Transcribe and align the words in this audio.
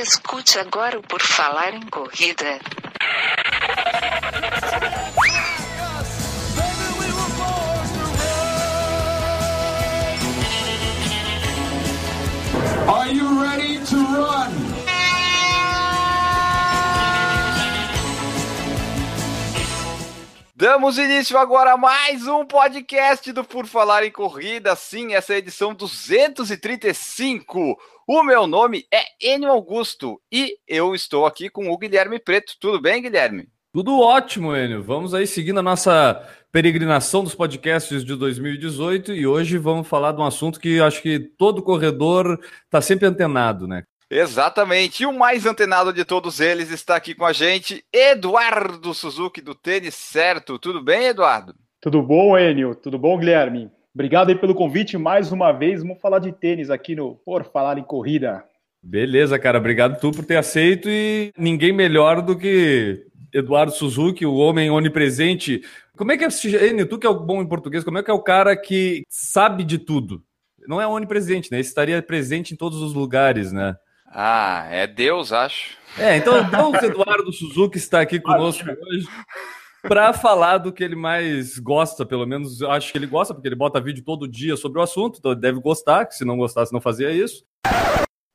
Escute 0.00 0.60
agora 0.60 0.96
o 0.96 1.02
Por 1.02 1.20
Falar 1.20 1.74
em 1.74 1.84
Corrida. 1.88 2.60
Are 12.86 13.12
you 13.12 13.42
ready 13.42 13.80
to 13.86 13.96
run? 13.96 14.52
Damos 20.54 20.96
início 20.96 21.36
agora 21.36 21.72
a 21.72 21.76
mais 21.76 22.24
um 22.28 22.44
podcast 22.44 23.32
do 23.32 23.42
Por 23.42 23.66
Falar 23.66 24.04
em 24.04 24.12
Corrida. 24.12 24.76
Sim, 24.76 25.14
essa 25.14 25.32
é 25.32 25.36
a 25.36 25.40
edição 25.40 25.74
235. 25.74 27.76
O 28.10 28.22
meu 28.22 28.46
nome 28.46 28.86
é 28.90 29.02
Enio 29.34 29.50
Augusto 29.50 30.18
e 30.32 30.56
eu 30.66 30.94
estou 30.94 31.26
aqui 31.26 31.50
com 31.50 31.70
o 31.70 31.76
Guilherme 31.76 32.18
Preto. 32.18 32.54
Tudo 32.58 32.80
bem, 32.80 33.02
Guilherme? 33.02 33.50
Tudo 33.70 34.00
ótimo, 34.00 34.56
Enio. 34.56 34.82
Vamos 34.82 35.12
aí 35.12 35.26
seguindo 35.26 35.60
a 35.60 35.62
nossa 35.62 36.26
peregrinação 36.50 37.22
dos 37.22 37.34
podcasts 37.34 38.02
de 38.02 38.16
2018 38.16 39.12
e 39.12 39.26
hoje 39.26 39.58
vamos 39.58 39.86
falar 39.86 40.12
de 40.12 40.22
um 40.22 40.24
assunto 40.24 40.58
que 40.58 40.80
acho 40.80 41.02
que 41.02 41.18
todo 41.18 41.62
corredor 41.62 42.40
está 42.64 42.80
sempre 42.80 43.06
antenado, 43.06 43.68
né? 43.68 43.82
Exatamente. 44.10 45.02
E 45.02 45.06
o 45.06 45.12
mais 45.12 45.44
antenado 45.44 45.92
de 45.92 46.02
todos 46.02 46.40
eles 46.40 46.70
está 46.70 46.96
aqui 46.96 47.14
com 47.14 47.26
a 47.26 47.34
gente, 47.34 47.84
Eduardo 47.92 48.94
Suzuki 48.94 49.42
do 49.42 49.54
Tênis 49.54 49.94
Certo. 49.94 50.58
Tudo 50.58 50.82
bem, 50.82 51.08
Eduardo? 51.08 51.54
Tudo 51.78 52.00
bom, 52.02 52.38
Enio? 52.38 52.74
Tudo 52.74 52.98
bom, 52.98 53.18
Guilherme? 53.18 53.70
Obrigado 53.94 54.28
aí 54.28 54.34
pelo 54.34 54.54
convite 54.54 54.96
mais 54.96 55.32
uma 55.32 55.52
vez. 55.52 55.82
Vamos 55.82 56.00
falar 56.00 56.18
de 56.18 56.32
tênis 56.32 56.70
aqui 56.70 56.94
no 56.94 57.14
Por 57.16 57.44
Falar 57.44 57.78
em 57.78 57.82
Corrida. 57.82 58.44
Beleza, 58.82 59.38
cara. 59.38 59.58
Obrigado 59.58 59.98
tu 60.00 60.12
por 60.12 60.24
ter 60.24 60.36
aceito 60.36 60.88
e 60.88 61.32
ninguém 61.36 61.72
melhor 61.72 62.22
do 62.22 62.38
que 62.38 63.06
Eduardo 63.32 63.72
Suzuki, 63.72 64.24
o 64.24 64.36
homem 64.36 64.70
onipresente. 64.70 65.62
Como 65.96 66.12
é 66.12 66.16
que 66.16 66.24
é, 66.24 66.28
tu 66.84 66.98
que 66.98 67.06
é 67.06 67.10
o 67.10 67.18
bom 67.18 67.42
em 67.42 67.48
português, 67.48 67.82
como 67.82 67.98
é 67.98 68.02
que 68.02 68.10
é 68.10 68.14
o 68.14 68.22
cara 68.22 68.56
que 68.56 69.02
sabe 69.08 69.64
de 69.64 69.78
tudo? 69.78 70.22
Não 70.66 70.80
é 70.80 70.86
onipresente, 70.86 71.50
né? 71.50 71.58
Ele 71.58 71.66
estaria 71.66 72.00
presente 72.02 72.54
em 72.54 72.56
todos 72.56 72.80
os 72.80 72.94
lugares, 72.94 73.52
né? 73.52 73.74
Ah, 74.06 74.66
é 74.70 74.86
Deus, 74.86 75.32
acho. 75.32 75.76
É, 75.98 76.16
então 76.16 76.42
Deus 76.48 76.82
Eduardo 76.82 77.32
Suzuki 77.32 77.78
está 77.78 78.00
aqui 78.00 78.20
conosco 78.20 78.64
hoje 78.68 79.08
para 79.82 80.12
falar 80.12 80.58
do 80.58 80.72
que 80.72 80.82
ele 80.82 80.96
mais 80.96 81.58
gosta, 81.58 82.04
pelo 82.04 82.26
menos 82.26 82.60
eu 82.60 82.70
acho 82.70 82.90
que 82.90 82.98
ele 82.98 83.06
gosta, 83.06 83.34
porque 83.34 83.48
ele 83.48 83.54
bota 83.54 83.80
vídeo 83.80 84.04
todo 84.04 84.28
dia 84.28 84.56
sobre 84.56 84.78
o 84.78 84.82
assunto, 84.82 85.18
então 85.18 85.32
ele 85.32 85.40
deve 85.40 85.60
gostar, 85.60 86.06
que 86.06 86.14
se 86.14 86.24
não 86.24 86.36
gostasse 86.36 86.72
não 86.72 86.80
fazia 86.80 87.10
isso. 87.10 87.44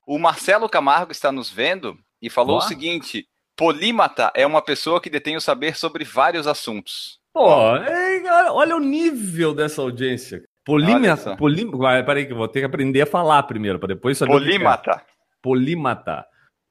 O 0.06 0.18
Marcelo 0.20 0.70
Camargo 0.70 1.12
está 1.12 1.32
nos 1.32 1.50
vendo 1.50 1.98
e 2.22 2.30
falou 2.30 2.58
o 2.58 2.62
seguinte: 2.62 3.26
polímata 3.56 4.32
é 4.36 4.46
uma 4.46 4.62
pessoa 4.62 5.02
que 5.02 5.10
detém 5.10 5.36
o 5.36 5.42
saber 5.42 5.76
sobre 5.76 6.04
vários 6.04 6.48
assuntos. 6.48 7.20
Pô, 7.34 7.42
olha 7.42 8.76
o 8.76 8.80
nível 8.80 9.54
dessa 9.54 9.82
audiência. 9.82 10.44
Polímata. 10.66 11.36
Polímata. 11.36 12.04
Peraí, 12.04 12.26
que 12.26 12.32
eu 12.32 12.38
vou 12.38 12.48
ter 12.48 12.60
que 12.60 12.66
aprender 12.66 13.02
a 13.02 13.06
falar 13.06 13.44
primeiro, 13.44 13.80
para 13.80 13.94
depois 13.94 14.18
saber. 14.18 14.32
Polímata 14.32 15.04
polímata. 15.44 16.26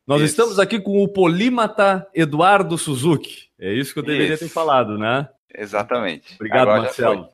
Nós 0.06 0.20
isso. 0.20 0.30
estamos 0.30 0.58
aqui 0.58 0.80
com 0.80 1.02
o 1.02 1.08
polímata 1.08 2.06
Eduardo 2.14 2.76
Suzuki. 2.76 3.48
É 3.58 3.72
isso 3.72 3.92
que 3.92 4.00
eu 4.00 4.04
deveria 4.04 4.34
isso. 4.34 4.44
ter 4.44 4.50
falado, 4.50 4.98
né? 4.98 5.28
Exatamente. 5.54 6.34
Obrigado, 6.34 6.62
Agora 6.62 6.82
Marcelo. 6.82 7.28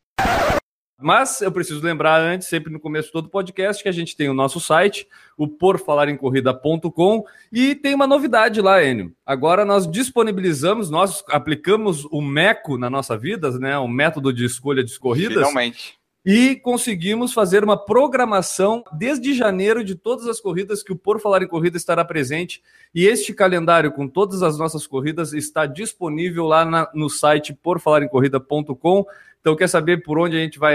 Mas 1.01 1.41
eu 1.41 1.53
preciso 1.53 1.81
lembrar 1.81 2.21
antes, 2.21 2.49
sempre 2.49 2.73
no 2.73 2.81
começo 2.81 3.07
de 3.07 3.13
todo 3.13 3.31
podcast, 3.31 3.81
que 3.81 3.89
a 3.89 3.93
gente 3.93 4.17
tem 4.17 4.29
o 4.29 4.35
nosso 4.35 4.59
site, 4.59 5.07
o 5.37 5.47
porfalarencorrida.com, 5.47 7.25
e 7.53 7.77
tem 7.77 7.95
uma 7.95 8.07
novidade 8.07 8.61
lá, 8.61 8.83
Enio. 8.83 9.15
Agora 9.25 9.65
nós 9.65 9.89
disponibilizamos, 9.89 10.91
nós 10.91 11.23
aplicamos 11.29 12.05
o 12.07 12.21
MECO 12.21 12.77
na 12.77 12.91
nossa 12.91 13.17
vida, 13.17 13.51
né? 13.61 13.79
O 13.79 13.87
método 13.87 14.33
de 14.33 14.45
escolha 14.45 14.83
de 14.83 14.99
corridas. 14.99 15.35
Finalmente 15.35 15.98
e 16.31 16.57
conseguimos 16.57 17.33
fazer 17.33 17.65
uma 17.65 17.75
programação 17.75 18.85
desde 18.93 19.33
janeiro 19.33 19.83
de 19.83 19.95
todas 19.95 20.27
as 20.27 20.39
corridas 20.39 20.83
que 20.83 20.93
o 20.93 20.97
Por 20.97 21.19
Falar 21.19 21.43
em 21.43 21.49
Corrida 21.49 21.79
estará 21.79 22.05
presente. 22.05 22.63
E 22.95 23.07
este 23.07 23.33
calendário 23.33 23.91
com 23.91 24.07
todas 24.07 24.43
as 24.43 24.59
nossas 24.59 24.87
corridas 24.87 25.33
está 25.33 25.65
disponível 25.65 26.45
lá 26.45 26.67
na, 26.67 26.87
no 26.93 27.09
site 27.09 27.55
porfalarencorrida.com. 27.55 29.07
Então, 29.41 29.57
quer 29.57 29.69
saber 29.69 30.03
por 30.03 30.19
onde 30.19 30.37
a 30.37 30.41
gente 30.41 30.59
vai 30.59 30.75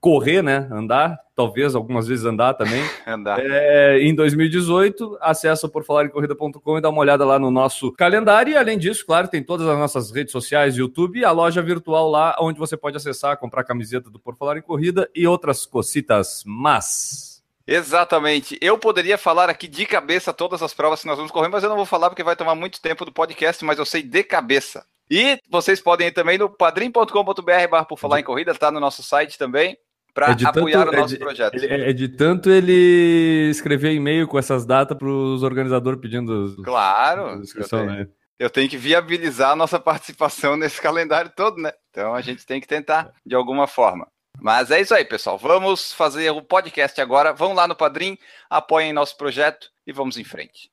correr, 0.00 0.42
né? 0.42 0.68
Andar, 0.70 1.18
talvez 1.34 1.74
algumas 1.74 2.06
vezes 2.06 2.24
andar 2.24 2.54
também. 2.54 2.82
andar. 3.06 3.38
É, 3.40 3.98
em 4.00 4.14
2018, 4.14 5.18
acessa 5.20 5.68
porfalarencorrida.com 5.68 6.78
e 6.78 6.80
dá 6.80 6.88
uma 6.88 7.00
olhada 7.00 7.24
lá 7.24 7.38
no 7.38 7.50
nosso 7.50 7.92
calendário. 7.92 8.52
E 8.52 8.56
além 8.56 8.78
disso, 8.78 9.04
claro, 9.04 9.28
tem 9.28 9.42
todas 9.42 9.66
as 9.66 9.76
nossas 9.76 10.10
redes 10.10 10.32
sociais, 10.32 10.76
YouTube 10.76 11.18
e 11.18 11.24
a 11.24 11.32
loja 11.32 11.60
virtual 11.60 12.08
lá, 12.08 12.36
onde 12.40 12.58
você 12.58 12.76
pode 12.76 12.96
acessar, 12.96 13.36
comprar 13.36 13.62
a 13.62 13.64
camiseta 13.64 14.08
do 14.08 14.18
Por 14.18 14.36
Falar 14.36 14.56
em 14.56 14.62
Corrida 14.62 15.10
e 15.14 15.26
outras 15.26 15.66
cocitas 15.66 16.44
mas. 16.44 17.42
Exatamente. 17.66 18.58
Eu 18.60 18.78
poderia 18.78 19.16
falar 19.16 19.48
aqui 19.48 19.66
de 19.66 19.86
cabeça 19.86 20.32
todas 20.32 20.62
as 20.62 20.74
provas 20.74 21.00
que 21.00 21.06
nós 21.06 21.16
vamos 21.16 21.32
correr, 21.32 21.48
mas 21.48 21.62
eu 21.62 21.68
não 21.68 21.76
vou 21.76 21.86
falar 21.86 22.10
porque 22.10 22.22
vai 22.22 22.36
tomar 22.36 22.54
muito 22.54 22.80
tempo 22.80 23.04
do 23.04 23.12
podcast, 23.12 23.64
mas 23.64 23.78
eu 23.78 23.86
sei 23.86 24.02
de 24.02 24.22
cabeça. 24.22 24.86
E 25.10 25.38
vocês 25.50 25.80
podem 25.80 26.08
ir 26.08 26.12
também 26.12 26.38
no 26.38 26.48
padrim.com.br 26.48 27.84
por 27.88 27.98
falar 27.98 28.20
em 28.20 28.24
corrida, 28.24 28.52
está 28.52 28.70
no 28.70 28.80
nosso 28.80 29.02
site 29.02 29.36
também, 29.38 29.76
para 30.14 30.28
é 30.28 30.46
apoiar 30.46 30.84
tanto, 30.84 30.96
o 30.96 31.00
nosso 31.00 31.14
é 31.14 31.18
de, 31.18 31.24
projeto. 31.24 31.54
É, 31.56 31.90
é, 31.90 31.92
de 31.92 32.08
tanto 32.08 32.48
ele 32.48 33.48
escrever 33.50 33.92
e-mail 33.92 34.28
com 34.28 34.38
essas 34.38 34.64
datas 34.64 34.96
para 34.96 35.08
os 35.08 35.42
organizadores 35.42 36.00
pedindo. 36.00 36.56
Claro. 36.62 37.40
Inscrição, 37.40 37.80
eu, 37.80 37.86
tenho, 37.86 37.98
né? 37.98 38.08
eu 38.38 38.50
tenho 38.50 38.68
que 38.68 38.76
viabilizar 38.76 39.50
a 39.50 39.56
nossa 39.56 39.78
participação 39.80 40.56
nesse 40.56 40.80
calendário 40.80 41.32
todo, 41.34 41.60
né? 41.60 41.72
Então 41.90 42.14
a 42.14 42.20
gente 42.20 42.46
tem 42.46 42.60
que 42.60 42.68
tentar 42.68 43.12
de 43.26 43.34
alguma 43.34 43.66
forma. 43.66 44.06
Mas 44.40 44.70
é 44.70 44.80
isso 44.80 44.94
aí, 44.94 45.04
pessoal. 45.04 45.36
Vamos 45.36 45.92
fazer 45.92 46.30
o 46.30 46.42
podcast 46.42 47.00
agora. 47.00 47.32
Vão 47.32 47.52
lá 47.52 47.66
no 47.66 47.76
Padrim, 47.76 48.16
apoiem 48.48 48.92
nosso 48.92 49.16
projeto 49.16 49.68
e 49.86 49.92
vamos 49.92 50.16
em 50.16 50.24
frente. 50.24 50.70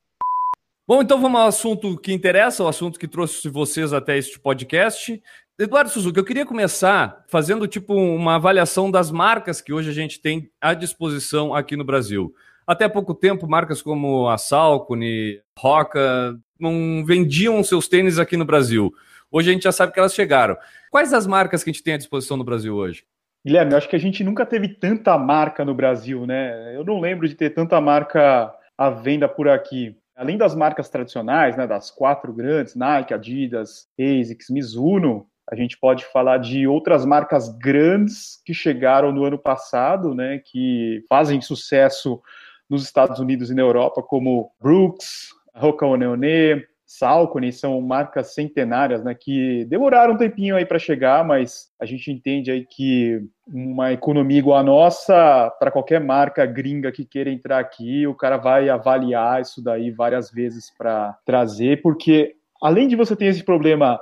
Bom, 0.91 1.01
então 1.01 1.21
vamos 1.21 1.39
ao 1.39 1.47
assunto 1.47 1.97
que 1.97 2.11
interessa, 2.11 2.65
o 2.65 2.67
assunto 2.67 2.99
que 2.99 3.07
trouxe 3.07 3.47
vocês 3.47 3.93
até 3.93 4.17
este 4.17 4.37
podcast. 4.37 5.23
Eduardo 5.57 5.89
Suzuki, 5.89 6.19
eu 6.19 6.25
queria 6.25 6.45
começar 6.45 7.23
fazendo 7.29 7.65
tipo 7.65 7.93
uma 7.93 8.35
avaliação 8.35 8.91
das 8.91 9.09
marcas 9.09 9.61
que 9.61 9.71
hoje 9.71 9.89
a 9.89 9.93
gente 9.93 10.21
tem 10.21 10.51
à 10.59 10.73
disposição 10.73 11.55
aqui 11.55 11.77
no 11.77 11.85
Brasil. 11.85 12.35
Até 12.67 12.89
pouco 12.89 13.15
tempo, 13.15 13.47
marcas 13.47 13.81
como 13.81 14.27
a 14.27 14.37
Salcone, 14.37 15.39
Roca, 15.57 16.37
não 16.59 17.05
vendiam 17.05 17.63
seus 17.63 17.87
tênis 17.87 18.19
aqui 18.19 18.35
no 18.35 18.43
Brasil. 18.43 18.91
Hoje 19.31 19.49
a 19.49 19.53
gente 19.53 19.63
já 19.63 19.71
sabe 19.71 19.93
que 19.93 19.99
elas 19.99 20.13
chegaram. 20.13 20.57
Quais 20.91 21.13
as 21.13 21.25
marcas 21.25 21.63
que 21.63 21.69
a 21.69 21.71
gente 21.71 21.83
tem 21.83 21.93
à 21.93 21.97
disposição 21.97 22.35
no 22.35 22.43
Brasil 22.43 22.75
hoje? 22.75 23.05
Guilherme, 23.45 23.71
eu 23.71 23.77
acho 23.77 23.87
que 23.87 23.95
a 23.95 23.99
gente 23.99 24.25
nunca 24.25 24.45
teve 24.45 24.67
tanta 24.67 25.17
marca 25.17 25.63
no 25.63 25.73
Brasil, 25.73 26.27
né? 26.27 26.75
Eu 26.75 26.83
não 26.83 26.99
lembro 26.99 27.29
de 27.29 27.35
ter 27.35 27.51
tanta 27.51 27.79
marca 27.79 28.53
à 28.77 28.89
venda 28.89 29.29
por 29.29 29.47
aqui. 29.47 29.95
Além 30.21 30.37
das 30.37 30.53
marcas 30.53 30.87
tradicionais, 30.87 31.57
né, 31.57 31.65
das 31.65 31.89
quatro 31.89 32.31
grandes, 32.31 32.75
Nike, 32.75 33.11
Adidas, 33.11 33.87
ASICS, 33.99 34.51
Mizuno, 34.51 35.25
a 35.49 35.55
gente 35.55 35.79
pode 35.79 36.05
falar 36.05 36.37
de 36.37 36.67
outras 36.67 37.03
marcas 37.03 37.49
grandes 37.57 38.39
que 38.45 38.53
chegaram 38.53 39.11
no 39.11 39.25
ano 39.25 39.39
passado, 39.39 40.13
né, 40.13 40.39
que 40.45 41.03
fazem 41.09 41.41
sucesso 41.41 42.21
nos 42.69 42.83
Estados 42.83 43.19
Unidos 43.19 43.49
e 43.49 43.55
na 43.55 43.63
Europa, 43.63 44.03
como 44.03 44.51
Brooks, 44.61 45.29
Roca 45.55 45.87
Oneone, 45.87 46.67
Salcone 46.97 47.53
são 47.53 47.79
marcas 47.79 48.33
centenárias, 48.33 49.01
né, 49.01 49.15
que 49.15 49.63
demoraram 49.65 50.13
um 50.13 50.17
tempinho 50.17 50.57
aí 50.57 50.65
para 50.65 50.77
chegar, 50.77 51.23
mas 51.23 51.71
a 51.79 51.85
gente 51.85 52.11
entende 52.11 52.51
aí 52.51 52.65
que 52.65 53.21
uma 53.47 53.93
economia 53.93 54.39
igual 54.39 54.57
a 54.57 54.63
nossa, 54.63 55.49
para 55.57 55.71
qualquer 55.71 56.01
marca 56.01 56.45
gringa 56.45 56.91
que 56.91 57.05
queira 57.05 57.29
entrar 57.29 57.59
aqui, 57.59 58.05
o 58.05 58.13
cara 58.13 58.35
vai 58.35 58.67
avaliar 58.67 59.41
isso 59.41 59.63
daí 59.63 59.89
várias 59.89 60.29
vezes 60.29 60.69
para 60.77 61.17
trazer, 61.25 61.81
porque 61.81 62.35
além 62.61 62.89
de 62.89 62.97
você 62.97 63.15
ter 63.15 63.27
esse 63.27 63.43
problema 63.43 63.97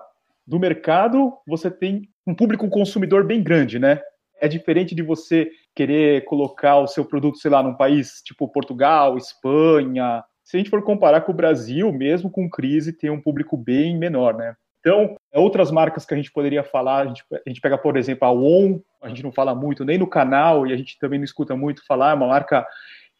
do 0.46 0.60
mercado, 0.60 1.34
você 1.46 1.70
tem 1.70 2.10
um 2.26 2.34
público 2.34 2.68
consumidor 2.70 3.24
bem 3.24 3.44
grande, 3.44 3.78
né? 3.78 4.02
É 4.42 4.48
diferente 4.48 4.96
de 4.96 5.04
você 5.04 5.52
querer 5.76 6.26
colocar 6.26 6.80
o 6.80 6.88
seu 6.88 7.06
produto, 7.06 7.38
sei 7.38 7.52
lá, 7.52 7.62
num 7.62 7.76
país 7.76 8.22
tipo 8.24 8.48
Portugal, 8.48 9.16
Espanha, 9.16 10.24
se 10.50 10.58
a 10.58 10.60
gente 10.60 10.72
for 10.72 10.82
comparar 10.82 11.22
com 11.22 11.32
o 11.32 11.36
Brasil, 11.36 11.92
mesmo 11.94 12.28
com 12.28 12.50
crise, 12.50 12.92
tem 12.92 13.12
um 13.12 13.22
público 13.22 13.56
bem 13.56 13.96
menor, 13.96 14.36
né? 14.36 14.56
Então, 14.80 15.16
outras 15.32 15.70
marcas 15.70 16.08
que 16.08 16.14
a 16.16 16.18
gente 16.18 16.32
poderia 16.32 16.64
falar, 16.64 17.04
a 17.04 17.06
gente, 17.06 17.24
a 17.32 17.48
gente 17.48 17.62
pega, 17.62 17.78
por 17.78 17.96
exemplo, 17.96 18.28
a 18.28 18.32
ON, 18.32 18.80
a 19.00 19.10
gente 19.10 19.22
não 19.22 19.32
fala 19.32 19.54
muito 19.54 19.86
nem 19.86 20.00
no 20.00 20.08
canal 20.08 20.66
e 20.66 20.74
a 20.74 20.76
gente 20.76 20.98
também 20.98 21.20
não 21.20 21.24
escuta 21.24 21.56
muito 21.56 21.86
falar, 21.86 22.12
é 22.12 22.14
uma 22.16 22.26
marca 22.26 22.66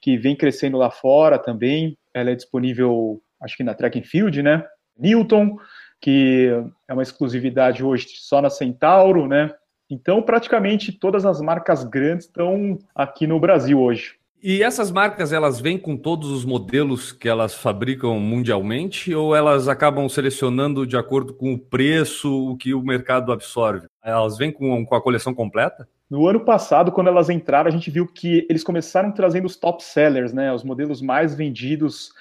que 0.02 0.18
vem 0.18 0.36
crescendo 0.36 0.76
lá 0.76 0.90
fora 0.90 1.38
também, 1.38 1.96
ela 2.16 2.32
é 2.32 2.36
disponível, 2.36 3.22
acho 3.40 3.56
que 3.56 3.64
na 3.64 3.76
Track 3.76 4.00
and 4.00 4.06
Field, 4.06 4.42
né? 4.42 4.66
Newton, 4.98 5.56
que 6.02 6.50
é 6.88 6.94
uma 6.94 7.04
exclusividade 7.04 7.84
hoje 7.84 8.08
só 8.08 8.42
na 8.42 8.50
Centauro, 8.50 9.28
né? 9.28 9.54
Então, 9.88 10.20
praticamente 10.24 10.92
todas 10.92 11.28
as 11.28 11.40
marcas 11.40 11.84
grandes 11.84 12.26
estão 12.26 12.80
aqui 12.96 13.28
no 13.28 13.40
Brasil 13.40 13.80
hoje. 13.80 14.19
E 14.42 14.64
essas 14.64 14.90
marcas, 14.90 15.34
elas 15.34 15.60
vêm 15.60 15.78
com 15.78 15.98
todos 15.98 16.32
os 16.32 16.46
modelos 16.46 17.12
que 17.12 17.28
elas 17.28 17.54
fabricam 17.54 18.18
mundialmente 18.22 19.14
ou 19.14 19.36
elas 19.36 19.68
acabam 19.68 20.08
selecionando 20.08 20.88
de 20.88 20.96
acordo 20.96 21.34
com 21.34 21.54
o 21.54 21.60
preço, 21.60 22.52
o 22.52 22.56
que 22.56 22.74
o 22.74 22.82
mercado 22.82 23.34
absorve? 23.34 23.88
Elas 24.02 24.38
vêm 24.38 24.50
com, 24.50 24.86
com 24.86 24.96
a 24.96 25.02
coleção 25.02 25.34
completa? 25.34 25.86
No 26.10 26.26
ano 26.26 26.40
passado, 26.40 26.90
quando 26.90 27.08
elas 27.08 27.30
entraram, 27.30 27.68
a 27.68 27.72
gente 27.72 27.92
viu 27.92 28.08
que 28.08 28.48
eles 28.50 28.64
começaram 28.64 29.12
trazendo 29.12 29.46
os 29.46 29.58
top 29.58 29.84
sellers, 29.84 30.32
né, 30.32 30.54
os 30.54 30.64
modelos 30.64 31.02
mais 31.02 31.36
vendidos. 31.36 32.14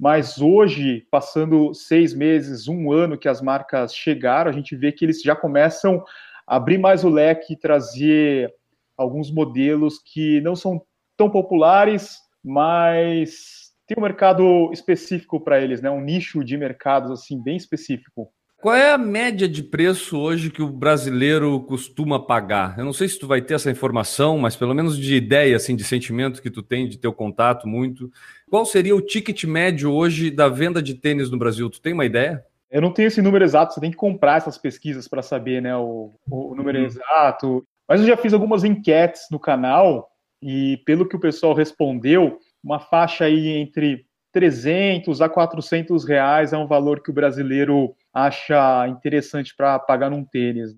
Mas 0.00 0.40
hoje, 0.40 1.06
passando 1.10 1.74
seis 1.74 2.14
meses, 2.14 2.66
um 2.66 2.90
ano 2.90 3.18
que 3.18 3.28
as 3.28 3.42
marcas 3.42 3.94
chegaram, 3.94 4.50
a 4.50 4.54
gente 4.54 4.74
vê 4.74 4.90
que 4.90 5.04
eles 5.04 5.20
já 5.20 5.36
começam 5.36 6.02
a 6.46 6.56
abrir 6.56 6.78
mais 6.78 7.04
o 7.04 7.10
leque 7.10 7.52
e 7.52 7.56
trazer 7.56 8.54
alguns 8.96 9.30
modelos 9.30 9.98
que 9.98 10.40
não 10.40 10.56
são 10.56 10.82
tão 11.18 11.28
populares, 11.28 12.20
mas 12.42 13.72
tem 13.86 13.96
um 13.98 14.02
mercado 14.02 14.70
específico 14.72 15.40
para 15.40 15.60
eles, 15.60 15.82
né? 15.82 15.90
Um 15.90 16.00
nicho 16.00 16.44
de 16.44 16.56
mercados 16.56 17.10
assim 17.10 17.42
bem 17.42 17.56
específico. 17.56 18.30
Qual 18.60 18.74
é 18.74 18.92
a 18.92 18.98
média 18.98 19.48
de 19.48 19.62
preço 19.62 20.18
hoje 20.18 20.50
que 20.50 20.60
o 20.60 20.68
brasileiro 20.68 21.60
costuma 21.60 22.18
pagar? 22.18 22.76
Eu 22.76 22.84
não 22.84 22.92
sei 22.92 23.08
se 23.08 23.18
tu 23.18 23.26
vai 23.26 23.40
ter 23.40 23.54
essa 23.54 23.70
informação, 23.70 24.36
mas 24.36 24.56
pelo 24.56 24.74
menos 24.74 24.98
de 24.98 25.14
ideia, 25.14 25.56
assim, 25.56 25.76
de 25.76 25.84
sentimento 25.84 26.42
que 26.42 26.50
tu 26.50 26.60
tem, 26.60 26.88
de 26.88 26.98
teu 26.98 27.12
contato 27.12 27.68
muito. 27.68 28.10
Qual 28.50 28.66
seria 28.66 28.96
o 28.96 29.00
ticket 29.00 29.44
médio 29.44 29.92
hoje 29.92 30.30
da 30.30 30.48
venda 30.48 30.82
de 30.82 30.94
tênis 30.94 31.30
no 31.30 31.38
Brasil? 31.38 31.70
Tu 31.70 31.80
tem 31.80 31.92
uma 31.92 32.04
ideia? 32.04 32.44
Eu 32.68 32.82
não 32.82 32.92
tenho 32.92 33.06
esse 33.06 33.22
número 33.22 33.44
exato, 33.44 33.74
você 33.74 33.80
tem 33.80 33.92
que 33.92 33.96
comprar 33.96 34.38
essas 34.38 34.58
pesquisas 34.58 35.06
para 35.06 35.22
saber 35.22 35.62
né, 35.62 35.76
o, 35.76 36.12
o 36.28 36.54
número 36.54 36.78
uhum. 36.78 36.84
exato. 36.84 37.64
Mas 37.88 38.00
eu 38.00 38.08
já 38.08 38.16
fiz 38.16 38.32
algumas 38.32 38.64
enquetes 38.64 39.22
no 39.30 39.38
canal 39.38 40.10
e 40.42 40.78
pelo 40.84 41.08
que 41.08 41.16
o 41.16 41.20
pessoal 41.20 41.54
respondeu, 41.54 42.38
uma 42.62 42.78
faixa 42.78 43.24
aí 43.24 43.48
entre 43.48 44.06
300 44.32 45.20
a 45.20 45.28
400 45.28 46.04
reais 46.04 46.52
é 46.52 46.58
um 46.58 46.66
valor 46.66 47.02
que 47.02 47.10
o 47.10 47.14
brasileiro 47.14 47.94
acha 48.12 48.86
interessante 48.88 49.54
para 49.56 49.78
pagar 49.78 50.10
num 50.10 50.24
tênis. 50.24 50.76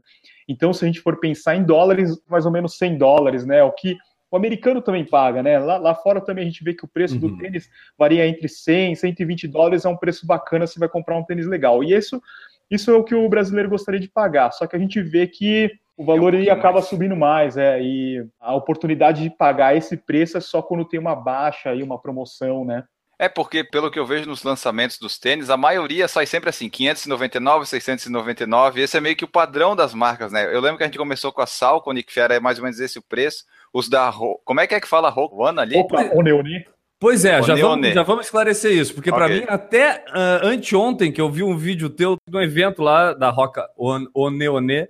Então, 0.49 0.73
se 0.73 0.85
a 0.85 0.87
gente 0.87 1.01
for 1.01 1.19
pensar 1.19 1.57
em 1.57 1.65
dólares, 1.65 2.21
mais 2.29 2.47
ou 2.47 2.53
menos 2.53 2.77
100 2.77 2.99
dólares, 2.99 3.45
né? 3.45 3.62
O 3.62 3.73
que 3.73 3.97
o 4.31 4.37
americano 4.37 4.81
também 4.81 5.05
paga, 5.05 5.43
né? 5.43 5.59
Lá, 5.59 5.77
lá 5.77 5.95
fora 5.95 6.21
também 6.21 6.45
a 6.45 6.47
gente 6.47 6.62
vê 6.62 6.73
que 6.73 6.85
o 6.85 6.89
preço 6.89 7.15
uhum. 7.15 7.21
do 7.21 7.39
tênis 7.39 7.69
varia 7.99 8.27
entre 8.27 8.49
100 8.49 8.93
e 8.93 8.97
120 8.97 9.49
dólares, 9.49 9.85
é 9.85 9.89
um 9.89 9.97
preço 9.97 10.27
bacana 10.27 10.67
se 10.67 10.79
vai 10.79 10.89
comprar 10.89 11.17
um 11.17 11.25
tênis 11.25 11.47
legal. 11.47 11.83
E 11.83 11.93
isso, 11.93 12.23
isso 12.70 12.90
é 12.90 12.94
o 12.94 13.05
que 13.05 13.14
o 13.14 13.28
brasileiro 13.28 13.69
gostaria 13.69 14.00
de 14.00 14.08
pagar. 14.08 14.52
Só 14.52 14.67
que 14.67 14.76
a 14.76 14.78
gente 14.78 15.02
vê 15.02 15.26
que 15.26 15.70
o 15.96 16.05
valor 16.05 16.34
é 16.34 16.38
um 16.38 16.52
acaba 16.52 16.75
mais. 16.75 16.87
subindo 16.87 17.17
mais, 17.17 17.56
é, 17.56 17.82
e 17.82 18.25
a 18.40 18.55
oportunidade 18.55 19.22
de 19.22 19.31
pagar 19.31 19.76
esse 19.76 19.96
preço 19.96 20.38
é 20.38 20.40
só 20.40 20.62
quando 20.62 20.84
tem 20.84 20.99
uma 20.99 21.14
baixa 21.14 21.75
e 21.75 21.82
uma 21.82 22.00
promoção, 22.00 22.64
né? 22.64 22.84
É 23.19 23.28
porque, 23.28 23.62
pelo 23.62 23.90
que 23.90 23.99
eu 23.99 24.06
vejo 24.06 24.26
nos 24.26 24.43
lançamentos 24.43 24.99
dos 24.99 25.19
tênis, 25.19 25.50
a 25.50 25.56
maioria 25.58 26.08
sai 26.08 26.25
sempre 26.25 26.49
assim, 26.49 26.70
599, 26.70 27.67
699, 27.67 28.81
esse 28.81 28.96
é 28.96 29.00
meio 29.00 29.14
que 29.14 29.26
o 29.26 29.28
padrão 29.28 29.76
das 29.76 29.93
marcas, 29.93 30.32
né? 30.32 30.46
Eu 30.46 30.61
lembro 30.62 30.78
que 30.78 30.84
a 30.84 30.87
gente 30.87 30.96
começou 30.96 31.31
com 31.31 31.43
a 31.43 31.46
Salcone, 31.46 32.02
que 32.02 32.19
era 32.19 32.40
mais 32.40 32.56
ou 32.56 32.64
menos 32.64 32.81
esse 32.81 32.99
o 32.99 33.02
preço, 33.02 33.44
os 33.75 33.90
da... 33.90 34.08
Ro... 34.08 34.40
Como 34.43 34.58
é 34.58 34.66
que 34.66 34.75
é 34.75 34.81
que 34.81 34.88
fala 34.88 35.12
One 35.14 35.61
ali? 35.61 35.76
Opa, 35.76 36.00
Oneone. 36.14 36.64
Pois 37.00 37.25
é, 37.25 37.43
já 37.43 37.55
vamos, 37.55 37.88
já 37.94 38.02
vamos, 38.02 38.26
esclarecer 38.26 38.73
isso, 38.73 38.94
porque 38.94 39.11
okay. 39.11 39.19
para 39.19 39.35
mim, 39.35 39.44
até 39.49 40.05
uh, 40.11 40.47
anteontem, 40.47 41.11
que 41.11 41.20
eu 41.20 41.31
vi 41.31 41.43
um 41.43 41.56
vídeo 41.56 41.88
teu 41.88 42.17
de 42.29 42.37
um 42.37 42.43
evento 42.43 42.82
lá 42.82 43.14
da 43.14 43.31
Roca 43.31 43.67
Oneone, 44.14 44.87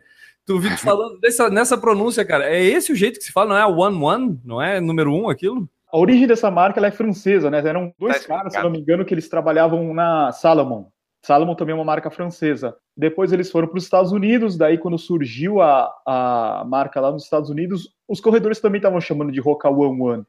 Tu 0.51 0.59
vi 0.59 0.75
te 0.75 0.79
falando 0.83 1.21
dessa, 1.21 1.49
nessa 1.49 1.79
pronúncia, 1.79 2.25
cara. 2.25 2.51
É 2.51 2.61
esse 2.61 2.91
o 2.91 2.97
jeito 2.97 3.21
que 3.21 3.25
se 3.25 3.33
fala, 3.33 3.51
não 3.51 3.57
é 3.57 3.67
one 3.67 4.03
one? 4.03 4.41
Não 4.45 4.61
é 4.61 4.81
número 4.81 5.15
um 5.15 5.31
aquilo? 5.31 5.69
A 5.93 5.97
origem 5.97 6.27
dessa 6.27 6.51
marca 6.51 6.85
é 6.85 6.91
francesa, 6.91 7.49
né? 7.49 7.59
Eram 7.59 7.93
dois 7.97 8.21
tá 8.23 8.37
caras, 8.37 8.53
se 8.53 8.61
não 8.61 8.71
me 8.71 8.81
engano, 8.81 9.05
que 9.05 9.15
eles 9.15 9.29
trabalhavam 9.29 9.95
na 9.95 10.33
Salomon. 10.33 10.87
Salomon 11.23 11.55
também 11.55 11.73
é 11.73 11.77
uma 11.77 11.85
marca 11.85 12.11
francesa. 12.11 12.75
Depois 12.97 13.33
eles 13.33 13.51
foram 13.51 13.69
para 13.69 13.79
os 13.79 13.85
Estados 13.85 14.11
Unidos, 14.11 14.57
daí 14.57 14.79
quando 14.79 14.99
surgiu 14.99 15.61
a, 15.61 15.93
a 16.07 16.65
marca 16.67 17.01
lá 17.01 17.13
nos 17.13 17.25
Estados 17.25 17.51
Unidos, 17.51 17.95
os 18.09 18.21
corredores 18.21 18.59
também 18.59 18.79
estavam 18.79 19.01
chamando 19.01 19.31
de 19.31 19.41
Roca 19.41 19.69
One 19.69 20.01
One. 20.01 20.25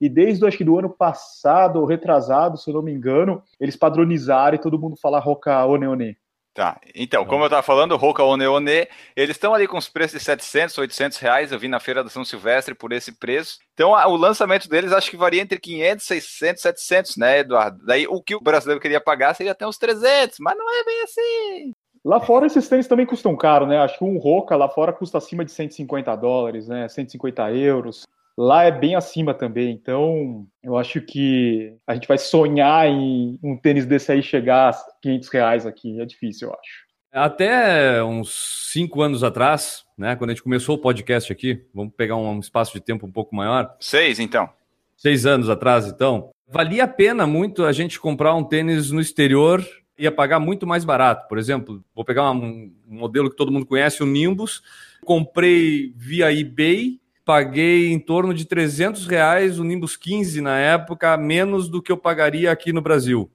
E 0.00 0.08
desde 0.08 0.46
acho 0.46 0.58
que 0.58 0.64
do 0.64 0.78
ano 0.78 0.90
passado 0.90 1.80
ou 1.80 1.86
retrasado, 1.86 2.58
se 2.58 2.70
eu 2.70 2.74
não 2.74 2.82
me 2.82 2.92
engano, 2.92 3.42
eles 3.58 3.76
padronizaram 3.76 4.54
e 4.56 4.60
todo 4.60 4.78
mundo 4.78 4.96
fala 4.96 5.18
Roca 5.18 5.64
One 5.64 5.86
One. 5.86 6.16
Tá, 6.54 6.80
então, 6.94 7.24
como 7.24 7.42
eu 7.42 7.46
estava 7.46 7.64
falando, 7.64 7.96
Roca 7.96 8.22
One 8.22 8.46
One, 8.46 8.86
eles 9.16 9.34
estão 9.34 9.52
ali 9.52 9.66
com 9.66 9.76
os 9.76 9.88
preços 9.88 10.20
de 10.20 10.24
700, 10.24 10.78
800 10.78 11.18
reais, 11.18 11.50
eu 11.50 11.58
vi 11.58 11.66
na 11.66 11.80
feira 11.80 12.04
da 12.04 12.08
São 12.08 12.24
Silvestre 12.24 12.76
por 12.76 12.92
esse 12.92 13.10
preço. 13.10 13.58
Então, 13.72 13.90
o 13.90 14.16
lançamento 14.16 14.68
deles 14.68 14.92
acho 14.92 15.10
que 15.10 15.16
varia 15.16 15.42
entre 15.42 15.58
500, 15.58 16.06
600, 16.06 16.62
700, 16.62 17.16
né, 17.16 17.40
Eduardo? 17.40 17.84
Daí, 17.84 18.06
o 18.06 18.22
que 18.22 18.36
o 18.36 18.40
brasileiro 18.40 18.80
queria 18.80 19.00
pagar 19.00 19.34
seria 19.34 19.50
até 19.50 19.66
uns 19.66 19.78
300, 19.78 20.36
mas 20.38 20.56
não 20.56 20.70
é 20.70 20.84
bem 20.84 21.02
assim. 21.02 21.72
Lá 22.04 22.20
fora, 22.20 22.46
esses 22.46 22.68
tênis 22.68 22.86
também 22.86 23.06
custam 23.06 23.34
caro, 23.34 23.66
né? 23.66 23.78
Acho 23.78 23.98
que 23.98 24.04
um 24.04 24.18
Roca 24.18 24.54
lá 24.54 24.68
fora 24.68 24.92
custa 24.92 25.18
acima 25.18 25.44
de 25.44 25.50
150 25.50 26.14
dólares, 26.14 26.68
né? 26.68 26.86
150 26.86 27.50
euros 27.50 28.04
lá 28.36 28.64
é 28.64 28.70
bem 28.70 28.94
acima 28.94 29.34
também. 29.34 29.70
Então, 29.70 30.46
eu 30.62 30.76
acho 30.76 31.00
que 31.00 31.76
a 31.86 31.94
gente 31.94 32.08
vai 32.08 32.18
sonhar 32.18 32.86
em 32.88 33.38
um 33.42 33.56
tênis 33.56 33.86
desse 33.86 34.12
aí 34.12 34.22
chegar 34.22 34.70
a 34.70 34.84
500 35.02 35.28
reais 35.28 35.66
aqui. 35.66 36.00
É 36.00 36.04
difícil, 36.04 36.48
eu 36.48 36.54
acho. 36.54 36.84
Até 37.12 38.02
uns 38.02 38.70
cinco 38.72 39.00
anos 39.00 39.22
atrás, 39.22 39.84
né, 39.96 40.16
quando 40.16 40.30
a 40.30 40.32
gente 40.32 40.42
começou 40.42 40.74
o 40.74 40.80
podcast 40.80 41.32
aqui, 41.32 41.64
vamos 41.72 41.94
pegar 41.96 42.16
um 42.16 42.40
espaço 42.40 42.72
de 42.72 42.80
tempo 42.80 43.06
um 43.06 43.12
pouco 43.12 43.36
maior. 43.36 43.76
Seis, 43.78 44.18
então. 44.18 44.50
Seis 44.96 45.24
anos 45.24 45.48
atrás, 45.48 45.86
então. 45.86 46.30
Valia 46.48 46.84
a 46.84 46.88
pena 46.88 47.26
muito 47.26 47.64
a 47.64 47.72
gente 47.72 48.00
comprar 48.00 48.34
um 48.34 48.42
tênis 48.42 48.90
no 48.90 49.00
exterior 49.00 49.64
ia 49.98 50.10
pagar 50.10 50.40
muito 50.40 50.66
mais 50.66 50.84
barato. 50.84 51.28
Por 51.28 51.38
exemplo, 51.38 51.82
vou 51.94 52.04
pegar 52.04 52.30
um, 52.30 52.72
um 52.88 52.98
modelo 52.98 53.30
que 53.30 53.36
todo 53.36 53.52
mundo 53.52 53.66
conhece, 53.66 54.02
o 54.02 54.06
Nimbus. 54.06 54.62
Comprei 55.04 55.92
via 55.96 56.32
eBay 56.32 57.00
paguei 57.24 57.92
em 57.92 57.98
torno 57.98 58.34
de 58.34 58.44
300 58.44 59.06
reais 59.06 59.58
o 59.58 59.64
Nimbus 59.64 59.96
15 59.96 60.40
na 60.40 60.58
época, 60.58 61.16
menos 61.16 61.68
do 61.68 61.82
que 61.82 61.90
eu 61.90 61.96
pagaria 61.96 62.52
aqui 62.52 62.72
no 62.72 62.82
Brasil. 62.82 63.30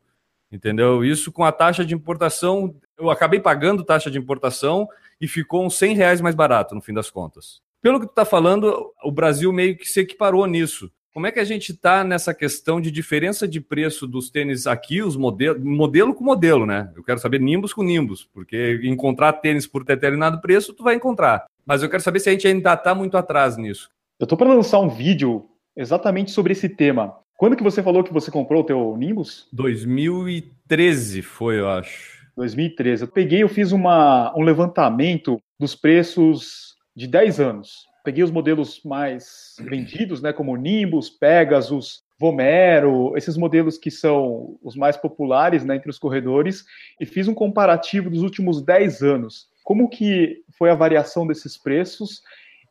Entendeu? 0.51 1.03
Isso 1.03 1.31
com 1.31 1.44
a 1.44 1.51
taxa 1.51 1.86
de 1.86 1.94
importação, 1.94 2.75
eu 2.97 3.09
acabei 3.09 3.39
pagando 3.39 3.83
taxa 3.83 4.09
de 4.09 4.18
importação 4.18 4.88
e 5.19 5.27
ficou 5.27 5.65
uns 5.65 5.77
100 5.77 5.95
reais 5.95 6.21
mais 6.21 6.36
barato 6.36 6.74
no 6.74 6.81
fim 6.81 6.94
das 6.94 7.09
contas. 7.09 7.62
Pelo 7.81 8.00
que 8.00 8.07
tu 8.07 8.12
está 8.12 8.25
falando, 8.25 8.91
o 9.03 9.12
Brasil 9.12 9.51
meio 9.53 9.77
que 9.77 9.88
se 9.88 10.01
equiparou 10.01 10.45
nisso. 10.45 10.91
Como 11.13 11.25
é 11.25 11.31
que 11.31 11.39
a 11.39 11.44
gente 11.44 11.71
está 11.71 12.03
nessa 12.03 12.33
questão 12.33 12.80
de 12.80 12.91
diferença 12.91 13.47
de 13.47 13.59
preço 13.59 14.06
dos 14.06 14.30
tênis 14.30 14.67
aqui, 14.67 15.01
os 15.01 15.15
modelos, 15.15 15.62
modelo 15.63 16.13
com 16.13 16.24
modelo, 16.24 16.65
né? 16.65 16.91
Eu 16.96 17.03
quero 17.03 17.19
saber 17.19 17.39
Nimbus 17.39 17.74
com 17.74 17.84
Nimbus, 17.84 18.29
porque 18.34 18.79
encontrar 18.84 19.34
tênis 19.34 19.65
por 19.65 19.84
determinado 19.84 20.39
preço, 20.39 20.74
tu 20.74 20.84
vai 20.84 20.96
encontrar. 20.96 21.46
Mas 21.70 21.84
eu 21.84 21.90
quero 21.90 22.02
saber 22.02 22.20
se 22.20 22.28
a 22.28 22.32
gente 22.32 22.48
ainda 22.48 22.74
está 22.74 22.96
muito 22.96 23.16
atrás 23.16 23.56
nisso. 23.56 23.92
Eu 24.20 24.24
estou 24.24 24.36
para 24.36 24.52
lançar 24.52 24.80
um 24.80 24.90
vídeo 24.90 25.46
exatamente 25.78 26.32
sobre 26.32 26.54
esse 26.54 26.68
tema. 26.68 27.16
Quando 27.38 27.56
que 27.56 27.62
você 27.62 27.84
falou 27.84 28.04
que 28.04 28.12
você 28.12 28.32
comprou 28.32 28.62
o 28.62 28.66
teu 28.66 28.98
Nimbus? 28.98 29.48
2013 29.54 31.22
foi, 31.22 31.60
eu 31.60 31.70
acho. 31.70 32.28
2013. 32.36 33.04
Eu 33.04 33.08
peguei, 33.08 33.44
eu 33.44 33.48
fiz 33.48 33.72
uma, 33.72 34.34
um 34.36 34.42
levantamento 34.42 35.40
dos 35.60 35.76
preços 35.76 36.74
de 36.96 37.06
10 37.06 37.40
anos. 37.40 37.86
Peguei 38.04 38.24
os 38.24 38.32
modelos 38.32 38.82
mais 38.84 39.54
vendidos, 39.62 40.24
né, 40.24 40.34
como 40.34 40.56
Nimbus, 40.56 41.08
Pegasus, 41.08 42.02
Vomero, 42.20 43.16
esses 43.16 43.38
modelos 43.38 43.78
que 43.78 43.92
são 43.92 44.58
os 44.64 44.76
mais 44.76 44.98
populares 44.98 45.64
né, 45.64 45.76
entre 45.76 45.92
os 45.92 46.00
corredores, 46.00 46.66
e 47.00 47.06
fiz 47.06 47.28
um 47.28 47.36
comparativo 47.36 48.10
dos 48.10 48.24
últimos 48.24 48.60
10 48.60 49.04
anos. 49.04 49.49
Como 49.70 49.88
que 49.88 50.44
foi 50.58 50.72
a 50.72 50.76
variação 50.76 51.28
desses 51.28 51.56
preços 51.56 52.24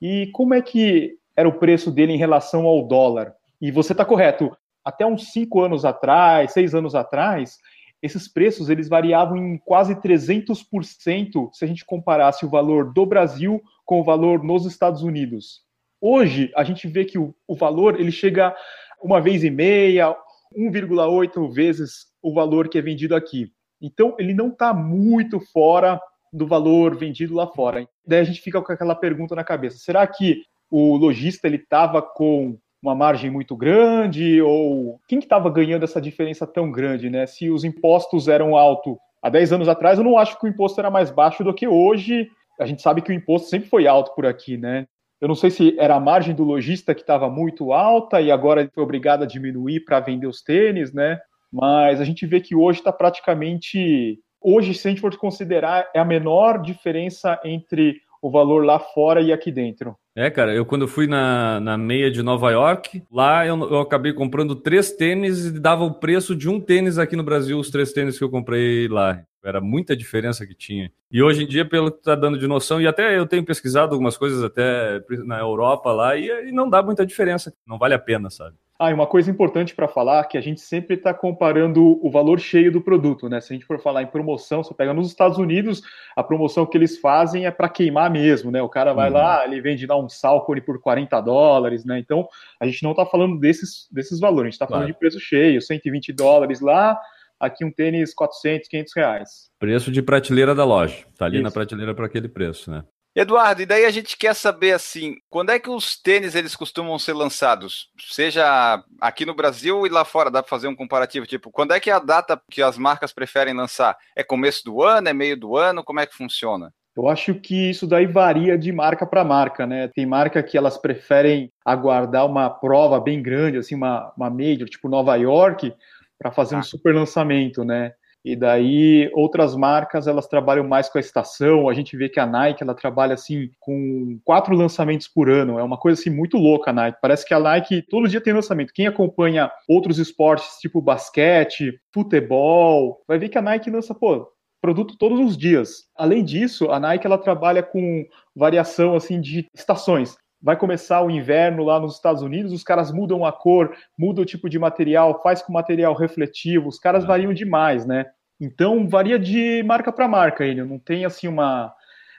e 0.03 0.27
como 0.33 0.53
é 0.53 0.61
que 0.61 1.17
era 1.37 1.49
o 1.49 1.57
preço 1.57 1.93
dele 1.93 2.13
em 2.13 2.19
relação 2.19 2.67
ao 2.67 2.89
dólar? 2.89 3.37
E 3.61 3.71
você 3.71 3.93
está 3.93 4.05
correto, 4.05 4.51
até 4.85 5.07
uns 5.07 5.31
cinco 5.31 5.61
anos 5.63 5.85
atrás, 5.85 6.53
seis 6.53 6.75
anos 6.75 6.97
atrás, 6.97 7.59
esses 8.03 8.27
preços 8.27 8.69
eles 8.69 8.89
variavam 8.89 9.37
em 9.37 9.59
quase 9.59 9.95
300% 9.95 11.51
se 11.53 11.65
a 11.65 11.69
gente 11.69 11.85
comparasse 11.85 12.45
o 12.45 12.51
valor 12.51 12.93
do 12.93 13.07
Brasil 13.07 13.63
com 13.85 14.01
o 14.01 14.05
valor 14.05 14.43
nos 14.43 14.67
Estados 14.67 15.05
Unidos. 15.05 15.63
Hoje, 16.01 16.51
a 16.57 16.65
gente 16.65 16.89
vê 16.89 17.05
que 17.05 17.17
o, 17.17 17.33
o 17.47 17.55
valor 17.55 18.01
ele 18.01 18.11
chega 18.11 18.53
uma 19.01 19.21
vez 19.21 19.45
e 19.45 19.51
meia, 19.51 20.17
1,8 20.53 21.49
vezes 21.49 22.09
o 22.21 22.35
valor 22.35 22.69
que 22.69 22.77
é 22.77 22.83
vendido 22.83 23.15
aqui. 23.15 23.53
Então, 23.81 24.17
ele 24.19 24.35
não 24.35 24.49
está 24.49 24.75
muito 24.75 25.39
fora 25.39 26.01
do 26.33 26.47
valor 26.47 26.97
vendido 26.97 27.35
lá 27.35 27.47
fora. 27.47 27.87
Daí 28.07 28.21
a 28.21 28.25
gente 28.25 28.41
fica 28.41 28.61
com 28.61 28.73
aquela 28.73 28.95
pergunta 28.95 29.35
na 29.35 29.45
cabeça: 29.45 29.79
será 29.79 30.07
que 30.07 30.43
o 30.71 30.97
lojista 30.97 31.47
ele 31.47 31.57
estava 31.57 32.03
com 32.03 32.59
uma 32.83 32.95
margem 32.95 33.31
muito 33.31 33.57
grande 33.57 34.41
ou 34.41 35.01
quem 35.09 35.19
que 35.19 35.25
estava 35.25 35.51
ganhando 35.51 35.85
essa 35.85 36.01
diferença 36.01 36.47
tão 36.47 36.71
grande, 36.71 37.11
né? 37.11 37.27
Se 37.27 37.51
os 37.51 37.65
impostos 37.65 38.29
eram 38.29 38.57
altos 38.57 38.97
há 39.23 39.29
10 39.29 39.53
anos 39.53 39.69
atrás, 39.69 39.99
eu 39.99 40.05
não 40.05 40.17
acho 40.17 40.39
que 40.39 40.47
o 40.47 40.49
imposto 40.49 40.81
era 40.81 40.91
mais 40.91 41.11
baixo 41.11 41.43
do 41.43 41.55
que 41.55 41.67
hoje. 41.67 42.29
A 42.61 42.67
gente 42.67 42.83
sabe 42.83 43.03
que 43.03 43.11
o 43.11 43.15
imposto 43.15 43.49
sempre 43.49 43.69
foi 43.69 43.87
alto 43.87 44.15
por 44.15 44.27
aqui, 44.27 44.57
né? 44.57 44.87
Eu 45.21 45.27
não 45.27 45.35
sei 45.35 45.51
se 45.51 45.75
era 45.79 45.97
a 45.97 46.01
margem 46.01 46.35
do 46.35 46.45
lojista 46.45 46.95
que 46.95 47.01
estava 47.01 47.29
muito 47.29 47.73
alta 47.73 48.21
e 48.21 48.31
agora 48.31 48.61
ele 48.61 48.71
foi 48.73 48.85
obrigado 48.85 49.25
a 49.25 49.27
diminuir 49.27 49.81
para 49.81 49.99
vender 49.99 50.29
os 50.29 50.43
tênis, 50.43 50.93
né? 50.93 51.19
Mas 51.53 52.01
a 52.01 52.05
gente 52.05 52.25
vê 52.27 52.41
que 52.41 52.55
hoje 52.55 52.79
está 52.79 52.93
praticamente. 52.93 54.21
Hoje, 54.41 54.75
se 54.75 54.87
a 54.87 54.91
gente 54.91 55.01
for 55.01 55.17
considerar, 55.17 55.91
é 55.95 55.99
a 55.99 56.05
menor 56.05 56.63
diferença 56.63 57.41
entre 57.45 58.01
o 58.21 58.31
valor 58.31 58.65
lá 58.65 58.79
fora 58.79 59.21
e 59.21 59.33
aqui 59.33 59.51
dentro. 59.51 59.97
É, 60.15 60.29
cara, 60.31 60.53
eu 60.53 60.67
quando 60.67 60.89
fui 60.89 61.07
na, 61.07 61.61
na 61.61 61.79
meia 61.79 62.11
de 62.11 62.23
Nova 62.23 62.51
York, 62.51 63.03
lá 63.11 63.47
eu, 63.47 63.57
eu 63.71 63.81
acabei 63.81 64.13
comprando 64.13 64.57
três 64.57 64.91
tênis 64.91 65.47
e 65.47 65.61
dava 65.61 65.85
o 65.85 65.95
preço 65.95 66.35
de 66.35 66.49
um 66.49 66.61
tênis 66.61 66.99
aqui 66.99 67.15
no 67.15 67.23
Brasil, 67.23 67.59
os 67.59 67.71
três 67.71 67.93
tênis 67.93 68.19
que 68.19 68.25
eu 68.25 68.31
comprei 68.31 68.89
lá. 68.89 69.23
Era 69.45 69.61
muita 69.61 69.97
diferença 69.97 70.45
que 70.45 70.55
tinha. 70.55 70.91
E 71.11 71.23
hoje 71.23 71.45
em 71.45 71.47
dia, 71.47 71.65
pelo 71.65 71.93
que 71.93 71.99
está 71.99 72.17
dando 72.17 72.37
de 72.37 72.47
noção, 72.49 72.81
e 72.81 72.87
até 72.87 73.17
eu 73.17 73.27
tenho 73.27 73.45
pesquisado 73.45 73.93
algumas 73.93 74.17
coisas 74.17 74.43
até 74.43 75.01
na 75.25 75.39
Europa 75.39 75.93
lá, 75.93 76.17
e, 76.17 76.27
e 76.49 76.53
não 76.53 76.69
dá 76.69 76.83
muita 76.83 77.07
diferença. 77.07 77.55
Não 77.65 77.79
vale 77.79 77.95
a 77.95 77.99
pena, 77.99 78.29
sabe? 78.29 78.57
Ah, 78.81 78.93
e 78.93 78.95
uma 78.95 79.09
coisa 79.09 79.29
importante 79.29 79.75
para 79.75 79.89
falar 79.89 80.25
que 80.27 80.39
a 80.39 80.41
gente 80.41 80.61
sempre 80.61 80.95
está 80.95 81.13
comparando 81.13 81.99
o 82.01 82.09
valor 82.13 82.39
cheio 82.39 82.71
do 82.71 82.81
produto, 82.81 83.29
né? 83.29 83.41
Se 83.41 83.53
a 83.53 83.57
gente 83.57 83.67
for 83.67 83.81
falar 83.81 84.05
em 84.05 84.07
promoção, 84.07 84.63
você 84.63 84.73
pega 84.73 84.95
nos 84.95 85.09
Estados 85.09 85.37
Unidos, 85.37 85.83
a 86.15 86.23
promoção 86.23 86.65
que 86.65 86.79
eles 86.79 86.97
fazem 86.97 87.45
é 87.45 87.51
para 87.51 87.69
queimar 87.69 88.09
mesmo, 88.09 88.53
né? 88.53 88.63
O 88.63 88.69
cara 88.69 88.93
vai 88.93 89.09
uhum. 89.09 89.15
lá, 89.15 89.45
ele 89.45 89.61
vende 89.61 89.85
lá 89.85 89.99
um 89.99 90.09
Salcone 90.09 90.61
por 90.61 90.81
40 90.81 91.21
dólares, 91.21 91.85
né? 91.85 91.99
Então, 91.99 92.29
a 92.61 92.67
gente 92.67 92.85
não 92.85 92.93
está 92.93 93.05
falando 93.05 93.41
desses, 93.41 93.89
desses 93.91 94.21
valores, 94.21 94.43
a 94.43 94.45
gente 94.45 94.55
está 94.55 94.67
falando 94.69 94.85
claro. 94.85 94.93
de 94.93 94.99
preço 95.01 95.19
cheio, 95.19 95.61
120 95.61 96.13
dólares 96.13 96.61
lá, 96.61 96.97
aqui 97.41 97.65
um 97.65 97.73
tênis 97.73 98.15
400, 98.15 98.69
500 98.69 98.93
reais. 98.95 99.51
Preço 99.59 99.91
de 99.91 100.03
prateleira 100.03 100.55
da 100.55 100.65
loja, 100.65 101.05
tá 101.17 101.25
ali 101.25 101.39
Isso. 101.39 101.43
na 101.43 101.51
prateleira 101.51 101.97
para 101.97 102.07
aquele 102.07 102.29
preço, 102.29 102.71
né? 102.71 102.85
Eduardo, 103.15 103.63
e 103.63 103.67
daí 103.67 103.85
a 103.85 103.91
gente 103.91 104.17
quer 104.17 104.35
saber 104.35 104.73
assim, 104.73 105.17
quando 105.29 105.51
é 105.51 105.59
que 105.59 105.69
os 105.69 106.01
tênis 106.01 106.35
eles 106.35 106.55
costumam 106.55 106.99
ser 106.99 107.15
lançados? 107.15 107.91
Seja 107.99 108.83
aqui 109.01 109.27
no 109.27 109.35
Brasil 109.35 109.87
e 109.87 109.89
lá 109.89 110.05
fora, 110.05 110.31
dá 110.31 110.43
para 110.43 110.51
fazer 110.51 110.69
um 110.69 110.77
comparativo, 110.77 111.27
tipo, 111.27 111.51
quando 111.51 111.73
é 111.73 111.81
que 111.81 111.91
é 111.91 111.95
a 111.95 111.99
data 111.99 112.41
que 112.51 112.63
as 112.63 112.79
marcas 112.79 113.13
preferem 113.13 113.55
lançar? 113.55 113.97
É 114.15 114.23
começo 114.23 114.65
do 114.65 114.83
ano, 114.83 115.09
é 115.09 115.13
meio 115.13 115.37
do 115.37 115.57
ano, 115.57 115.83
como 115.83 116.01
é 116.01 116.07
que 116.07 116.15
funciona? 116.15 116.73
Eu 116.97 117.09
acho 117.09 117.35
que 117.35 117.71
isso 117.71 117.87
daí 117.87 118.07
varia 118.07 118.59
de 118.59 118.73
marca 118.73 119.07
para 119.07 119.25
marca, 119.25 119.65
né? 119.65 119.89
Tem 119.89 120.05
marca 120.05 120.43
que 120.43 120.59
elas 120.59 120.77
preferem 120.77 121.53
aguardar 121.65 122.27
uma 122.27 122.51
prova 122.51 123.01
bem 123.01 123.23
grande, 123.23 123.57
assim, 123.57 123.77
uma, 123.77 124.13
uma 124.17 124.29
major, 124.29 124.69
tipo 124.69 124.89
Nova 124.89 125.15
York, 125.15 125.73
para 126.19 126.33
fazer 126.33 126.57
ah. 126.57 126.59
um 126.59 126.63
super 126.63 126.93
lançamento, 126.93 127.65
né? 127.65 127.93
E 128.25 128.35
daí 128.37 129.11
outras 129.15 129.55
marcas 129.55 130.07
elas 130.07 130.27
trabalham 130.27 130.67
mais 130.67 130.89
com 130.89 130.99
a 130.99 131.01
estação. 131.01 131.69
A 131.69 131.75
gente 131.75 131.97
vê 131.97 132.09
que 132.09 132.21
a 132.21 132.27
Nike 132.27 132.63
ela 132.63 132.75
trabalha 132.75 133.15
assim 133.15 133.51
com 133.61 134.19
quatro 134.25 134.55
lançamentos 134.55 135.09
por 135.09 135.31
ano. 135.31 135.59
É 135.59 135.63
uma 135.63 135.79
coisa 135.79 136.01
assim 136.01 136.11
muito 136.11 136.37
louca 136.37 136.71
a 136.71 136.75
Nike. 136.75 136.99
Parece 137.01 137.27
que 137.27 137.35
a 137.35 137.41
Nike 137.41 137.83
todo 137.83 138.09
dia 138.09 138.21
tem 138.21 138.33
lançamento. 138.33 138.73
Quem 138.75 138.87
acompanha 138.87 139.51
outros 139.69 139.99
esportes 139.99 140.59
tipo 140.61 140.81
basquete, 140.81 141.81
futebol, 141.93 143.03
vai 143.07 143.19
ver 143.19 143.29
que 143.29 143.39
a 143.39 143.43
Nike 143.43 143.71
lança 143.71 143.95
pô 143.95 144.29
produto 144.61 144.97
todos 144.99 145.21
os 145.21 145.37
dias. 145.37 145.85
Além 145.97 146.25
disso, 146.25 146.71
a 146.71 146.81
Nike 146.81 147.07
ela 147.07 147.17
trabalha 147.17 147.63
com 147.63 148.05
variação 148.35 148.97
assim 148.97 149.21
de 149.21 149.47
estações 149.55 150.17
vai 150.41 150.57
começar 150.57 151.03
o 151.03 151.11
inverno 151.11 151.65
lá 151.65 151.81
nos 151.81 151.95
Estados 151.95 152.23
Unidos, 152.23 152.53
os 152.53 152.63
caras 152.63 152.93
mudam 152.93 153.25
a 153.25 153.33
cor, 153.33 153.75
mudam 153.99 154.23
o 154.23 154.27
tipo 154.27 154.49
de 154.49 154.59
material, 154.59 155.21
faz 155.23 155.43
com 155.43 155.53
material 155.53 155.95
refletivo, 155.95 156.69
os 156.69 156.79
caras 156.79 157.05
é. 157.05 157.07
variam 157.07 157.33
demais, 157.33 157.85
né? 157.85 158.07
Então 158.41 158.89
varia 158.89 159.19
de 159.19 159.63
marca 159.65 159.93
para 159.93 160.07
marca, 160.07 160.45
ele 160.45 160.63
não 160.63 160.79
tem 160.79 161.05
assim 161.05 161.27
uma. 161.27 161.75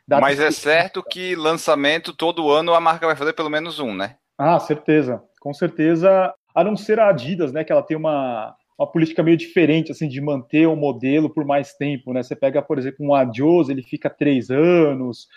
Mas 0.08 0.40
é 0.40 0.50
certo 0.50 1.04
que 1.04 1.36
lançamento 1.36 2.14
todo 2.14 2.50
ano 2.50 2.74
a 2.74 2.82
marca 2.82 3.06
vai 3.06 3.16
fazer 3.16 3.34
pelo 3.34 3.50
menos 3.50 3.80
um, 3.80 3.94
né? 3.94 4.16
Ah, 4.38 4.60
certeza, 4.60 5.22
com 5.40 5.54
certeza. 5.54 6.34
A 6.56 6.64
não 6.64 6.76
ser 6.76 7.00
a 7.00 7.10
Adidas, 7.10 7.54
né? 7.54 7.64
Que 7.64 7.72
ela 7.72 7.84
tem 7.84 7.96
uma, 7.96 8.56
uma 8.78 8.92
política 8.92 9.22
meio 9.22 9.38
diferente, 9.38 9.92
assim, 9.92 10.08
de 10.08 10.20
manter 10.20 10.66
o 10.66 10.76
modelo 10.76 11.30
por 11.30 11.46
mais 11.46 11.74
tempo, 11.74 12.12
né? 12.12 12.24
Você 12.24 12.36
pega, 12.36 12.60
por 12.60 12.80
exemplo, 12.80 13.06
um 13.06 13.14
Adios, 13.14 13.70
ele 13.70 13.84
fica 13.84 14.10
três 14.10 14.50
anos 14.50 15.28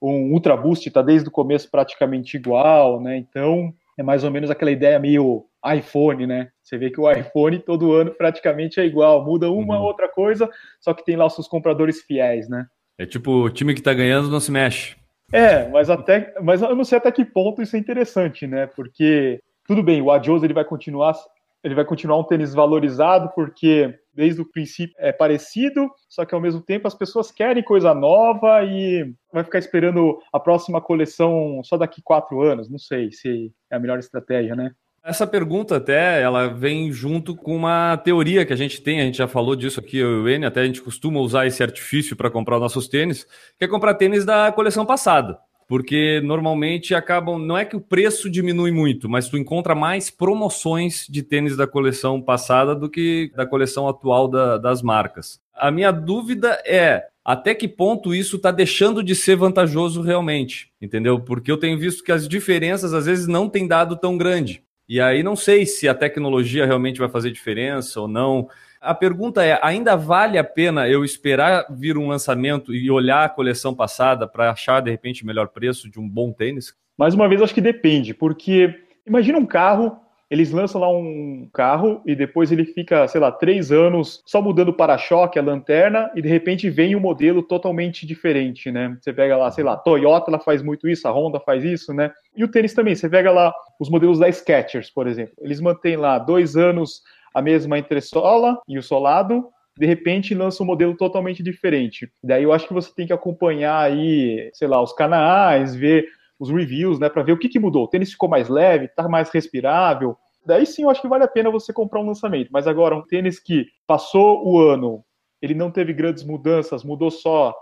um 0.00 0.32
Ultra 0.32 0.56
Boost 0.56 0.88
está 0.88 1.02
desde 1.02 1.28
o 1.28 1.32
começo 1.32 1.70
praticamente 1.70 2.36
igual, 2.36 3.00
né? 3.00 3.16
Então 3.16 3.72
é 3.98 4.02
mais 4.02 4.24
ou 4.24 4.30
menos 4.30 4.50
aquela 4.50 4.70
ideia 4.70 4.98
meio 4.98 5.44
iPhone, 5.76 6.26
né? 6.26 6.48
Você 6.62 6.78
vê 6.78 6.90
que 6.90 7.00
o 7.00 7.10
iPhone 7.10 7.58
todo 7.58 7.92
ano 7.92 8.12
praticamente 8.12 8.80
é 8.80 8.84
igual, 8.84 9.24
muda 9.24 9.50
uma 9.50 9.78
uhum. 9.78 9.84
outra 9.84 10.08
coisa, 10.08 10.48
só 10.80 10.94
que 10.94 11.04
tem 11.04 11.16
lá 11.16 11.26
os 11.26 11.34
seus 11.34 11.46
compradores 11.46 12.00
fiéis, 12.02 12.48
né? 12.48 12.66
É 12.96 13.04
tipo 13.04 13.30
o 13.30 13.50
time 13.50 13.74
que 13.74 13.80
está 13.80 13.92
ganhando 13.92 14.30
não 14.30 14.40
se 14.40 14.50
mexe. 14.50 14.96
É, 15.32 15.68
mas 15.68 15.88
até, 15.90 16.34
mas 16.42 16.60
eu 16.62 16.74
não 16.74 16.84
sei 16.84 16.98
até 16.98 17.12
que 17.12 17.24
ponto 17.24 17.62
isso 17.62 17.76
é 17.76 17.78
interessante, 17.78 18.46
né? 18.46 18.66
Porque 18.66 19.40
tudo 19.66 19.82
bem, 19.82 20.00
o 20.02 20.10
Adios 20.10 20.42
ele 20.42 20.54
vai 20.54 20.64
continuar 20.64 21.14
ele 21.62 21.74
vai 21.74 21.84
continuar 21.84 22.18
um 22.18 22.24
tênis 22.24 22.54
valorizado 22.54 23.30
porque 23.34 23.94
desde 24.20 24.42
o 24.42 24.44
princípio 24.44 24.94
é 24.98 25.12
parecido, 25.12 25.90
só 26.06 26.26
que 26.26 26.34
ao 26.34 26.40
mesmo 26.40 26.60
tempo 26.60 26.86
as 26.86 26.94
pessoas 26.94 27.32
querem 27.32 27.62
coisa 27.62 27.94
nova 27.94 28.62
e 28.62 29.14
vai 29.32 29.42
ficar 29.42 29.58
esperando 29.58 30.18
a 30.30 30.38
próxima 30.38 30.78
coleção 30.78 31.62
só 31.64 31.78
daqui 31.78 32.02
quatro 32.02 32.42
anos. 32.42 32.68
Não 32.68 32.78
sei 32.78 33.10
se 33.10 33.50
é 33.70 33.76
a 33.76 33.78
melhor 33.78 33.98
estratégia, 33.98 34.54
né? 34.54 34.72
Essa 35.02 35.26
pergunta 35.26 35.76
até 35.76 36.20
ela 36.20 36.48
vem 36.48 36.92
junto 36.92 37.34
com 37.34 37.56
uma 37.56 37.96
teoria 37.96 38.44
que 38.44 38.52
a 38.52 38.56
gente 38.56 38.82
tem, 38.82 39.00
a 39.00 39.04
gente 39.04 39.16
já 39.16 39.26
falou 39.26 39.56
disso 39.56 39.80
aqui, 39.80 39.96
eu 39.96 40.10
e 40.10 40.20
o 40.20 40.28
N, 40.28 40.44
até 40.44 40.60
a 40.60 40.66
gente 40.66 40.82
costuma 40.82 41.20
usar 41.20 41.46
esse 41.46 41.62
artifício 41.62 42.14
para 42.14 42.30
comprar 42.30 42.58
nossos 42.58 42.86
tênis, 42.86 43.26
que 43.58 43.64
é 43.64 43.68
comprar 43.68 43.94
tênis 43.94 44.26
da 44.26 44.52
coleção 44.52 44.84
passada 44.84 45.38
porque 45.70 46.20
normalmente 46.24 46.96
acabam. 46.96 47.38
Não 47.38 47.56
é 47.56 47.64
que 47.64 47.76
o 47.76 47.80
preço 47.80 48.28
diminui 48.28 48.72
muito, 48.72 49.08
mas 49.08 49.28
tu 49.28 49.38
encontra 49.38 49.72
mais 49.72 50.10
promoções 50.10 51.06
de 51.08 51.22
tênis 51.22 51.56
da 51.56 51.64
coleção 51.64 52.20
passada 52.20 52.74
do 52.74 52.90
que 52.90 53.30
da 53.36 53.46
coleção 53.46 53.88
atual 53.88 54.26
da, 54.26 54.58
das 54.58 54.82
marcas. 54.82 55.40
A 55.54 55.70
minha 55.70 55.92
dúvida 55.92 56.60
é 56.66 57.04
até 57.24 57.54
que 57.54 57.68
ponto 57.68 58.12
isso 58.12 58.34
está 58.34 58.50
deixando 58.50 59.00
de 59.00 59.14
ser 59.14 59.36
vantajoso 59.36 60.02
realmente, 60.02 60.72
entendeu? 60.82 61.20
Porque 61.20 61.52
eu 61.52 61.56
tenho 61.56 61.78
visto 61.78 62.02
que 62.02 62.10
as 62.10 62.26
diferenças 62.26 62.92
às 62.92 63.06
vezes 63.06 63.28
não 63.28 63.48
têm 63.48 63.68
dado 63.68 63.96
tão 63.96 64.18
grande. 64.18 64.64
E 64.88 65.00
aí 65.00 65.22
não 65.22 65.36
sei 65.36 65.66
se 65.66 65.88
a 65.88 65.94
tecnologia 65.94 66.66
realmente 66.66 66.98
vai 66.98 67.08
fazer 67.08 67.30
diferença 67.30 68.00
ou 68.00 68.08
não. 68.08 68.48
A 68.80 68.94
pergunta 68.94 69.44
é: 69.44 69.58
ainda 69.62 69.94
vale 69.94 70.38
a 70.38 70.44
pena 70.44 70.88
eu 70.88 71.04
esperar 71.04 71.66
vir 71.70 71.98
um 71.98 72.08
lançamento 72.08 72.74
e 72.74 72.90
olhar 72.90 73.24
a 73.24 73.28
coleção 73.28 73.74
passada 73.74 74.26
para 74.26 74.50
achar 74.50 74.80
de 74.80 74.90
repente 74.90 75.22
o 75.22 75.26
melhor 75.26 75.48
preço 75.48 75.90
de 75.90 76.00
um 76.00 76.08
bom 76.08 76.32
tênis? 76.32 76.74
Mais 76.96 77.14
uma 77.14 77.28
vez, 77.28 77.42
acho 77.42 77.54
que 77.54 77.60
depende, 77.60 78.14
porque 78.14 78.74
imagina 79.06 79.38
um 79.38 79.46
carro 79.46 80.00
eles 80.30 80.52
lançam 80.52 80.80
lá 80.80 80.88
um 80.88 81.48
carro 81.52 82.00
e 82.06 82.14
depois 82.14 82.52
ele 82.52 82.64
fica, 82.64 83.08
sei 83.08 83.20
lá, 83.20 83.32
três 83.32 83.72
anos 83.72 84.22
só 84.24 84.40
mudando 84.40 84.68
o 84.68 84.72
para-choque, 84.72 85.40
a 85.40 85.42
lanterna, 85.42 86.08
e 86.14 86.22
de 86.22 86.28
repente 86.28 86.70
vem 86.70 86.94
um 86.94 87.00
modelo 87.00 87.42
totalmente 87.42 88.06
diferente, 88.06 88.70
né? 88.70 88.96
Você 89.00 89.12
pega 89.12 89.36
lá, 89.36 89.50
sei 89.50 89.64
lá, 89.64 89.76
Toyota 89.76 90.30
ela 90.30 90.38
faz 90.38 90.62
muito 90.62 90.88
isso, 90.88 91.08
a 91.08 91.10
Honda 91.10 91.40
faz 91.40 91.64
isso, 91.64 91.92
né? 91.92 92.12
E 92.36 92.44
o 92.44 92.48
tênis 92.48 92.72
também, 92.72 92.94
você 92.94 93.08
pega 93.08 93.32
lá 93.32 93.52
os 93.80 93.90
modelos 93.90 94.20
da 94.20 94.30
Skechers, 94.30 94.88
por 94.88 95.08
exemplo. 95.08 95.34
Eles 95.40 95.60
mantêm 95.60 95.96
lá 95.96 96.16
dois 96.16 96.56
anos 96.56 97.02
a 97.34 97.42
mesma 97.42 97.78
entressola 97.78 98.60
e 98.66 98.78
o 98.78 98.82
solado, 98.82 99.48
de 99.78 99.86
repente 99.86 100.34
lança 100.34 100.62
um 100.62 100.66
modelo 100.66 100.96
totalmente 100.96 101.42
diferente. 101.42 102.10
Daí 102.22 102.42
eu 102.42 102.52
acho 102.52 102.66
que 102.66 102.74
você 102.74 102.92
tem 102.94 103.06
que 103.06 103.12
acompanhar 103.12 103.80
aí, 103.80 104.50
sei 104.52 104.68
lá, 104.68 104.82
os 104.82 104.92
canais, 104.92 105.74
ver 105.74 106.06
os 106.38 106.50
reviews, 106.50 106.98
né, 106.98 107.08
para 107.08 107.22
ver 107.22 107.32
o 107.32 107.38
que, 107.38 107.48
que 107.48 107.58
mudou. 107.58 107.84
O 107.84 107.88
tênis 107.88 108.10
ficou 108.10 108.28
mais 108.28 108.48
leve, 108.48 108.88
tá 108.88 109.08
mais 109.08 109.30
respirável. 109.30 110.16
Daí 110.44 110.64
sim 110.64 110.82
eu 110.82 110.90
acho 110.90 111.02
que 111.02 111.08
vale 111.08 111.24
a 111.24 111.28
pena 111.28 111.50
você 111.50 111.72
comprar 111.72 112.00
um 112.00 112.06
lançamento. 112.06 112.48
Mas 112.50 112.66
agora, 112.66 112.96
um 112.96 113.02
tênis 113.02 113.38
que 113.38 113.66
passou 113.86 114.46
o 114.46 114.58
ano, 114.58 115.04
ele 115.40 115.54
não 115.54 115.70
teve 115.70 115.92
grandes 115.92 116.24
mudanças, 116.24 116.82
mudou 116.82 117.10
só 117.10 117.54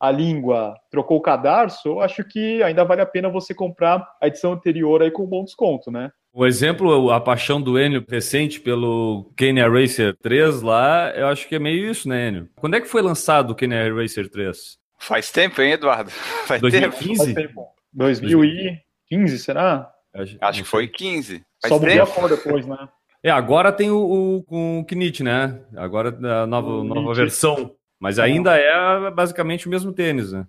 a 0.00 0.10
língua, 0.10 0.74
trocou 0.90 1.18
o 1.18 1.22
cadarço, 1.22 1.88
eu 1.88 2.00
acho 2.00 2.22
que 2.22 2.62
ainda 2.62 2.84
vale 2.84 3.00
a 3.00 3.06
pena 3.06 3.28
você 3.28 3.52
comprar 3.52 4.06
a 4.20 4.28
edição 4.28 4.52
anterior 4.52 5.02
aí 5.02 5.10
com 5.10 5.24
um 5.24 5.28
bom 5.28 5.42
desconto, 5.42 5.90
né? 5.90 6.10
O 6.32 6.46
exemplo, 6.46 7.10
a 7.10 7.20
paixão 7.20 7.60
do 7.60 7.78
Enio 7.78 8.04
recente 8.08 8.60
pelo 8.60 9.32
Kenya 9.36 9.68
Racer 9.68 10.16
3 10.22 10.62
lá, 10.62 11.10
eu 11.16 11.26
acho 11.26 11.48
que 11.48 11.54
é 11.54 11.58
meio 11.58 11.90
isso, 11.90 12.08
né, 12.08 12.28
Enio? 12.28 12.48
Quando 12.56 12.74
é 12.74 12.80
que 12.80 12.88
foi 12.88 13.02
lançado 13.02 13.50
o 13.50 13.54
Kenya 13.54 13.92
Racer 13.92 14.28
3? 14.28 14.78
Faz 14.98 15.30
tempo, 15.30 15.60
hein, 15.62 15.72
Eduardo? 15.72 16.10
Faz 16.10 16.60
2015? 16.60 17.34
tempo. 17.34 17.34
Faz 17.34 17.34
tempo. 17.34 17.66
2015, 17.92 19.38
será? 19.38 19.90
Acho, 20.14 20.36
acho 20.40 20.62
que 20.62 20.68
foi 20.68 20.86
15. 20.88 21.44
Faz 21.62 21.74
Só 21.74 21.80
mudou 21.80 22.02
a 22.02 22.06
cor 22.06 22.28
depois, 22.28 22.66
né? 22.66 22.76
É, 23.20 23.30
agora 23.30 23.72
tem 23.72 23.90
o, 23.90 23.98
o 23.98 24.42
com 24.44 24.78
o 24.78 24.84
Knit, 24.84 25.24
né? 25.24 25.60
Agora 25.76 26.10
a 26.10 26.46
nova, 26.46 26.84
nova 26.84 27.12
versão. 27.12 27.74
Mas 27.98 28.20
ainda 28.20 28.56
é 28.56 29.10
basicamente 29.10 29.66
o 29.66 29.70
mesmo 29.70 29.92
tênis, 29.92 30.32
né? 30.32 30.46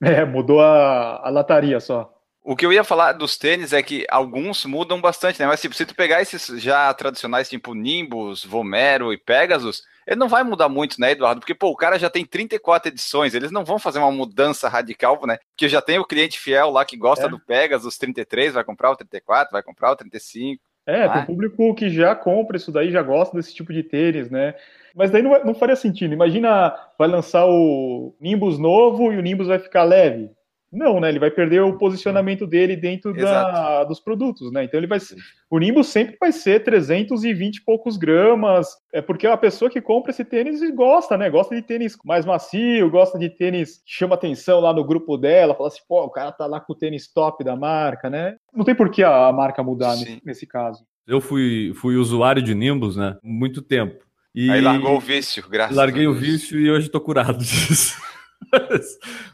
É, 0.00 0.24
mudou 0.24 0.60
a, 0.60 1.20
a 1.26 1.30
lataria 1.30 1.80
só. 1.80 2.12
O 2.44 2.56
que 2.56 2.66
eu 2.66 2.72
ia 2.72 2.82
falar 2.82 3.12
dos 3.12 3.36
tênis 3.36 3.72
é 3.72 3.82
que 3.82 4.04
alguns 4.10 4.64
mudam 4.64 5.00
bastante, 5.00 5.38
né? 5.38 5.46
Mas 5.46 5.60
tipo, 5.60 5.74
se 5.74 5.86
tu 5.86 5.94
pegar 5.94 6.20
esses 6.20 6.60
já 6.60 6.92
tradicionais, 6.92 7.48
tipo 7.48 7.72
Nimbus, 7.72 8.44
Vomero 8.44 9.12
e 9.12 9.18
Pegasus, 9.18 9.82
ele 10.06 10.16
não 10.16 10.28
vai 10.28 10.42
mudar 10.42 10.68
muito, 10.68 11.00
né, 11.00 11.12
Eduardo? 11.12 11.40
Porque, 11.40 11.54
pô, 11.54 11.68
o 11.68 11.76
cara 11.76 11.98
já 11.98 12.10
tem 12.10 12.24
34 12.24 12.90
edições, 12.90 13.34
eles 13.34 13.52
não 13.52 13.64
vão 13.64 13.78
fazer 13.78 14.00
uma 14.00 14.10
mudança 14.10 14.68
radical, 14.68 15.20
né? 15.24 15.38
Porque 15.50 15.68
já 15.68 15.80
tem 15.80 16.00
o 16.00 16.04
cliente 16.04 16.40
fiel 16.40 16.70
lá 16.70 16.84
que 16.84 16.96
gosta 16.96 17.26
é. 17.26 17.28
do 17.28 17.38
Pegasus 17.38 17.96
33, 17.96 18.54
vai 18.54 18.64
comprar 18.64 18.90
o 18.90 18.96
34, 18.96 19.52
vai 19.52 19.62
comprar 19.62 19.92
o 19.92 19.96
35. 19.96 20.60
É, 20.84 21.04
ah. 21.04 21.08
tem 21.10 21.26
público 21.26 21.74
que 21.76 21.88
já 21.88 22.14
compra 22.16 22.56
isso 22.56 22.72
daí, 22.72 22.90
já 22.90 23.02
gosta 23.02 23.36
desse 23.36 23.54
tipo 23.54 23.72
de 23.72 23.84
tênis, 23.84 24.28
né? 24.30 24.54
Mas 24.94 25.12
daí 25.12 25.22
não, 25.22 25.44
não 25.44 25.54
faria 25.54 25.76
sentido. 25.76 26.12
Imagina, 26.12 26.74
vai 26.98 27.06
lançar 27.06 27.46
o 27.46 28.14
Nimbus 28.20 28.58
novo 28.58 29.12
e 29.12 29.16
o 29.16 29.22
Nimbus 29.22 29.46
vai 29.46 29.60
ficar 29.60 29.84
leve. 29.84 30.30
Não, 30.72 30.98
né? 30.98 31.10
Ele 31.10 31.18
vai 31.18 31.30
perder 31.30 31.60
o 31.60 31.76
posicionamento 31.76 32.46
dele 32.46 32.74
dentro 32.74 33.12
da, 33.12 33.84
dos 33.84 34.00
produtos, 34.00 34.50
né? 34.50 34.64
Então 34.64 34.80
ele 34.80 34.86
vai 34.86 34.98
o 35.50 35.58
Nimbus 35.58 35.88
sempre 35.88 36.16
vai 36.18 36.32
ser 36.32 36.64
320 36.64 37.56
e 37.56 37.62
poucos 37.62 37.98
gramas, 37.98 38.68
é 38.90 39.02
porque 39.02 39.26
a 39.26 39.36
pessoa 39.36 39.70
que 39.70 39.82
compra 39.82 40.10
esse 40.10 40.24
tênis 40.24 40.62
gosta, 40.74 41.18
né? 41.18 41.28
Gosta 41.28 41.54
de 41.54 41.60
tênis 41.60 41.94
mais 42.06 42.24
macio, 42.24 42.90
gosta 42.90 43.18
de 43.18 43.28
tênis 43.28 43.82
que 43.84 43.92
chama 43.92 44.14
atenção 44.14 44.60
lá 44.60 44.72
no 44.72 44.82
grupo 44.82 45.18
dela, 45.18 45.54
fala 45.54 45.68
assim, 45.68 45.82
pô, 45.86 46.02
o 46.04 46.10
cara 46.10 46.32
tá 46.32 46.46
lá 46.46 46.58
com 46.58 46.72
o 46.72 46.76
tênis 46.76 47.12
top 47.12 47.44
da 47.44 47.54
marca, 47.54 48.08
né? 48.08 48.36
Não 48.54 48.64
tem 48.64 48.74
por 48.74 48.90
que 48.90 49.02
a 49.02 49.30
marca 49.30 49.62
mudar 49.62 49.94
nesse, 49.96 50.22
nesse, 50.24 50.46
caso. 50.46 50.82
Eu 51.06 51.20
fui, 51.20 51.74
fui 51.74 51.96
usuário 51.96 52.40
de 52.40 52.54
Nimbus, 52.54 52.96
né? 52.96 53.18
Muito 53.22 53.60
tempo. 53.60 54.02
E 54.34 54.50
Aí 54.50 54.62
largou 54.62 54.96
o 54.96 55.00
vício, 55.00 55.46
graças 55.50 55.76
Larguei 55.76 56.06
o 56.06 56.14
vício 56.14 56.58
e 56.58 56.70
hoje 56.70 56.88
tô 56.88 56.98
curado 56.98 57.36
disso. 57.44 58.00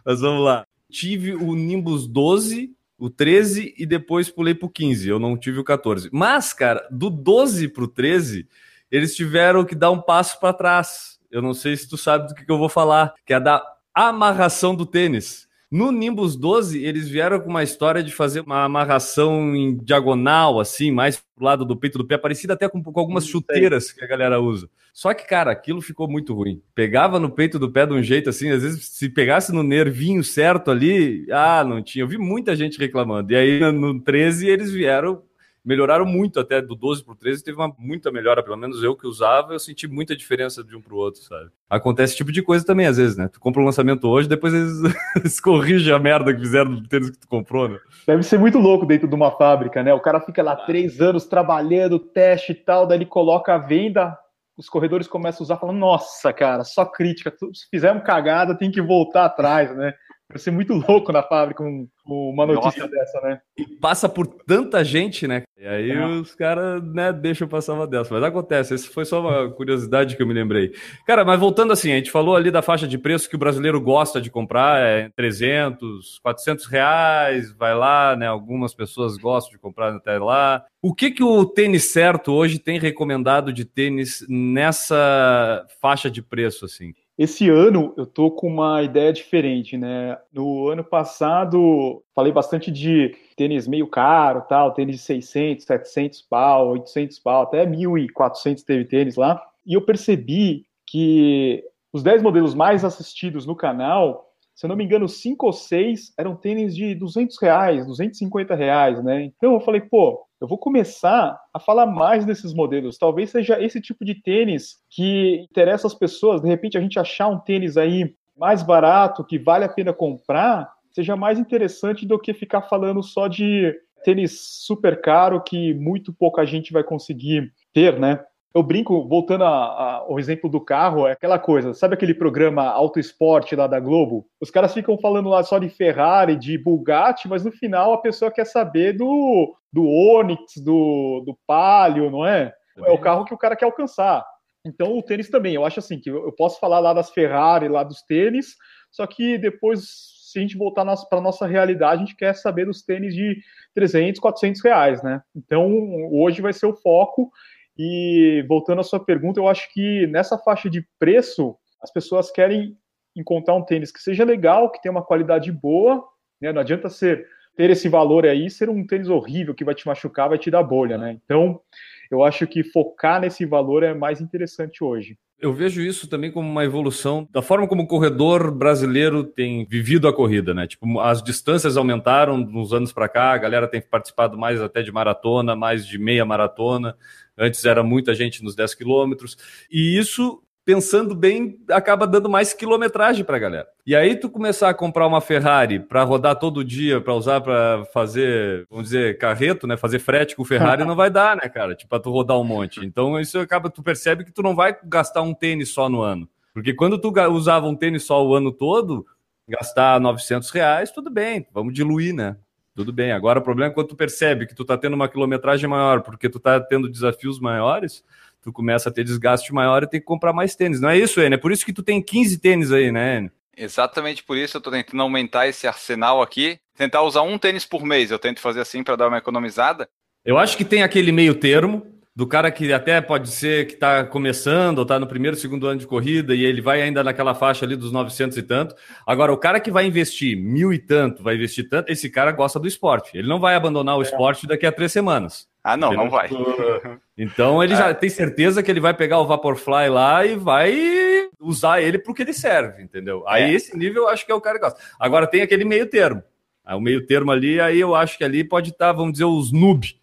Mas 0.05 0.21
vamos 0.21 0.45
lá 0.45 0.67
tive 0.91 1.35
o 1.35 1.55
Nimbus 1.55 2.07
12, 2.07 2.75
o 2.99 3.09
13 3.09 3.75
e 3.77 3.87
depois 3.87 4.29
pulei 4.29 4.55
pro 4.55 4.69
15. 4.69 5.09
Eu 5.09 5.19
não 5.19 5.37
tive 5.37 5.61
o 5.61 5.65
14. 5.65 6.09
Mas, 6.13 6.53
cara, 6.53 6.87
do 6.91 7.09
12 7.09 7.69
pro 7.69 7.89
13, 7.89 8.47
eles 8.91 9.15
tiveram 9.15 9.65
que 9.65 9.75
dar 9.75 9.91
um 9.91 10.01
passo 10.01 10.39
para 10.41 10.53
trás. 10.53 11.19
Eu 11.31 11.43
não 11.43 11.55
sei 11.55 11.77
se 11.77 11.89
tu 11.89 11.97
sabe 11.97 12.29
do 12.29 12.35
que, 12.35 12.45
que 12.45 12.51
eu 12.51 12.59
vou 12.59 12.69
falar, 12.69 13.15
que 13.25 13.33
é 13.33 13.41
da 13.41 13.63
amarração 13.95 14.75
do 14.75 14.87
tênis. 14.87 15.48
No 15.71 15.93
Nimbus 15.93 16.35
12, 16.35 16.83
eles 16.83 17.09
vieram 17.11 17.39
com 17.39 17.51
uma 17.51 17.63
história 17.63 18.03
de 18.03 18.11
fazer 18.11 18.41
uma 18.41 18.65
amarração 18.65 19.55
em 19.55 19.77
diagonal, 19.77 20.59
assim, 20.59 20.91
mais 20.91 21.23
pro 21.37 21.45
lado 21.45 21.63
do 21.63 21.77
peito 21.77 21.99
do 21.99 22.07
pé, 22.07 22.17
parecida 22.17 22.55
até 22.55 22.67
com, 22.67 22.83
com 22.83 22.99
algumas 22.99 23.27
chuteiras 23.27 23.93
que 23.93 24.03
a 24.03 24.09
galera 24.09 24.41
usa. 24.41 24.71
Só 24.95 25.13
que, 25.13 25.27
cara, 25.27 25.51
aquilo 25.51 25.83
ficou 25.83 26.09
muito 26.09 26.35
ruim. 26.35 26.63
Pegava 26.75 27.21
no 27.21 27.31
peito 27.31 27.59
do 27.59 27.71
pé 27.71 27.85
de 27.85 27.93
um 27.93 28.03
jeito 28.03 28.31
assim, 28.31 28.51
às 28.51 28.63
vezes, 28.63 28.89
se 28.89 29.11
pegasse 29.11 29.53
no 29.53 29.63
nervinho 29.63 30.25
certo 30.25 30.71
ali, 30.71 31.27
ah, 31.31 31.63
não 31.63 31.83
tinha. 31.83 32.03
Eu 32.03 32.09
vi 32.09 32.17
muita 32.17 32.57
gente 32.57 32.79
reclamando. 32.79 33.31
E 33.33 33.37
aí, 33.37 33.73
no 33.73 34.01
13, 34.01 34.49
eles 34.49 34.73
vieram 34.73 35.23
melhoraram 35.69 36.07
muito 36.07 36.41
até 36.41 36.63
do 36.63 36.75
12 36.75 37.05
para 37.05 37.13
o 37.13 37.17
13, 37.17 37.45
teve 37.45 37.59
uma 37.59 37.71
muita 37.79 38.11
melhora, 38.11 38.43
pelo 38.43 38.57
menos 38.57 38.83
eu 38.83 38.97
que 38.97 39.07
usava, 39.07 39.53
eu 39.53 39.59
senti 39.59 39.87
muita 39.87 40.17
diferença 40.17 40.65
de 40.65 40.75
um 40.75 40.81
para 40.81 40.95
o 40.95 40.97
outro, 40.97 41.21
sabe? 41.21 41.51
Acontece 41.69 42.13
esse 42.13 42.17
tipo 42.17 42.33
de 42.33 42.41
coisa 42.41 42.65
também, 42.65 42.87
às 42.87 42.97
vezes, 42.97 43.19
né? 43.19 43.29
Tu 43.29 43.39
compra 43.39 43.61
um 43.61 43.67
lançamento 43.67 44.09
hoje, 44.09 44.27
depois 44.27 44.55
eles, 44.55 44.73
eles 45.15 45.39
corrigem 45.39 45.93
a 45.93 45.99
merda 45.99 46.33
que 46.33 46.41
fizeram 46.41 46.75
do 46.75 46.89
tênis 46.89 47.11
que 47.11 47.19
tu 47.19 47.29
comprou, 47.29 47.69
né? 47.69 47.79
Deve 48.07 48.23
ser 48.23 48.39
muito 48.39 48.59
louco 48.59 48.87
dentro 48.87 49.07
de 49.07 49.15
uma 49.15 49.31
fábrica, 49.31 49.83
né? 49.83 49.93
O 49.93 50.01
cara 50.01 50.21
fica 50.21 50.43
lá 50.43 50.57
três 50.57 51.03
anos 51.03 51.27
trabalhando, 51.27 51.99
teste 51.99 52.53
e 52.53 52.55
tal, 52.55 52.87
daí 52.87 52.97
ele 52.97 53.05
coloca 53.05 53.55
a 53.55 53.59
venda, 53.59 54.17
os 54.57 54.71
corredores 54.71 55.07
começam 55.07 55.43
a 55.43 55.45
usar, 55.45 55.59
falando, 55.59 55.79
nossa, 55.79 56.33
cara, 56.33 56.65
só 56.65 56.87
crítica, 56.87 57.31
se 57.31 57.69
fizermos 57.71 58.05
cagada, 58.05 58.57
tem 58.57 58.71
que 58.71 58.81
voltar 58.81 59.27
atrás, 59.27 59.77
né? 59.77 59.93
Vai 60.31 60.39
ser 60.39 60.51
muito 60.51 60.75
louco 60.75 61.11
na 61.11 61.23
fábrica 61.23 61.63
um, 61.63 61.89
uma 62.07 62.45
notícia 62.45 62.83
Nossa. 62.83 62.95
dessa, 62.95 63.21
né? 63.23 63.41
E 63.57 63.67
passa 63.67 64.11
por 64.11 64.27
tanta 64.27 64.85
gente, 64.85 65.27
né? 65.27 65.43
E 65.57 65.67
aí 65.67 65.91
é. 65.91 66.07
os 66.07 66.35
caras, 66.35 66.83
né, 66.83 67.13
deixam 67.13 67.49
passar 67.49 67.73
uma 67.73 67.87
dessa. 67.87 68.13
Mas 68.13 68.23
acontece, 68.23 68.75
essa 68.75 68.93
foi 68.93 69.07
só 69.07 69.23
uma 69.23 69.51
curiosidade 69.51 70.17
que 70.17 70.23
eu 70.23 70.27
me 70.27 70.35
lembrei. 70.35 70.73
Cara, 71.07 71.25
mas 71.25 71.41
voltando 71.41 71.73
assim, 71.73 71.91
a 71.93 71.97
gente 71.97 72.11
falou 72.11 72.37
ali 72.37 72.51
da 72.51 72.61
faixa 72.61 72.87
de 72.87 72.99
preço 72.99 73.29
que 73.29 73.37
o 73.37 73.39
brasileiro 73.39 73.81
gosta 73.81 74.21
de 74.21 74.31
comprar, 74.31 74.81
é 74.81 75.11
300, 75.17 76.19
400 76.23 76.67
reais, 76.67 77.51
vai 77.53 77.75
lá, 77.75 78.15
né? 78.15 78.27
Algumas 78.27 78.75
pessoas 78.75 79.17
gostam 79.17 79.53
de 79.53 79.59
comprar 79.59 79.95
até 79.95 80.19
lá. 80.19 80.63
O 80.83 80.95
que 80.95 81.11
que 81.11 81.25
o 81.25 81.47
tênis 81.47 81.85
certo 81.85 82.33
hoje 82.33 82.59
tem 82.59 82.79
recomendado 82.79 83.51
de 83.51 83.65
tênis 83.65 84.27
nessa 84.29 85.67
faixa 85.81 86.11
de 86.11 86.21
preço, 86.21 86.67
assim? 86.67 86.93
Esse 87.19 87.51
ano 87.51 87.93
eu 87.97 88.07
tô 88.07 88.31
com 88.31 88.47
uma 88.47 88.81
ideia 88.81 89.13
diferente, 89.13 89.77
né? 89.77 90.17
No 90.33 90.69
ano 90.69 90.85
passado 90.85 92.01
falei 92.15 92.33
bastante 92.33 92.71
de 92.71 93.13
tênis 93.37 93.67
meio 93.67 93.89
caro, 93.89 94.43
tal, 94.49 94.73
tênis 94.73 94.97
de 94.97 95.03
600, 95.03 95.65
700 95.65 96.23
pau, 96.23 96.69
800 96.71 97.19
pau, 97.19 97.43
até 97.43 97.67
1.400 97.67 98.63
teve 98.63 98.85
tênis 98.85 99.17
lá. 99.17 99.43
E 99.67 99.75
eu 99.75 99.83
percebi 99.83 100.65
que 100.87 101.65
os 101.93 102.05
10 102.05 102.23
modelos 102.23 102.55
mais 102.55 102.85
assistidos 102.85 103.45
no 103.45 103.57
canal, 103.57 104.31
se 104.55 104.65
eu 104.65 104.69
não 104.69 104.77
me 104.77 104.85
engano, 104.85 105.09
5 105.09 105.45
ou 105.47 105.53
6 105.53 106.13
eram 106.17 106.37
tênis 106.37 106.73
de 106.77 106.95
200 106.95 107.37
reais, 107.43 107.85
250 107.85 108.55
reais, 108.55 109.03
né? 109.03 109.25
Então 109.25 109.55
eu 109.55 109.61
falei, 109.61 109.81
pô, 109.81 110.25
eu 110.41 110.47
vou 110.47 110.59
começar 110.59 111.39
a 111.53 111.59
falar 111.59 111.87
mais 111.87 112.25
desses 112.25 112.55
modelos. 112.55 112.97
Talvez 112.97 113.31
seja 113.31 113.61
esse 113.63 113.81
tipo 113.81 114.05
de 114.05 114.15
tênis 114.15 114.77
que 114.89 115.47
interessa 115.51 115.87
as 115.87 115.95
pessoas. 115.95 116.41
De 116.41 116.49
repente, 116.49 116.79
a 116.79 116.81
gente 116.81 116.99
achar 116.99 117.29
um 117.29 117.39
tênis 117.39 117.77
aí 117.77 118.15
mais 118.37 118.63
barato, 118.63 119.25
que 119.25 119.39
vale 119.39 119.65
a 119.65 119.69
pena 119.69 119.93
comprar, 119.93 120.71
seja 120.93 121.17
mais 121.17 121.39
interessante 121.39 122.07
do 122.07 122.19
que 122.19 122.33
ficar 122.33 122.63
falando 122.63 123.03
só 123.03 123.27
de 123.27 123.75
tênis 124.05 124.41
super 124.41 125.01
caro 125.01 125.43
que 125.43 125.75
muito 125.75 126.13
pouca 126.13 126.47
gente 126.47 126.73
vai 126.73 126.85
conseguir 126.85 127.53
ter, 127.73 127.99
né? 127.99 128.21
Eu 128.55 128.63
brinco, 128.63 129.07
voltando 129.07 129.45
a, 129.45 129.49
a, 129.49 129.95
ao 129.99 130.19
exemplo 130.19 130.49
do 130.49 130.61
carro, 130.61 131.07
é 131.07 131.13
aquela 131.13 131.39
coisa, 131.39 131.75
sabe 131.75 131.95
aquele 131.95 132.15
programa 132.15 132.65
Auto 132.65 132.99
Esporte 132.99 133.55
lá 133.55 133.67
da 133.67 133.79
Globo? 133.79 134.27
Os 134.41 134.51
caras 134.51 134.73
ficam 134.73 134.99
falando 134.99 135.29
lá 135.29 135.43
só 135.43 135.59
de 135.59 135.69
Ferrari, 135.69 136.37
de 136.37 136.57
Bugatti, 136.57 137.29
mas 137.29 137.45
no 137.45 137.53
final 137.53 137.93
a 137.93 138.01
pessoa 138.01 138.31
quer 138.31 138.47
saber 138.47 138.95
do, 138.95 139.55
do 139.73 139.87
Onix, 139.87 140.57
do, 140.57 141.23
do 141.27 141.39
Palio, 141.47 142.11
não 142.11 142.27
é? 142.27 142.53
É 142.77 142.91
o 142.91 142.99
carro 142.99 143.25
que 143.25 143.35
o 143.35 143.39
cara 143.39 143.57
quer 143.57 143.65
alcançar. 143.65 144.25
Então 144.65 144.97
o 144.97 145.03
tênis 145.03 145.29
também, 145.29 145.55
eu 145.55 145.65
acho 145.65 145.79
assim, 145.79 145.99
que 145.99 146.11
eu 146.11 146.33
posso 146.33 146.59
falar 146.59 146.79
lá 146.79 146.93
das 146.93 147.11
Ferrari, 147.11 147.69
lá 147.69 147.83
dos 147.83 148.03
tênis, 148.03 148.57
só 148.91 149.07
que 149.07 149.37
depois, 149.37 149.85
se 150.31 150.39
a 150.39 150.43
gente 150.43 150.57
voltar 150.57 150.85
para 151.09 151.19
a 151.19 151.23
nossa 151.23 151.47
realidade, 151.47 152.03
a 152.03 152.05
gente 152.07 152.17
quer 152.17 152.35
saber 152.35 152.67
dos 152.67 152.83
tênis 152.83 153.15
de 153.15 153.37
300, 153.75 154.21
400 154.21 154.63
reais, 154.63 155.03
né? 155.03 155.21
Então 155.35 155.71
hoje 156.13 156.41
vai 156.41 156.53
ser 156.53 156.67
o 156.67 156.77
foco 156.77 157.31
e 157.79 158.45
voltando 158.49 158.81
à 158.81 158.85
sua 158.85 158.99
pergunta, 158.99 159.39
eu 159.39 159.47
acho 159.47 159.73
que 159.73 160.07
nessa 160.09 160.37
faixa 160.37 160.69
de 160.69 160.85
preço, 160.99 161.57
as 161.81 161.93
pessoas 161.93 162.31
querem 162.31 162.77
encontrar 163.15 163.55
um 163.55 163.65
tênis 163.65 163.93
que 163.93 164.03
seja 164.03 164.25
legal, 164.25 164.71
que 164.71 164.83
tenha 164.83 164.93
uma 164.93 165.05
qualidade 165.05 165.53
boa, 165.53 166.05
né? 166.41 166.53
Não 166.53 166.61
adianta 166.61 166.89
ser 166.89 167.27
ter 167.57 167.71
esse 167.71 167.89
valor 167.89 168.25
aí, 168.25 168.49
ser 168.49 168.71
um 168.71 168.87
tênis 168.87 169.09
horrível 169.09 169.53
que 169.53 169.65
vai 169.65 169.75
te 169.75 169.87
machucar, 169.87 170.29
vai 170.29 170.39
te 170.39 170.51
dar 170.51 170.63
bolha, 170.63 170.97
né? 170.97 171.19
Então, 171.25 171.61
eu 172.09 172.23
acho 172.23 172.47
que 172.47 172.63
focar 172.63 173.21
nesse 173.21 173.45
valor 173.45 173.83
é 173.83 173.93
mais 173.93 174.21
interessante 174.21 174.83
hoje. 174.83 175.19
Eu 175.41 175.53
vejo 175.53 175.81
isso 175.81 176.09
também 176.09 176.33
como 176.33 176.51
uma 176.51 176.65
evolução 176.65 177.29
da 177.31 177.41
forma 177.41 177.69
como 177.69 177.85
o 177.85 177.87
corredor 177.87 178.51
brasileiro 178.51 179.23
tem 179.23 179.65
vivido 179.65 180.09
a 180.09 180.13
corrida, 180.13 180.53
né? 180.53 180.67
Tipo, 180.67 180.99
as 180.99 181.23
distâncias 181.23 181.77
aumentaram 181.77 182.37
nos 182.37 182.73
anos 182.73 182.93
para 182.93 183.09
cá, 183.09 183.33
a 183.33 183.39
galera 183.39 183.69
tem 183.69 183.81
participado 183.81 184.37
mais 184.37 184.61
até 184.61 184.83
de 184.83 184.91
maratona, 184.91 185.55
mais 185.55 185.87
de 185.87 185.97
meia 185.97 186.25
maratona. 186.25 186.97
Antes 187.37 187.65
era 187.65 187.85
muita 187.85 188.17
gente 188.17 188.43
nos 188.43 188.57
10 188.57 188.75
quilômetros. 188.75 189.37
E 189.71 189.97
isso 189.97 190.43
pensando 190.69 191.15
bem, 191.15 191.59
acaba 191.71 192.07
dando 192.07 192.29
mais 192.29 192.53
quilometragem 192.53 193.25
para 193.25 193.37
a 193.37 193.41
galera. 193.41 193.69
E 193.87 193.97
aí 193.97 194.15
tu 194.15 194.29
começar 194.29 194.69
a 194.69 194.75
comprar 194.75 195.07
uma 195.07 195.19
Ferrari 195.19 195.81
para 195.81 196.03
rodar 196.03 196.37
todo 196.39 196.63
dia, 196.63 197.01
para 197.01 197.15
usar 197.15 197.41
para 197.41 197.87
fazer, 197.87 198.67
vamos 198.69 198.85
dizer, 198.85 199.17
carreto, 199.17 199.67
né, 199.67 199.79
fazer 199.79 199.99
frete 199.99 200.37
com 200.37 200.45
Ferrari 200.45 200.85
não 200.85 200.95
vai 200.95 201.09
dar, 201.09 201.37
né, 201.37 201.49
cara? 201.49 201.75
Tipo, 201.75 201.89
para 201.89 202.01
tu 202.01 202.11
rodar 202.11 202.39
um 202.39 202.45
monte. 202.45 202.85
Então 202.85 203.19
isso 203.19 203.39
acaba 203.39 203.71
tu 203.71 203.83
percebe 203.83 204.27
que 204.27 204.31
tu 204.31 204.43
não 204.43 204.55
vai 204.55 204.77
gastar 204.85 205.23
um 205.23 205.33
tênis 205.33 205.71
só 205.71 205.89
no 205.89 206.03
ano. 206.03 206.29
Porque 206.53 206.75
quando 206.75 206.99
tu 206.99 207.11
usava 207.31 207.67
um 207.67 207.75
tênis 207.75 208.05
só 208.05 208.23
o 208.23 208.35
ano 208.35 208.53
todo, 208.53 209.07
gastar 209.49 209.99
900 209.99 210.51
reais, 210.51 210.91
tudo 210.91 211.09
bem, 211.09 211.47
vamos 211.51 211.73
diluir, 211.73 212.15
né? 212.15 212.37
Tudo 212.75 212.93
bem. 212.93 213.11
Agora 213.11 213.39
o 213.41 213.43
problema 213.43 213.73
é 213.73 213.75
quando 213.75 213.89
tu 213.89 213.97
percebe 213.97 214.47
que 214.47 214.55
tu 214.55 214.67
tá 214.67 214.77
tendo 214.77 214.93
uma 214.93 215.09
quilometragem 215.09 215.69
maior, 215.69 216.03
porque 216.03 216.29
tu 216.29 216.39
tá 216.39 216.61
tendo 216.61 216.91
desafios 216.91 217.41
maiores, 217.41 218.05
tu 218.43 218.53
começa 218.53 218.89
a 218.89 218.93
ter 218.93 219.05
desgaste 219.05 219.53
maior 219.53 219.83
e 219.83 219.89
tem 219.89 220.01
que 220.01 220.07
comprar 220.07 220.33
mais 220.33 220.55
tênis. 220.55 220.81
Não 220.81 220.89
é 220.89 220.99
isso, 220.99 221.21
Enio? 221.21 221.35
É 221.35 221.39
por 221.39 221.53
isso 221.53 221.65
que 221.65 221.73
tu 221.73 221.83
tem 221.83 222.03
15 222.03 222.39
tênis 222.39 222.73
aí, 222.73 222.93
né, 222.93 223.19
Enio? 223.19 223.33
Exatamente 223.57 224.23
por 224.23 224.37
isso 224.37 224.57
eu 224.57 224.61
tô 224.61 224.71
tentando 224.71 225.03
aumentar 225.03 225.49
esse 225.49 225.67
arsenal 225.67 226.23
aqui, 226.23 226.61
tentar 226.77 227.03
usar 227.03 227.23
um 227.23 227.37
tênis 227.37 227.65
por 227.65 227.85
mês. 227.85 228.11
Eu 228.11 228.19
tento 228.19 228.41
fazer 228.41 228.61
assim 228.61 228.85
para 228.85 228.95
dar 228.95 229.09
uma 229.09 229.19
economizada. 229.19 229.89
Eu 230.25 230.39
acho 230.39 230.57
que 230.57 230.65
tem 230.65 230.83
aquele 230.83 231.11
meio 231.11 231.35
termo 231.35 231.85
do 232.19 232.27
cara 232.27 232.51
que 232.51 232.73
até 232.73 233.01
pode 233.01 233.31
ser 233.31 233.69
que 233.69 233.75
está 233.75 234.03
começando 234.03 234.79
ou 234.79 234.83
está 234.83 234.99
no 234.99 235.07
primeiro, 235.07 235.37
segundo 235.37 235.69
ano 235.69 235.79
de 235.79 235.87
corrida 235.87 236.35
e 236.35 236.45
ele 236.45 236.61
vai 236.61 236.83
ainda 236.83 237.05
naquela 237.05 237.33
faixa 237.33 237.65
ali 237.65 237.77
dos 237.77 237.93
900 237.93 238.37
e 238.37 238.43
tanto. 238.43 238.75
Agora, 239.07 239.33
o 239.33 239.37
cara 239.37 239.61
que 239.61 239.71
vai 239.71 239.87
investir 239.87 240.37
mil 240.37 240.73
e 240.73 240.81
tanto, 240.81 241.23
vai 241.23 241.37
investir 241.37 241.69
tanto, 241.69 241.93
esse 241.93 242.11
cara 242.11 242.33
gosta 242.33 242.59
do 242.59 242.67
esporte. 242.67 243.17
Ele 243.17 243.29
não 243.29 243.39
vai 243.39 243.55
abandonar 243.55 243.97
o 243.97 244.01
é. 244.01 244.03
esporte 244.03 244.49
daqui 244.49 244.67
a 244.67 244.73
três 244.73 244.91
semanas. 244.91 245.47
Ah, 245.63 245.77
não, 245.77 245.93
não 245.93 246.11
vai. 246.11 246.29
Então 247.17 247.63
ele 247.63 247.75
é. 247.75 247.77
já 247.77 247.95
tem 247.95 248.11
certeza 248.11 248.63
que 248.65 248.71
ele 248.71 248.81
vai 248.81 248.95
pegar 248.95 249.19
o 249.19 249.27
Vaporfly 249.27 249.89
lá 249.89 250.25
e 250.25 250.37
vai 250.37 251.29
usar 251.41 251.81
ele 251.81 251.99
para 251.99 252.11
o 252.11 252.15
que 252.15 252.23
ele 252.23 252.33
serve, 252.33 252.83
entendeu? 252.83 253.25
Aí 253.29 253.45
é. 253.45 253.53
esse 253.53 253.77
nível 253.77 254.05
eu 254.05 254.09
acho 254.09 254.25
que 254.25 254.31
é 254.31 254.35
o 254.35 254.41
cara 254.41 254.57
que 254.57 254.65
gosta. 254.65 254.81
Agora 254.99 255.27
tem 255.27 255.43
aquele 255.43 255.65
meio 255.65 255.87
termo. 255.87 256.23
O 256.67 256.81
meio 256.81 257.07
termo 257.07 257.31
ali, 257.31 257.61
aí 257.61 257.79
eu 257.81 257.95
acho 257.95 258.19
que 258.19 258.25
ali 258.25 258.43
pode 258.43 258.71
estar, 258.71 258.87
tá, 258.87 258.93
vamos 258.93 259.13
dizer, 259.13 259.25
os 259.25 259.53
noob. 259.53 259.98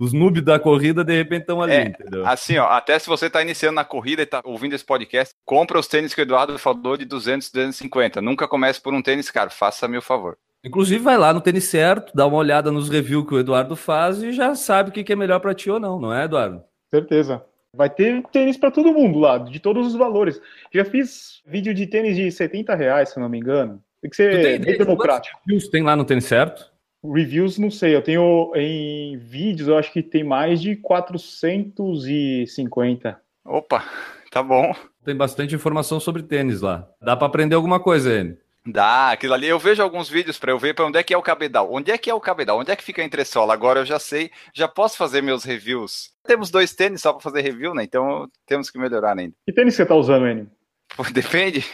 Os 0.00 0.12
noob 0.12 0.40
da 0.40 0.60
corrida, 0.60 1.02
de 1.02 1.12
repente, 1.12 1.40
estão 1.40 1.60
ali, 1.60 1.72
é, 1.72 1.82
entendeu? 1.86 2.24
Assim, 2.24 2.56
ó, 2.56 2.66
até 2.68 2.96
se 2.98 3.08
você 3.08 3.26
está 3.26 3.42
iniciando 3.42 3.74
na 3.74 3.84
corrida 3.84 4.22
e 4.22 4.24
está 4.24 4.40
ouvindo 4.44 4.74
esse 4.74 4.84
podcast, 4.84 5.34
compra 5.44 5.76
os 5.76 5.88
tênis 5.88 6.14
que 6.14 6.20
o 6.20 6.22
Eduardo 6.22 6.56
falou 6.56 6.96
de 6.96 7.04
200, 7.04 7.50
250. 7.50 8.22
Nunca 8.22 8.46
comece 8.46 8.80
por 8.80 8.94
um 8.94 9.02
tênis 9.02 9.28
caro, 9.28 9.50
faça-me 9.50 9.98
o 9.98 10.02
favor. 10.02 10.38
Inclusive, 10.64 11.02
vai 11.02 11.16
lá 11.16 11.32
no 11.32 11.40
Tênis 11.40 11.64
Certo, 11.64 12.12
dá 12.14 12.26
uma 12.26 12.36
olhada 12.36 12.70
nos 12.70 12.88
reviews 12.88 13.26
que 13.26 13.34
o 13.34 13.38
Eduardo 13.40 13.74
faz 13.74 14.22
e 14.22 14.32
já 14.32 14.54
sabe 14.54 14.90
o 14.90 14.92
que 14.92 15.12
é 15.12 15.16
melhor 15.16 15.40
para 15.40 15.54
ti 15.54 15.70
ou 15.70 15.80
não, 15.80 16.00
não 16.00 16.14
é, 16.14 16.24
Eduardo? 16.24 16.62
Certeza. 16.92 17.44
Vai 17.74 17.90
ter 17.90 18.22
tênis 18.32 18.56
para 18.56 18.70
todo 18.70 18.92
mundo 18.92 19.18
lá, 19.18 19.38
de 19.38 19.60
todos 19.60 19.86
os 19.86 19.94
valores. 19.94 20.40
Já 20.72 20.84
fiz 20.84 21.42
vídeo 21.46 21.74
de 21.74 21.86
tênis 21.86 22.16
de 22.16 22.30
70 22.30 22.74
reais, 22.74 23.10
se 23.10 23.20
não 23.20 23.28
me 23.28 23.38
engano. 23.38 23.82
Tem 24.00 24.10
que 24.10 24.16
ser 24.16 24.42
tem, 24.42 24.60
bem 24.60 24.78
democrático. 24.78 25.38
Tem 25.70 25.82
lá 25.82 25.96
no 25.96 26.04
Tênis 26.04 26.24
Certo? 26.24 26.70
Reviews, 27.04 27.58
não 27.58 27.70
sei. 27.70 27.94
Eu 27.94 28.02
tenho 28.02 28.50
em 28.54 29.16
vídeos, 29.16 29.68
eu 29.68 29.78
acho 29.78 29.92
que 29.92 30.02
tem 30.02 30.24
mais 30.24 30.60
de 30.60 30.74
450. 30.76 33.20
Opa, 33.44 33.84
tá 34.30 34.42
bom. 34.42 34.74
Tem 35.04 35.14
bastante 35.16 35.54
informação 35.54 36.00
sobre 36.00 36.22
tênis 36.22 36.60
lá. 36.60 36.86
Dá 37.00 37.16
para 37.16 37.26
aprender 37.26 37.54
alguma 37.54 37.80
coisa, 37.80 38.12
ele. 38.12 38.36
Dá, 38.66 39.12
aquilo 39.12 39.32
ali. 39.32 39.48
Eu 39.48 39.58
vejo 39.58 39.82
alguns 39.82 40.10
vídeos 40.10 40.38
para 40.38 40.52
eu 40.52 40.58
ver 40.58 40.74
para 40.74 40.84
onde 40.84 40.98
é 40.98 41.02
que 41.02 41.14
é 41.14 41.16
o 41.16 41.22
cabedal. 41.22 41.72
Onde 41.72 41.90
é 41.90 41.96
que 41.96 42.10
é 42.10 42.14
o 42.14 42.20
cabedal? 42.20 42.58
Onde 42.58 42.70
é 42.70 42.76
que 42.76 42.84
fica 42.84 43.00
a 43.00 43.04
entressola? 43.04 43.54
Agora 43.54 43.80
eu 43.80 43.86
já 43.86 43.98
sei, 43.98 44.30
já 44.54 44.68
posso 44.68 44.98
fazer 44.98 45.22
meus 45.22 45.44
reviews. 45.44 46.10
Temos 46.26 46.50
dois 46.50 46.74
tênis 46.74 47.00
só 47.00 47.14
para 47.14 47.22
fazer 47.22 47.40
review, 47.40 47.74
né? 47.74 47.84
Então 47.84 48.28
temos 48.46 48.70
que 48.70 48.78
melhorar 48.78 49.18
ainda. 49.18 49.32
Que 49.46 49.54
tênis 49.54 49.74
você 49.74 49.86
tá 49.86 49.94
usando, 49.94 50.28
Enio? 50.28 50.50
Depende. 51.12 51.64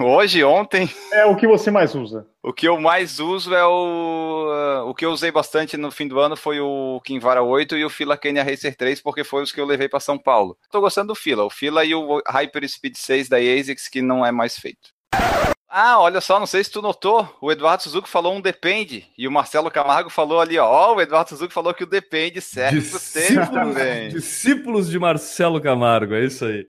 Hoje, 0.00 0.42
ontem. 0.42 0.90
É 1.12 1.24
o 1.24 1.36
que 1.36 1.46
você 1.46 1.70
mais 1.70 1.94
usa. 1.94 2.26
O 2.42 2.52
que 2.52 2.66
eu 2.66 2.80
mais 2.80 3.20
uso 3.20 3.54
é 3.54 3.64
o. 3.64 4.84
O 4.86 4.94
que 4.94 5.04
eu 5.04 5.10
usei 5.10 5.30
bastante 5.30 5.76
no 5.76 5.90
fim 5.90 6.08
do 6.08 6.18
ano 6.18 6.36
foi 6.36 6.60
o 6.60 7.00
Kinvara 7.04 7.42
8 7.42 7.76
e 7.76 7.84
o 7.84 7.90
Fila 7.90 8.16
Kenya 8.16 8.42
Racer 8.42 8.76
3, 8.76 9.00
porque 9.00 9.24
foi 9.24 9.42
os 9.42 9.52
que 9.52 9.60
eu 9.60 9.66
levei 9.66 9.88
para 9.88 10.00
São 10.00 10.18
Paulo. 10.18 10.56
Tô 10.70 10.80
gostando 10.80 11.08
do 11.08 11.14
Fila. 11.14 11.44
O 11.44 11.50
Fila 11.50 11.84
e 11.84 11.94
o 11.94 12.22
Hyper 12.26 12.68
Speed 12.68 12.96
6 12.96 13.28
da 13.28 13.36
ASICS, 13.36 13.88
que 13.88 14.02
não 14.02 14.24
é 14.24 14.32
mais 14.32 14.58
feito. 14.58 14.94
Ah, 15.76 15.98
olha 15.98 16.20
só, 16.20 16.38
não 16.38 16.46
sei 16.46 16.62
se 16.62 16.70
tu 16.70 16.80
notou, 16.80 17.28
o 17.40 17.50
Eduardo 17.50 17.82
Suzuki 17.82 18.08
falou 18.08 18.32
um 18.32 18.40
depende, 18.40 19.08
e 19.18 19.26
o 19.26 19.32
Marcelo 19.32 19.68
Camargo 19.72 20.08
falou 20.08 20.40
ali, 20.40 20.56
ó, 20.56 20.64
ó 20.70 20.94
o 20.94 21.00
Eduardo 21.00 21.30
Suzuki 21.30 21.52
falou 21.52 21.74
que 21.74 21.82
o 21.82 21.86
depende 21.86 22.40
serve 22.40 22.78
Discípulos, 22.78 23.48
também. 23.48 24.08
Discípulos 24.08 24.88
de 24.88 25.00
Marcelo 25.00 25.60
Camargo, 25.60 26.14
é 26.14 26.26
isso 26.26 26.44
aí. 26.44 26.64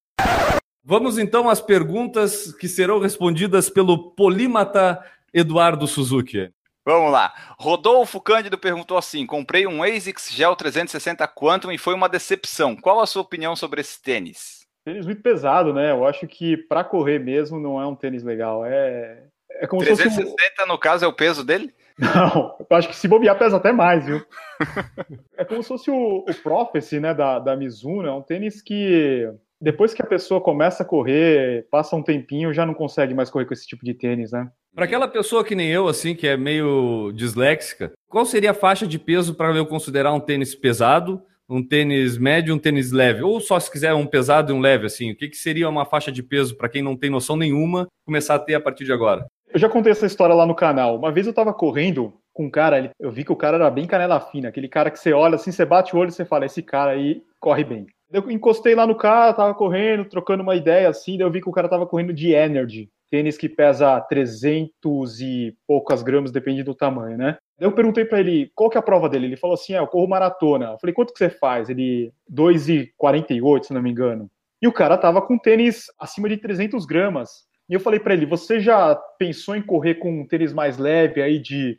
Vamos 0.87 1.17
então 1.17 1.49
às 1.49 1.59
perguntas 1.59 2.53
que 2.53 2.67
serão 2.67 2.99
respondidas 2.99 3.71
pelo 3.71 4.11
polímata 4.11 5.03
Eduardo 5.33 5.87
Suzuki. 5.87 6.51
Vamos 6.85 7.11
lá. 7.11 7.33
Rodolfo 7.57 8.21
Cândido 8.21 8.55
perguntou 8.55 8.95
assim: 8.95 9.25
comprei 9.25 9.65
um 9.65 9.81
ASICS 9.81 10.31
Gel 10.31 10.55
360 10.55 11.27
Quantum 11.29 11.71
e 11.71 11.79
foi 11.79 11.95
uma 11.95 12.07
decepção. 12.07 12.75
Qual 12.75 13.01
a 13.01 13.07
sua 13.07 13.23
opinião 13.23 13.55
sobre 13.55 13.81
esse 13.81 13.99
tênis? 13.99 14.67
Tênis 14.85 15.07
muito 15.07 15.23
pesado, 15.23 15.73
né? 15.73 15.89
Eu 15.89 16.05
acho 16.05 16.27
que 16.27 16.55
para 16.55 16.83
correr 16.83 17.17
mesmo 17.17 17.59
não 17.59 17.81
é 17.81 17.87
um 17.87 17.95
tênis 17.95 18.21
legal. 18.21 18.63
É, 18.63 19.23
é 19.53 19.65
como 19.65 19.83
360 19.83 20.21
se 20.21 20.37
fosse 20.37 20.67
no 20.67 20.77
caso 20.77 21.03
é 21.03 21.07
o 21.07 21.13
peso 21.13 21.43
dele? 21.43 21.73
Não, 21.97 22.57
eu 22.69 22.77
acho 22.77 22.89
que 22.89 22.95
se 22.95 23.07
bobear 23.07 23.39
pesa 23.39 23.55
até 23.55 23.71
mais, 23.71 24.05
viu? 24.05 24.21
é 25.37 25.45
como 25.45 25.63
se 25.63 25.69
fosse 25.69 25.89
o, 25.89 26.25
o 26.29 26.35
Prophecy, 26.43 26.99
né, 26.99 27.13
da, 27.13 27.39
da 27.39 27.55
Mizuno. 27.55 28.05
É 28.05 28.11
um 28.11 28.21
tênis 28.21 28.61
que 28.61 29.31
depois 29.61 29.93
que 29.93 30.01
a 30.01 30.05
pessoa 30.07 30.41
começa 30.41 30.83
a 30.83 30.85
correr, 30.85 31.67
passa 31.69 31.95
um 31.95 32.03
tempinho, 32.03 32.53
já 32.53 32.65
não 32.65 32.73
consegue 32.73 33.13
mais 33.13 33.29
correr 33.29 33.45
com 33.45 33.53
esse 33.53 33.67
tipo 33.67 33.83
de 33.85 33.93
tênis, 33.93 34.31
né? 34.31 34.49
Para 34.73 34.85
aquela 34.85 35.07
pessoa 35.07 35.43
que 35.43 35.55
nem 35.55 35.69
eu, 35.69 35.87
assim, 35.87 36.15
que 36.15 36.27
é 36.27 36.35
meio 36.35 37.11
disléxica, 37.13 37.93
qual 38.09 38.25
seria 38.25 38.51
a 38.51 38.55
faixa 38.55 38.85
de 38.85 38.99
peso 38.99 39.33
para 39.33 39.55
eu 39.55 39.65
considerar 39.65 40.13
um 40.13 40.19
tênis 40.19 40.53
pesado 40.53 41.21
um 41.47 41.63
tênis 41.63 42.17
médio, 42.17 42.55
um 42.55 42.59
tênis 42.59 42.91
leve, 42.91 43.21
ou 43.21 43.39
só 43.39 43.59
se 43.59 43.71
quiser 43.71 43.93
um 43.93 44.05
pesado 44.05 44.51
e 44.51 44.55
um 44.55 44.59
leve, 44.59 44.87
assim, 44.87 45.11
o 45.11 45.15
que, 45.15 45.29
que 45.29 45.37
seria 45.37 45.69
uma 45.69 45.85
faixa 45.85 46.11
de 46.11 46.23
peso 46.23 46.57
para 46.57 46.69
quem 46.69 46.81
não 46.81 46.97
tem 46.97 47.09
noção 47.09 47.37
nenhuma 47.37 47.87
começar 48.05 48.35
a 48.35 48.39
ter 48.39 48.55
a 48.55 48.59
partir 48.59 48.83
de 48.83 48.91
agora? 48.91 49.25
Eu 49.53 49.59
já 49.59 49.69
contei 49.69 49.91
essa 49.91 50.05
história 50.05 50.35
lá 50.35 50.45
no 50.45 50.55
canal. 50.55 50.97
Uma 50.97 51.11
vez 51.11 51.27
eu 51.27 51.33
tava 51.33 51.53
correndo 51.53 52.13
com 52.33 52.45
um 52.45 52.49
cara, 52.49 52.91
eu 52.99 53.11
vi 53.11 53.23
que 53.23 53.31
o 53.31 53.35
cara 53.35 53.55
era 53.55 53.69
bem 53.69 53.85
canela 53.85 54.19
fina, 54.19 54.49
aquele 54.49 54.67
cara 54.67 54.91
que 54.91 54.99
você 54.99 55.13
olha 55.13 55.35
assim, 55.35 55.51
você 55.51 55.63
bate 55.63 55.95
o 55.95 55.99
olho 55.99 56.09
e 56.09 56.11
você 56.11 56.25
fala, 56.25 56.45
esse 56.45 56.61
cara 56.61 56.91
aí 56.91 57.21
corre 57.39 57.63
bem. 57.63 57.87
Eu 58.11 58.29
encostei 58.29 58.75
lá 58.75 58.85
no 58.85 58.95
cara, 58.95 59.33
tava 59.33 59.53
correndo, 59.53 60.05
trocando 60.05 60.43
uma 60.43 60.55
ideia 60.55 60.89
assim, 60.89 61.17
daí 61.17 61.25
eu 61.25 61.31
vi 61.31 61.41
que 61.41 61.49
o 61.49 61.51
cara 61.51 61.67
tava 61.67 61.87
correndo 61.87 62.13
de 62.13 62.31
Energy, 62.31 62.89
tênis 63.09 63.37
que 63.37 63.49
pesa 63.49 63.99
300 64.01 65.21
e 65.21 65.55
poucas 65.67 66.03
gramas, 66.03 66.31
depende 66.31 66.63
do 66.63 66.75
tamanho, 66.75 67.17
né? 67.17 67.37
Eu 67.59 67.71
perguntei 67.71 68.03
para 68.05 68.19
ele 68.19 68.51
qual 68.53 68.69
que 68.69 68.77
é 68.77 68.79
a 68.79 68.83
prova 68.83 69.07
dele. 69.07 69.27
Ele 69.27 69.37
falou 69.37 69.53
assim: 69.53 69.73
é, 69.73 69.79
eu 69.79 69.87
corro 69.87 70.07
maratona. 70.07 70.71
Eu 70.71 70.79
falei, 70.79 70.93
quanto 70.93 71.13
que 71.13 71.19
você 71.19 71.29
faz? 71.29 71.69
Ele, 71.69 72.11
2,48, 72.31 73.63
se 73.63 73.73
não 73.73 73.81
me 73.81 73.89
engano. 73.89 74.29
E 74.61 74.67
o 74.67 74.73
cara 74.73 74.97
tava 74.97 75.21
com 75.21 75.37
tênis 75.37 75.85
acima 75.99 76.27
de 76.27 76.37
300 76.37 76.85
gramas. 76.85 77.45
E 77.69 77.73
eu 77.73 77.79
falei 77.79 77.99
para 77.99 78.13
ele: 78.13 78.25
você 78.25 78.59
já 78.59 78.95
pensou 79.17 79.55
em 79.55 79.61
correr 79.61 79.95
com 79.95 80.21
um 80.21 80.27
tênis 80.27 80.51
mais 80.51 80.77
leve 80.77 81.21
aí 81.21 81.39
de 81.39 81.77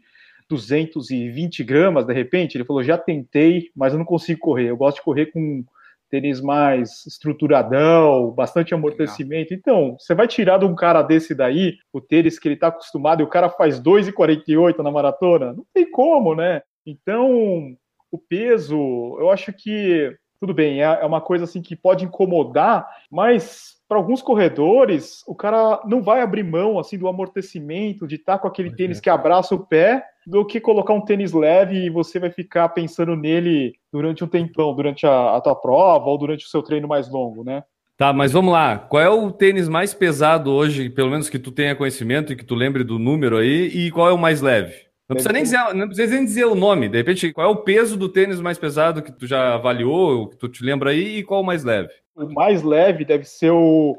220 0.48 1.62
gramas 1.62 2.06
de 2.06 2.14
repente? 2.14 2.56
Ele 2.56 2.64
falou: 2.64 2.82
já 2.82 2.96
tentei, 2.96 3.70
mas 3.76 3.92
eu 3.92 3.98
não 3.98 4.06
consigo 4.06 4.40
correr. 4.40 4.70
Eu 4.70 4.76
gosto 4.76 4.96
de 4.96 5.02
correr 5.02 5.26
com 5.26 5.62
tênis 6.10 6.40
mais 6.40 7.06
estruturadão, 7.06 8.30
bastante 8.30 8.74
amortecimento. 8.74 9.52
Então, 9.52 9.96
você 9.98 10.14
vai 10.14 10.26
tirar 10.26 10.58
de 10.58 10.64
um 10.64 10.74
cara 10.74 11.02
desse 11.02 11.34
daí 11.34 11.74
o 11.92 12.00
tênis 12.00 12.38
que 12.38 12.48
ele 12.48 12.54
está 12.54 12.68
acostumado 12.68 13.20
e 13.20 13.24
o 13.24 13.28
cara 13.28 13.48
faz 13.48 13.80
2,48 13.80 14.78
na 14.78 14.90
maratona? 14.90 15.52
Não 15.52 15.64
tem 15.72 15.90
como, 15.90 16.34
né? 16.34 16.62
Então, 16.84 17.76
o 18.10 18.18
peso, 18.18 18.76
eu 19.18 19.30
acho 19.30 19.52
que 19.52 20.16
tudo 20.40 20.52
bem, 20.52 20.82
é, 20.82 20.84
é 20.84 21.04
uma 21.04 21.20
coisa 21.20 21.44
assim 21.44 21.62
que 21.62 21.74
pode 21.74 22.04
incomodar, 22.04 22.86
mas 23.10 23.76
para 23.88 23.98
alguns 23.98 24.20
corredores, 24.20 25.22
o 25.26 25.34
cara 25.34 25.80
não 25.86 26.02
vai 26.02 26.20
abrir 26.20 26.42
mão 26.42 26.78
assim 26.78 26.98
do 26.98 27.08
amortecimento, 27.08 28.06
de 28.06 28.16
estar 28.16 28.34
tá 28.34 28.38
com 28.38 28.48
aquele 28.48 28.74
tênis 28.74 29.00
que 29.00 29.08
abraça 29.08 29.54
o 29.54 29.66
pé, 29.66 30.04
do 30.26 30.44
que 30.44 30.60
colocar 30.60 30.92
um 30.92 31.00
tênis 31.00 31.32
leve 31.32 31.86
e 31.86 31.90
você 31.90 32.18
vai 32.18 32.30
ficar 32.30 32.68
pensando 32.70 33.14
nele 33.14 33.74
durante 33.92 34.24
um 34.24 34.26
tempão, 34.26 34.74
durante 34.74 35.06
a, 35.06 35.36
a 35.36 35.40
tua 35.40 35.54
prova 35.54 36.06
ou 36.06 36.18
durante 36.18 36.44
o 36.44 36.48
seu 36.48 36.62
treino 36.62 36.88
mais 36.88 37.08
longo, 37.08 37.44
né? 37.44 37.62
Tá, 37.96 38.12
mas 38.12 38.32
vamos 38.32 38.52
lá. 38.52 38.76
Qual 38.76 39.02
é 39.02 39.08
o 39.08 39.30
tênis 39.30 39.68
mais 39.68 39.94
pesado 39.94 40.50
hoje, 40.50 40.90
pelo 40.90 41.10
menos 41.10 41.30
que 41.30 41.38
tu 41.38 41.52
tenha 41.52 41.76
conhecimento 41.76 42.32
e 42.32 42.36
que 42.36 42.44
tu 42.44 42.54
lembre 42.54 42.84
do 42.84 42.98
número 42.98 43.38
aí, 43.38 43.68
e 43.68 43.90
qual 43.90 44.08
é 44.08 44.12
o 44.12 44.18
mais 44.18 44.42
leve? 44.42 44.86
Não 45.08 45.14
precisa, 45.14 45.32
nem 45.32 45.42
dizer, 45.44 45.74
não 45.74 45.86
precisa 45.86 46.14
nem 46.16 46.24
dizer 46.24 46.44
o 46.46 46.56
nome. 46.56 46.88
De 46.88 46.98
repente, 46.98 47.32
qual 47.32 47.48
é 47.48 47.50
o 47.50 47.62
peso 47.62 47.96
do 47.96 48.08
tênis 48.08 48.40
mais 48.40 48.58
pesado 48.58 49.02
que 49.02 49.12
tu 49.12 49.26
já 49.26 49.54
avaliou, 49.54 50.28
que 50.28 50.36
tu 50.36 50.48
te 50.48 50.64
lembra 50.64 50.90
aí, 50.90 51.18
e 51.18 51.22
qual 51.22 51.40
o 51.40 51.46
mais 51.46 51.62
leve? 51.62 51.90
O 52.16 52.28
mais 52.28 52.62
leve 52.62 53.04
deve 53.04 53.24
ser 53.24 53.52
o, 53.52 53.96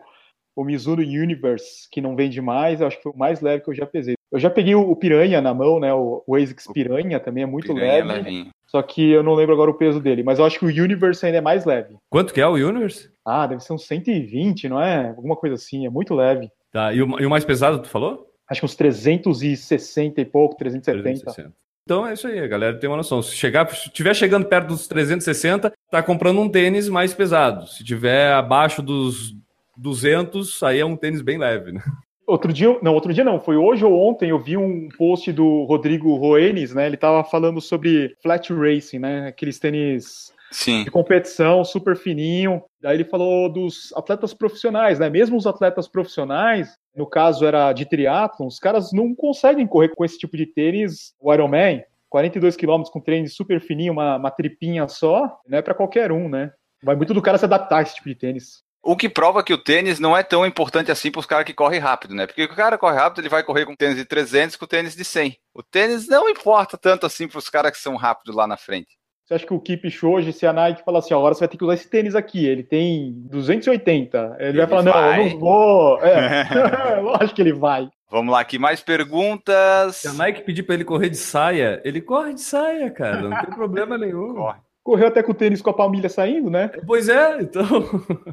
o 0.53 0.63
Mizuno 0.65 1.01
Universe, 1.01 1.87
que 1.89 2.01
não 2.01 2.15
vende 2.15 2.41
mais. 2.41 2.81
Eu 2.81 2.87
acho 2.87 2.97
que 2.97 3.03
foi 3.03 3.13
o 3.13 3.17
mais 3.17 3.39
leve 3.39 3.63
que 3.63 3.69
eu 3.69 3.75
já 3.75 3.85
pesei. 3.85 4.16
Eu 4.31 4.39
já 4.39 4.49
peguei 4.49 4.75
o, 4.75 4.95
Piranha 4.95 5.41
na 5.41 5.53
mão, 5.53 5.79
né? 5.79 5.93
O, 5.93 6.23
o 6.27 6.35
ASICS 6.35 6.67
Piranha 6.73 7.19
também 7.19 7.43
é 7.43 7.47
muito 7.47 7.73
Piranha 7.73 8.03
leve. 8.03 8.23
Levinho. 8.23 8.49
Só 8.65 8.81
que 8.81 9.11
eu 9.11 9.23
não 9.23 9.33
lembro 9.33 9.53
agora 9.53 9.71
o 9.71 9.77
peso 9.77 10.01
dele. 10.01 10.23
Mas 10.23 10.39
eu 10.39 10.45
acho 10.45 10.59
que 10.59 10.65
o 10.65 10.83
Universe 10.83 11.25
ainda 11.25 11.37
é 11.37 11.41
mais 11.41 11.63
leve. 11.65 11.95
Quanto 12.09 12.33
que 12.33 12.41
é 12.41 12.47
o 12.47 12.53
Universe? 12.55 13.09
Ah, 13.25 13.47
deve 13.47 13.63
ser 13.63 13.73
uns 13.73 13.85
120, 13.85 14.67
não 14.67 14.81
é? 14.81 15.09
Alguma 15.09 15.35
coisa 15.35 15.55
assim. 15.55 15.85
É 15.85 15.89
muito 15.89 16.13
leve. 16.13 16.49
Tá. 16.71 16.93
E 16.93 17.01
o, 17.01 17.19
e 17.19 17.25
o 17.25 17.29
mais 17.29 17.45
pesado, 17.45 17.79
tu 17.79 17.87
falou? 17.87 18.27
Acho 18.49 18.61
que 18.61 18.65
uns 18.65 18.75
360 18.75 20.19
e 20.21 20.25
pouco, 20.25 20.57
370. 20.57 21.01
360. 21.03 21.53
Então 21.83 22.05
é 22.05 22.13
isso 22.13 22.27
aí, 22.27 22.37
a 22.39 22.47
galera 22.47 22.77
tem 22.77 22.89
uma 22.89 22.97
noção. 22.97 23.21
Se 23.21 23.33
chegar, 23.33 23.73
se 23.73 23.89
tiver 23.89 24.13
chegando 24.13 24.45
perto 24.45 24.67
dos 24.67 24.89
360, 24.89 25.71
tá 25.89 26.03
comprando 26.03 26.41
um 26.41 26.49
tênis 26.49 26.89
mais 26.89 27.13
pesado. 27.13 27.65
Se 27.65 27.81
tiver 27.81 28.33
abaixo 28.33 28.81
dos 28.81 29.33
200, 29.77 30.61
aí 30.63 30.79
é 30.79 30.85
um 30.85 30.97
tênis 30.97 31.21
bem 31.21 31.37
leve, 31.37 31.71
né? 31.71 31.81
Outro 32.27 32.51
dia, 32.51 32.77
não, 32.81 32.93
outro 32.93 33.13
dia 33.13 33.23
não, 33.23 33.39
foi 33.39 33.55
hoje 33.55 33.85
ou 33.85 33.97
ontem 33.97 34.31
eu 34.31 34.37
vi 34.37 34.57
um 34.57 34.89
post 34.97 35.31
do 35.31 35.63
Rodrigo 35.63 36.13
Roenes, 36.15 36.73
né? 36.73 36.85
Ele 36.85 36.97
tava 36.97 37.23
falando 37.23 37.61
sobre 37.61 38.17
flat 38.21 38.53
racing, 38.53 38.99
né? 38.99 39.27
Aqueles 39.27 39.57
tênis 39.57 40.33
Sim. 40.51 40.83
de 40.83 40.91
competição, 40.91 41.63
super 41.63 41.95
fininho. 41.95 42.61
Daí 42.81 42.97
ele 42.97 43.05
falou 43.05 43.47
dos 43.47 43.93
atletas 43.95 44.33
profissionais, 44.33 44.99
né? 44.99 45.09
Mesmo 45.09 45.37
os 45.37 45.47
atletas 45.47 45.87
profissionais, 45.87 46.77
no 46.93 47.07
caso 47.07 47.45
era 47.45 47.71
de 47.71 47.85
triatlon, 47.85 48.47
os 48.47 48.59
caras 48.59 48.91
não 48.91 49.15
conseguem 49.15 49.65
correr 49.65 49.95
com 49.95 50.03
esse 50.03 50.17
tipo 50.17 50.35
de 50.35 50.45
tênis, 50.45 51.13
o 51.21 51.33
Ironman, 51.33 51.81
42 52.09 52.57
km 52.57 52.83
com 52.91 52.99
treino 52.99 53.29
super 53.29 53.61
fininho, 53.61 53.93
uma, 53.93 54.17
uma 54.17 54.31
tripinha 54.31 54.85
só, 54.89 55.39
não 55.47 55.59
é 55.59 55.61
para 55.61 55.73
qualquer 55.73 56.11
um, 56.11 56.27
né? 56.27 56.51
Vai 56.83 56.97
muito 56.97 57.13
do 57.13 57.21
cara 57.21 57.37
se 57.37 57.45
adaptar 57.45 57.77
a 57.77 57.81
esse 57.83 57.95
tipo 57.95 58.09
de 58.09 58.15
tênis. 58.15 58.66
O 58.87 58.95
que 58.95 59.09
prova 59.09 59.43
que 59.43 59.53
o 59.53 59.57
tênis 59.57 59.99
não 59.99 60.15
é 60.15 60.23
tão 60.23 60.45
importante 60.45 60.89
assim 60.89 61.11
para 61.11 61.19
os 61.19 61.25
caras 61.25 61.45
que 61.45 61.53
correm 61.53 61.77
rápido, 61.77 62.15
né? 62.15 62.25
Porque 62.25 62.45
o 62.45 62.55
cara 62.55 62.77
corre 62.77 62.95
rápido, 62.95 63.19
ele 63.19 63.27
vai 63.27 63.43
correr 63.43 63.65
com 63.65 63.75
tênis 63.75 63.97
de 63.97 64.05
300 64.05 64.55
com 64.55 64.65
tênis 64.65 64.95
de 64.95 65.03
100. 65.03 65.35
O 65.53 65.61
tênis 65.61 66.07
não 66.07 66.29
importa 66.29 66.77
tanto 66.77 67.05
assim 67.05 67.27
para 67.27 67.37
os 67.37 67.49
caras 67.49 67.73
que 67.73 67.79
são 67.79 67.97
rápidos 67.97 68.33
lá 68.33 68.47
na 68.47 68.55
frente. 68.55 68.95
Você 69.25 69.33
acha 69.33 69.45
que 69.45 69.53
o 69.53 69.59
Keep 69.59 69.89
hoje, 70.05 70.31
se 70.31 70.47
a 70.47 70.53
Nike 70.53 70.85
fala 70.85 70.99
assim, 70.99 71.13
agora 71.13 71.33
você 71.33 71.41
vai 71.41 71.49
ter 71.49 71.57
que 71.57 71.65
usar 71.65 71.73
esse 71.73 71.89
tênis 71.89 72.15
aqui, 72.15 72.45
ele 72.45 72.63
tem 72.63 73.11
280, 73.29 74.37
ele, 74.39 74.49
ele 74.51 74.57
vai 74.57 74.67
falar, 74.67 74.83
vai. 74.83 75.17
não, 75.17 75.25
eu 75.25 75.31
não 75.31 75.39
vou. 75.39 76.01
É, 76.01 76.45
lógico 77.03 77.35
que 77.35 77.41
ele 77.41 77.53
vai. 77.53 77.89
Vamos 78.09 78.31
lá, 78.31 78.39
aqui 78.39 78.57
mais 78.57 78.79
perguntas. 78.79 79.97
Se 79.97 80.07
a 80.07 80.13
Nike 80.13 80.43
pedir 80.43 80.63
para 80.63 80.75
ele 80.75 80.85
correr 80.85 81.09
de 81.09 81.17
saia, 81.17 81.81
ele 81.83 81.99
corre 81.99 82.35
de 82.35 82.41
saia, 82.41 82.89
cara, 82.89 83.21
não 83.21 83.37
tem 83.41 83.53
problema 83.53 83.97
nenhum. 83.97 84.33
Corre. 84.33 84.61
Correu 84.87 85.09
até 85.09 85.21
com 85.21 85.33
o 85.33 85.35
tênis 85.35 85.61
com 85.61 85.69
a 85.69 85.73
palmilha 85.73 86.07
saindo, 86.07 86.49
né? 86.49 86.69
Pois 86.87 87.09
é, 87.09 87.41
então. 87.41 87.67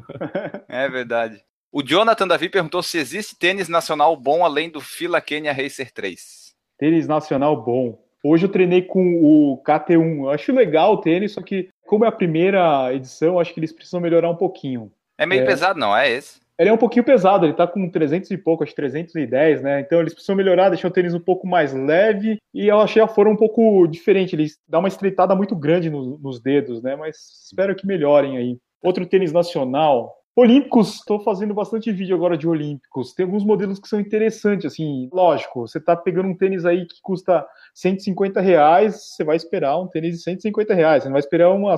é 0.69 0.87
verdade. 0.87 1.43
O 1.69 1.83
Jonathan 1.83 2.25
Davi 2.25 2.47
perguntou 2.47 2.81
se 2.81 2.97
existe 2.97 3.37
tênis 3.37 3.67
nacional 3.67 4.15
bom 4.15 4.45
além 4.45 4.69
do 4.69 4.79
Fila 4.79 5.19
Kenya 5.19 5.51
Racer 5.51 5.91
3. 5.91 6.55
Tênis 6.77 7.09
nacional 7.09 7.61
bom. 7.61 8.01
Hoje 8.23 8.45
eu 8.45 8.49
treinei 8.49 8.81
com 8.83 9.21
o 9.21 9.61
KT1. 9.67 10.19
Eu 10.19 10.29
acho 10.29 10.53
legal 10.53 10.93
o 10.93 11.01
tênis, 11.01 11.33
só 11.33 11.41
que 11.41 11.67
como 11.85 12.05
é 12.05 12.07
a 12.07 12.11
primeira 12.13 12.93
edição, 12.93 13.37
acho 13.37 13.53
que 13.53 13.59
eles 13.59 13.73
precisam 13.73 13.99
melhorar 13.99 14.29
um 14.29 14.37
pouquinho. 14.37 14.89
É 15.17 15.25
meio 15.25 15.41
é... 15.41 15.45
pesado, 15.45 15.77
não 15.77 15.93
é 15.93 16.09
esse? 16.09 16.39
Ele 16.57 16.69
é 16.69 16.73
um 16.73 16.77
pouquinho 16.77 17.03
pesado, 17.03 17.45
ele 17.45 17.53
tá 17.53 17.67
com 17.67 17.89
300 17.89 18.31
e 18.31 18.37
pouco, 18.37 18.63
acho 18.63 18.73
310, 18.75 19.61
né? 19.61 19.81
Então 19.81 19.99
eles 19.99 20.13
precisam 20.13 20.35
melhorar, 20.35 20.69
deixar 20.69 20.87
o 20.87 20.91
tênis 20.91 21.13
um 21.13 21.19
pouco 21.19 21.45
mais 21.45 21.73
leve. 21.73 22.37
E 22.53 22.67
eu 22.67 22.79
achei 22.79 23.01
a 23.01 23.07
forma 23.07 23.33
um 23.33 23.37
pouco 23.37 23.85
diferente, 23.87 24.35
eles 24.35 24.57
dão 24.67 24.79
uma 24.79 24.87
estreitada 24.87 25.35
muito 25.35 25.55
grande 25.55 25.89
no, 25.89 26.17
nos 26.17 26.39
dedos, 26.39 26.81
né? 26.81 26.95
Mas 26.95 27.17
espero 27.45 27.75
que 27.75 27.85
melhorem 27.85 28.37
aí. 28.37 28.57
Outro 28.81 29.05
tênis 29.05 29.33
nacional, 29.33 30.13
Olímpicos, 30.37 30.95
estou 30.95 31.21
fazendo 31.21 31.53
bastante 31.53 31.89
vídeo 31.93 32.13
agora 32.13 32.37
de 32.37 32.45
Olímpicos. 32.45 33.13
Tem 33.13 33.25
alguns 33.25 33.45
modelos 33.45 33.79
que 33.79 33.87
são 33.87 34.01
interessantes, 34.01 34.65
assim, 34.65 35.09
lógico, 35.13 35.61
você 35.61 35.77
está 35.77 35.95
pegando 35.95 36.27
um 36.27 36.35
tênis 36.35 36.65
aí 36.65 36.85
que 36.85 36.97
custa 37.01 37.47
150 37.73 38.41
reais, 38.41 39.15
você 39.15 39.23
vai 39.23 39.37
esperar 39.37 39.79
um 39.79 39.87
tênis 39.87 40.17
de 40.17 40.23
150 40.23 40.73
reais, 40.73 41.03
você 41.03 41.07
não 41.07 41.13
vai 41.13 41.21
esperar 41.21 41.51
uma, 41.51 41.75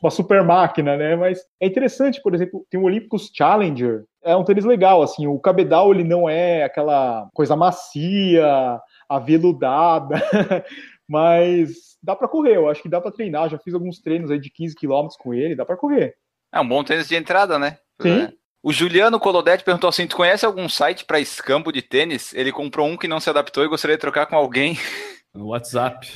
uma 0.00 0.10
super 0.12 0.44
máquina, 0.44 0.96
né? 0.96 1.16
Mas 1.16 1.40
é 1.60 1.66
interessante, 1.66 2.22
por 2.22 2.36
exemplo, 2.36 2.64
tem 2.70 2.78
o 2.78 2.84
Olímpicos 2.84 3.32
Challenger, 3.34 4.04
é 4.22 4.36
um 4.36 4.44
tênis 4.44 4.64
legal, 4.64 5.02
assim, 5.02 5.26
o 5.26 5.40
cabedal 5.40 5.92
ele 5.92 6.04
não 6.04 6.28
é 6.28 6.62
aquela 6.62 7.28
coisa 7.34 7.56
macia, 7.56 8.80
aveludada, 9.08 10.22
mas 11.08 11.98
dá 12.00 12.14
para 12.14 12.28
correr, 12.28 12.58
eu 12.58 12.68
acho 12.68 12.80
que 12.80 12.88
dá 12.88 13.00
para 13.00 13.10
treinar, 13.10 13.48
já 13.48 13.58
fiz 13.58 13.74
alguns 13.74 13.98
treinos 13.98 14.30
aí 14.30 14.38
de 14.38 14.50
15 14.50 14.76
km 14.76 15.08
com 15.18 15.34
ele, 15.34 15.56
dá 15.56 15.66
para 15.66 15.76
correr. 15.76 16.14
É 16.52 16.60
um 16.60 16.68
bom 16.68 16.84
tênis 16.84 17.08
de 17.08 17.16
entrada, 17.16 17.58
né? 17.58 17.76
Sim. 18.00 18.22
É. 18.22 18.32
O 18.62 18.72
Juliano 18.72 19.20
Colodetti 19.20 19.64
perguntou 19.64 19.88
assim: 19.88 20.06
tu 20.06 20.16
conhece 20.16 20.44
algum 20.44 20.68
site 20.68 21.04
para 21.04 21.20
escambo 21.20 21.72
de 21.72 21.82
tênis? 21.82 22.34
Ele 22.34 22.52
comprou 22.52 22.86
um 22.86 22.96
que 22.96 23.08
não 23.08 23.20
se 23.20 23.30
adaptou 23.30 23.64
e 23.64 23.68
gostaria 23.68 23.96
de 23.96 24.00
trocar 24.00 24.26
com 24.26 24.36
alguém. 24.36 24.76
No 25.34 25.48
WhatsApp. 25.48 26.08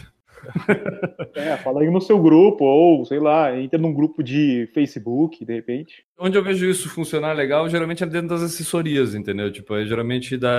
É, 1.34 1.56
fala 1.58 1.80
aí 1.80 1.90
no 1.90 2.00
seu 2.00 2.20
grupo, 2.20 2.64
ou 2.64 3.04
sei 3.04 3.20
lá, 3.20 3.56
entra 3.56 3.78
num 3.78 3.92
grupo 3.92 4.22
de 4.22 4.68
Facebook, 4.74 5.44
de 5.44 5.54
repente. 5.54 6.04
Onde 6.18 6.36
eu 6.36 6.42
vejo 6.42 6.68
isso 6.68 6.88
funcionar 6.88 7.32
legal, 7.32 7.68
geralmente 7.68 8.02
é 8.02 8.06
dentro 8.06 8.28
das 8.28 8.42
assessorias, 8.42 9.14
entendeu? 9.14 9.52
Tipo, 9.52 9.76
é, 9.76 9.84
geralmente 9.84 10.36
dá, 10.36 10.50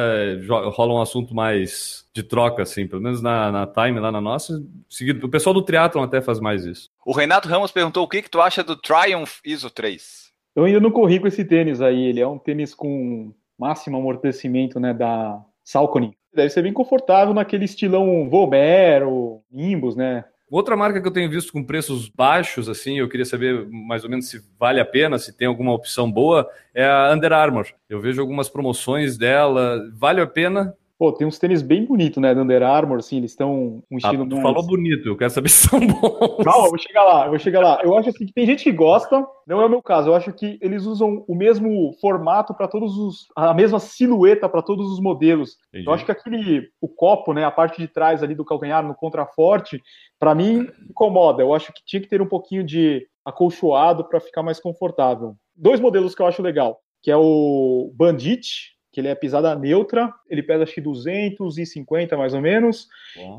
rola 0.71 0.93
um 0.93 1.01
assunto 1.01 1.35
mais 1.35 2.07
de 2.13 2.23
troca, 2.23 2.63
assim, 2.63 2.87
pelo 2.87 3.01
menos 3.01 3.21
na, 3.21 3.51
na 3.51 3.67
Time, 3.67 3.99
lá 3.99 4.11
na 4.11 4.21
nossa. 4.21 4.63
Seguido, 4.89 5.25
o 5.25 5.29
pessoal 5.29 5.53
do 5.53 5.61
Triathlon 5.61 6.03
até 6.03 6.21
faz 6.21 6.39
mais 6.39 6.65
isso. 6.65 6.89
O 7.05 7.11
Renato 7.11 7.47
Ramos 7.47 7.71
perguntou 7.71 8.03
o 8.03 8.07
que, 8.07 8.21
que 8.21 8.29
tu 8.29 8.41
acha 8.41 8.63
do 8.63 8.75
Triumph 8.75 9.39
ISO 9.45 9.69
3. 9.69 10.22
Eu 10.55 10.65
ainda 10.65 10.79
não 10.79 10.91
corri 10.91 11.19
com 11.19 11.27
esse 11.27 11.43
tênis 11.43 11.81
aí, 11.81 12.05
ele 12.05 12.19
é 12.19 12.27
um 12.27 12.37
tênis 12.37 12.75
com 12.75 13.33
máximo 13.57 13.97
amortecimento, 13.97 14.79
né, 14.79 14.93
da 14.93 15.41
Salcone. 15.63 16.15
Deve 16.33 16.49
ser 16.49 16.63
bem 16.63 16.73
confortável 16.73 17.33
naquele 17.33 17.65
estilão 17.65 18.29
Vomero, 18.29 19.41
Nimbus, 19.51 19.95
né? 19.95 20.25
Outra 20.49 20.75
marca 20.75 21.01
que 21.01 21.07
eu 21.07 21.11
tenho 21.11 21.29
visto 21.29 21.51
com 21.51 21.63
preços 21.63 22.09
baixos, 22.09 22.69
assim, 22.69 22.99
eu 22.99 23.09
queria 23.09 23.25
saber 23.25 23.67
mais 23.71 24.03
ou 24.03 24.09
menos 24.09 24.29
se 24.29 24.39
vale 24.59 24.79
a 24.79 24.85
pena, 24.85 25.17
se 25.17 25.35
tem 25.35 25.47
alguma 25.47 25.73
opção 25.73 26.11
boa, 26.11 26.47
é 26.75 26.85
a 26.85 27.11
Under 27.11 27.33
Armour. 27.33 27.65
Eu 27.89 27.99
vejo 27.99 28.21
algumas 28.21 28.49
promoções 28.49 29.17
dela. 29.17 29.79
Vale 29.95 30.21
a 30.21 30.27
pena? 30.27 30.75
Pô, 30.97 31.11
tem 31.11 31.25
uns 31.25 31.39
tênis 31.39 31.61
bem 31.61 31.85
bonitos, 31.85 32.21
né, 32.21 32.35
da 32.35 32.41
Under 32.41 32.61
Armour, 32.61 32.99
assim, 32.99 33.17
eles 33.17 33.31
estão 33.31 33.83
um 33.91 33.97
estilo 33.97 34.23
ah, 34.23 34.27
mais... 34.27 34.41
falou 34.41 34.65
bonito, 34.65 35.09
eu 35.09 35.17
quero 35.17 35.31
saber 35.31 35.49
se 35.49 35.67
são 35.67 35.79
bons. 35.79 36.43
Calma, 36.43 36.67
eu 36.67 36.69
vou 36.69 36.77
chegar 36.77 37.03
lá, 37.03 37.25
eu 37.25 37.29
vou 37.29 37.39
chegar 37.39 37.59
lá. 37.61 37.81
Eu 37.83 37.97
acho 37.97 38.09
assim 38.09 38.25
que 38.25 38.33
tem 38.33 38.45
gente 38.45 38.63
que 38.63 38.71
gosta, 38.71 39.25
não 39.47 39.59
é 39.59 39.65
o 39.65 39.69
meu 39.69 39.81
caso, 39.81 40.09
eu 40.09 40.15
acho 40.15 40.31
que 40.31 40.57
eles 40.61 40.85
usam 40.85 41.25
o 41.27 41.35
mesmo 41.35 41.93
formato 41.99 42.53
para 42.53 42.67
todos 42.67 42.95
os... 42.97 43.25
a 43.35 43.53
mesma 43.53 43.79
silhueta 43.79 44.47
para 44.47 44.61
todos 44.61 44.91
os 44.91 44.99
modelos. 44.99 45.57
Entendi. 45.69 45.87
Eu 45.87 45.93
acho 45.93 46.05
que 46.05 46.11
aquele, 46.11 46.69
o 46.79 46.87
copo, 46.87 47.33
né, 47.33 47.43
a 47.43 47.51
parte 47.51 47.81
de 47.81 47.87
trás 47.87 48.21
ali 48.21 48.35
do 48.35 48.45
calcanhar 48.45 48.85
no 48.85 48.95
contraforte, 48.95 49.81
para 50.19 50.35
mim 50.35 50.67
incomoda. 50.89 51.41
Eu 51.41 51.53
acho 51.53 51.73
que 51.73 51.81
tinha 51.85 52.01
que 52.01 52.07
ter 52.07 52.21
um 52.21 52.27
pouquinho 52.27 52.63
de 52.63 53.05
acolchoado 53.25 54.07
para 54.07 54.19
ficar 54.19 54.43
mais 54.43 54.59
confortável. 54.59 55.35
Dois 55.55 55.79
modelos 55.79 56.13
que 56.13 56.21
eu 56.21 56.27
acho 56.27 56.41
legal, 56.41 56.79
que 57.01 57.09
é 57.09 57.17
o 57.17 57.91
Bandit, 57.95 58.72
que 58.93 59.01
ele 59.01 59.07
é 59.07 59.15
pisada 59.15 59.55
neutra, 59.55 60.13
ele 60.29 60.43
pesa 60.43 60.63
acho 60.63 60.75
que 60.75 60.79
250 60.79 62.15
mais 62.15 62.33
ou 62.35 62.41
menos, 62.41 62.87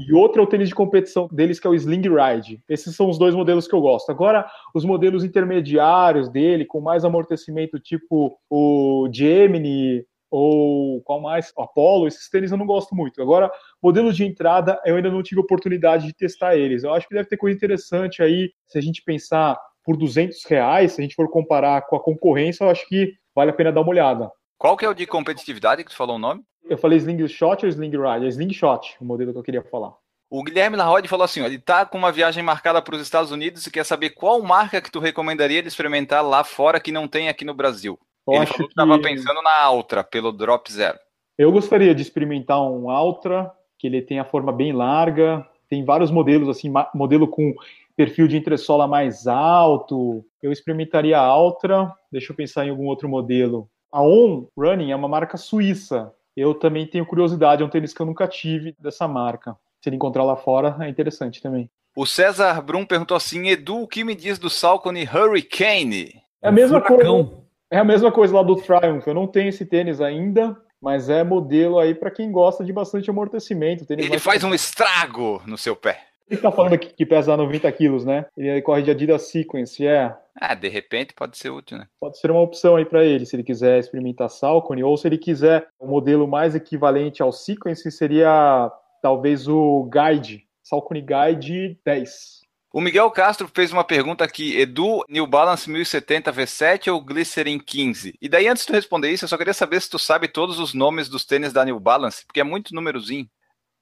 e 0.01 0.13
outro 0.13 0.43
é 0.43 0.45
o 0.45 0.49
tênis 0.49 0.69
de 0.69 0.75
competição 0.75 1.29
deles 1.31 1.61
que 1.61 1.67
é 1.67 1.71
o 1.71 1.75
Sling 1.75 2.03
Ride. 2.03 2.61
Esses 2.69 2.95
são 2.97 3.09
os 3.09 3.17
dois 3.17 3.35
modelos 3.37 3.69
que 3.69 3.75
eu 3.75 3.81
gosto. 3.81 4.11
Agora, 4.11 4.45
os 4.75 4.85
modelos 4.85 5.23
intermediários 5.23 6.29
dele, 6.29 6.65
com 6.65 6.81
mais 6.81 7.05
amortecimento, 7.05 7.79
tipo 7.79 8.37
o 8.51 9.09
Gemini 9.13 10.05
ou 10.29 11.01
qual 11.03 11.21
mais? 11.21 11.53
O 11.57 11.63
Apollo, 11.63 12.09
esses 12.09 12.29
tênis 12.29 12.51
eu 12.51 12.59
não 12.59 12.67
gosto 12.67 12.93
muito. 12.93 13.23
Agora, 13.23 13.49
modelo 13.81 14.13
de 14.13 14.25
entrada, 14.25 14.81
eu 14.85 14.97
ainda 14.97 15.09
não 15.09 15.23
tive 15.23 15.41
oportunidade 15.41 16.09
de 16.09 16.13
testar 16.13 16.57
eles. 16.57 16.83
Eu 16.83 16.93
acho 16.93 17.07
que 17.07 17.15
deve 17.15 17.29
ter 17.29 17.37
coisa 17.37 17.57
interessante 17.57 18.21
aí, 18.21 18.51
se 18.67 18.77
a 18.77 18.83
gente 18.83 19.05
pensar 19.05 19.57
por 19.85 19.97
200 19.97 20.45
reais, 20.47 20.93
se 20.93 21.01
a 21.01 21.05
gente 21.05 21.15
for 21.15 21.31
comparar 21.31 21.83
com 21.83 21.95
a 21.95 22.03
concorrência, 22.03 22.65
eu 22.65 22.71
acho 22.71 22.89
que 22.89 23.13
vale 23.33 23.51
a 23.51 23.55
pena 23.55 23.71
dar 23.71 23.83
uma 23.83 23.91
olhada. 23.91 24.29
Qual 24.59 24.77
que 24.77 24.85
é 24.85 24.89
o 24.89 24.95
de 24.95 25.07
competitividade 25.07 25.85
que 25.85 25.91
tu 25.91 25.97
falou 25.97 26.17
o 26.17 26.19
nome? 26.19 26.43
Eu 26.69 26.79
falei 26.79 26.99
Slingshot 26.99 27.65
ou 27.65 27.69
Sling 27.69 27.91
Ride? 27.91 28.27
É 28.27 28.29
Slingshot, 28.29 28.97
o 29.01 29.05
modelo 29.05 29.33
que 29.33 29.39
eu 29.39 29.43
queria 29.43 29.63
falar. 29.63 29.95
O 30.31 30.43
Guilherme 30.43 30.77
Larrode 30.77 31.09
falou 31.09 31.25
assim: 31.25 31.43
ó, 31.43 31.47
ele 31.47 31.59
tá 31.59 31.85
com 31.85 31.99
uma 31.99 32.11
viagem 32.11 32.43
marcada 32.43 32.81
para 32.81 32.95
os 32.95 33.03
Estados 33.03 33.31
Unidos 33.31 33.67
e 33.67 33.71
quer 33.71 33.85
saber 33.85 34.11
qual 34.11 34.43
marca 34.43 34.81
que 34.81 34.91
tu 34.91 34.99
recomendaria 34.99 35.59
ele 35.59 35.69
experimentar 35.69 36.25
lá 36.25 36.43
fora 36.43 36.81
que 36.81 36.91
não 36.91 37.07
tem 37.07 37.29
aqui 37.29 37.45
no 37.45 37.55
Brasil. 37.55 37.99
Eu 38.27 38.35
ele 38.35 38.47
falou 38.47 38.67
que 38.67 38.73
estava 38.73 38.99
pensando 38.99 39.43
na 39.43 39.63
Altra, 39.63 40.03
pelo 40.03 40.33
Drop 40.33 40.73
Zero. 40.73 40.99
Eu 41.37 41.53
gostaria 41.53 41.95
de 41.95 42.01
experimentar 42.01 42.61
um 42.63 42.89
Altra, 42.89 43.53
que 43.79 43.87
ele 43.87 44.01
tem 44.01 44.19
a 44.19 44.25
forma 44.25 44.51
bem 44.51 44.73
larga, 44.73 45.47
tem 45.69 45.85
vários 45.85 46.11
modelos, 46.11 46.49
assim, 46.49 46.73
modelo 46.95 47.29
com 47.29 47.55
perfil 47.97 48.27
de 48.27 48.37
entressola 48.37 48.87
mais 48.87 49.27
alto. 49.27 50.25
Eu 50.43 50.51
experimentaria 50.51 51.19
a 51.19 51.23
Altra, 51.23 51.93
deixa 52.11 52.33
eu 52.33 52.37
pensar 52.37 52.67
em 52.67 52.71
algum 52.71 52.87
outro 52.87 53.09
modelo. 53.09 53.69
A 53.95 54.03
On 54.03 54.49
Running 54.59 54.91
é 54.91 54.97
uma 54.97 55.07
marca 55.07 55.37
suíça. 55.37 56.13
Eu 56.37 56.53
também 56.53 56.85
tenho 56.85 57.07
curiosidade, 57.07 57.63
é 57.63 57.65
um 57.65 57.69
tênis 57.69 57.95
que 57.95 58.03
eu 58.03 58.07
nunca 58.07 58.27
tive 58.27 58.75
dessa 58.77 59.07
marca. 59.07 59.57
Se 59.81 59.89
ele 59.89 59.95
encontrar 59.95 60.25
lá 60.25 60.35
fora, 60.35 60.77
é 60.81 60.89
interessante 60.89 61.41
também. 61.41 61.71
O 61.95 62.05
César 62.05 62.61
Brum 62.61 62.85
perguntou 62.85 63.17
assim: 63.17 63.47
Edu, 63.47 63.83
o 63.83 63.87
que 63.87 64.03
me 64.03 64.17
diz 64.17 64.37
do 64.37 64.51
Salcone 64.51 65.05
Hurricane? 65.05 66.21
É 66.43 66.49
a 66.49 66.53
mesma 66.53 66.81
coisa. 66.81 67.31
É 67.71 67.79
a 67.79 67.85
mesma 67.85 68.11
coisa 68.11 68.35
lá 68.35 68.43
do 68.43 68.57
Triumph. 68.57 69.07
Eu 69.07 69.15
não 69.15 69.29
tenho 69.29 69.51
esse 69.51 69.65
tênis 69.65 70.01
ainda, 70.01 70.61
mas 70.83 71.09
é 71.09 71.23
modelo 71.23 71.79
aí 71.79 71.95
para 71.95 72.11
quem 72.11 72.33
gosta 72.33 72.65
de 72.65 72.73
bastante 72.73 73.09
amortecimento. 73.09 73.87
Ele 73.89 74.19
faz 74.19 74.43
um 74.43 74.53
estrago 74.53 75.41
no 75.47 75.57
seu 75.57 75.77
pé. 75.77 76.01
Ele 76.29 76.41
tá 76.41 76.51
falando 76.51 76.73
aqui 76.75 76.93
que 76.93 77.05
pesa 77.05 77.37
90 77.37 77.71
quilos, 77.73 78.05
né? 78.05 78.27
Ele 78.37 78.63
corre 78.63 78.83
de 78.83 78.91
Adidas 78.91 79.23
Sequence, 79.23 79.87
é. 79.87 80.15
Ah, 80.41 80.55
de 80.55 80.69
repente 80.69 81.15
pode 81.15 81.37
ser 81.37 81.51
útil, 81.51 81.79
né? 81.79 81.87
Pode 82.01 82.19
ser 82.19 82.31
uma 82.31 82.41
opção 82.41 82.77
aí 82.77 82.85
para 82.85 83.05
ele, 83.05 83.27
se 83.27 83.37
ele 83.37 83.45
quiser 83.45 83.79
experimentar 83.79 84.31
Salcone, 84.31 84.83
ou 84.83 84.97
se 84.97 85.07
ele 85.07 85.19
quiser 85.19 85.69
um 85.81 85.87
modelo 85.87 86.27
mais 86.27 86.55
equivalente 86.55 87.23
ao 87.23 87.31
Sequence, 87.31 87.91
seria 87.91 88.73
talvez 89.03 89.47
o 89.47 89.89
Guide, 89.93 90.47
Salcone 90.63 91.03
Guide 91.03 91.79
10. 91.85 92.45
O 92.73 92.81
Miguel 92.81 93.09
Castro 93.13 93.49
fez 93.55 93.71
uma 93.71 93.85
pergunta 93.85 94.25
aqui, 94.25 94.59
Edu, 94.59 95.05
New 95.09 95.29
Balance 95.29 95.71
1070 95.71 96.33
V7 96.33 96.93
ou 96.93 97.01
Glycerin 97.01 97.61
15? 97.61 98.15
E 98.21 98.29
daí, 98.29 98.49
antes 98.49 98.65
de 98.65 98.67
tu 98.67 98.73
responder 98.73 99.13
isso, 99.13 99.25
eu 99.25 99.29
só 99.29 99.39
queria 99.39 99.55
saber 99.55 99.81
se 99.81 99.89
tu 99.89 99.97
sabe 99.97 100.27
todos 100.27 100.59
os 100.59 100.75
nomes 100.75 101.09
dos 101.09 101.25
tênis 101.25 101.53
da 101.53 101.65
New 101.65 101.79
Balance, 101.79 102.27
porque 102.27 102.41
é 102.41 102.45
muito 102.45 102.75
númerozinho. 102.75 103.29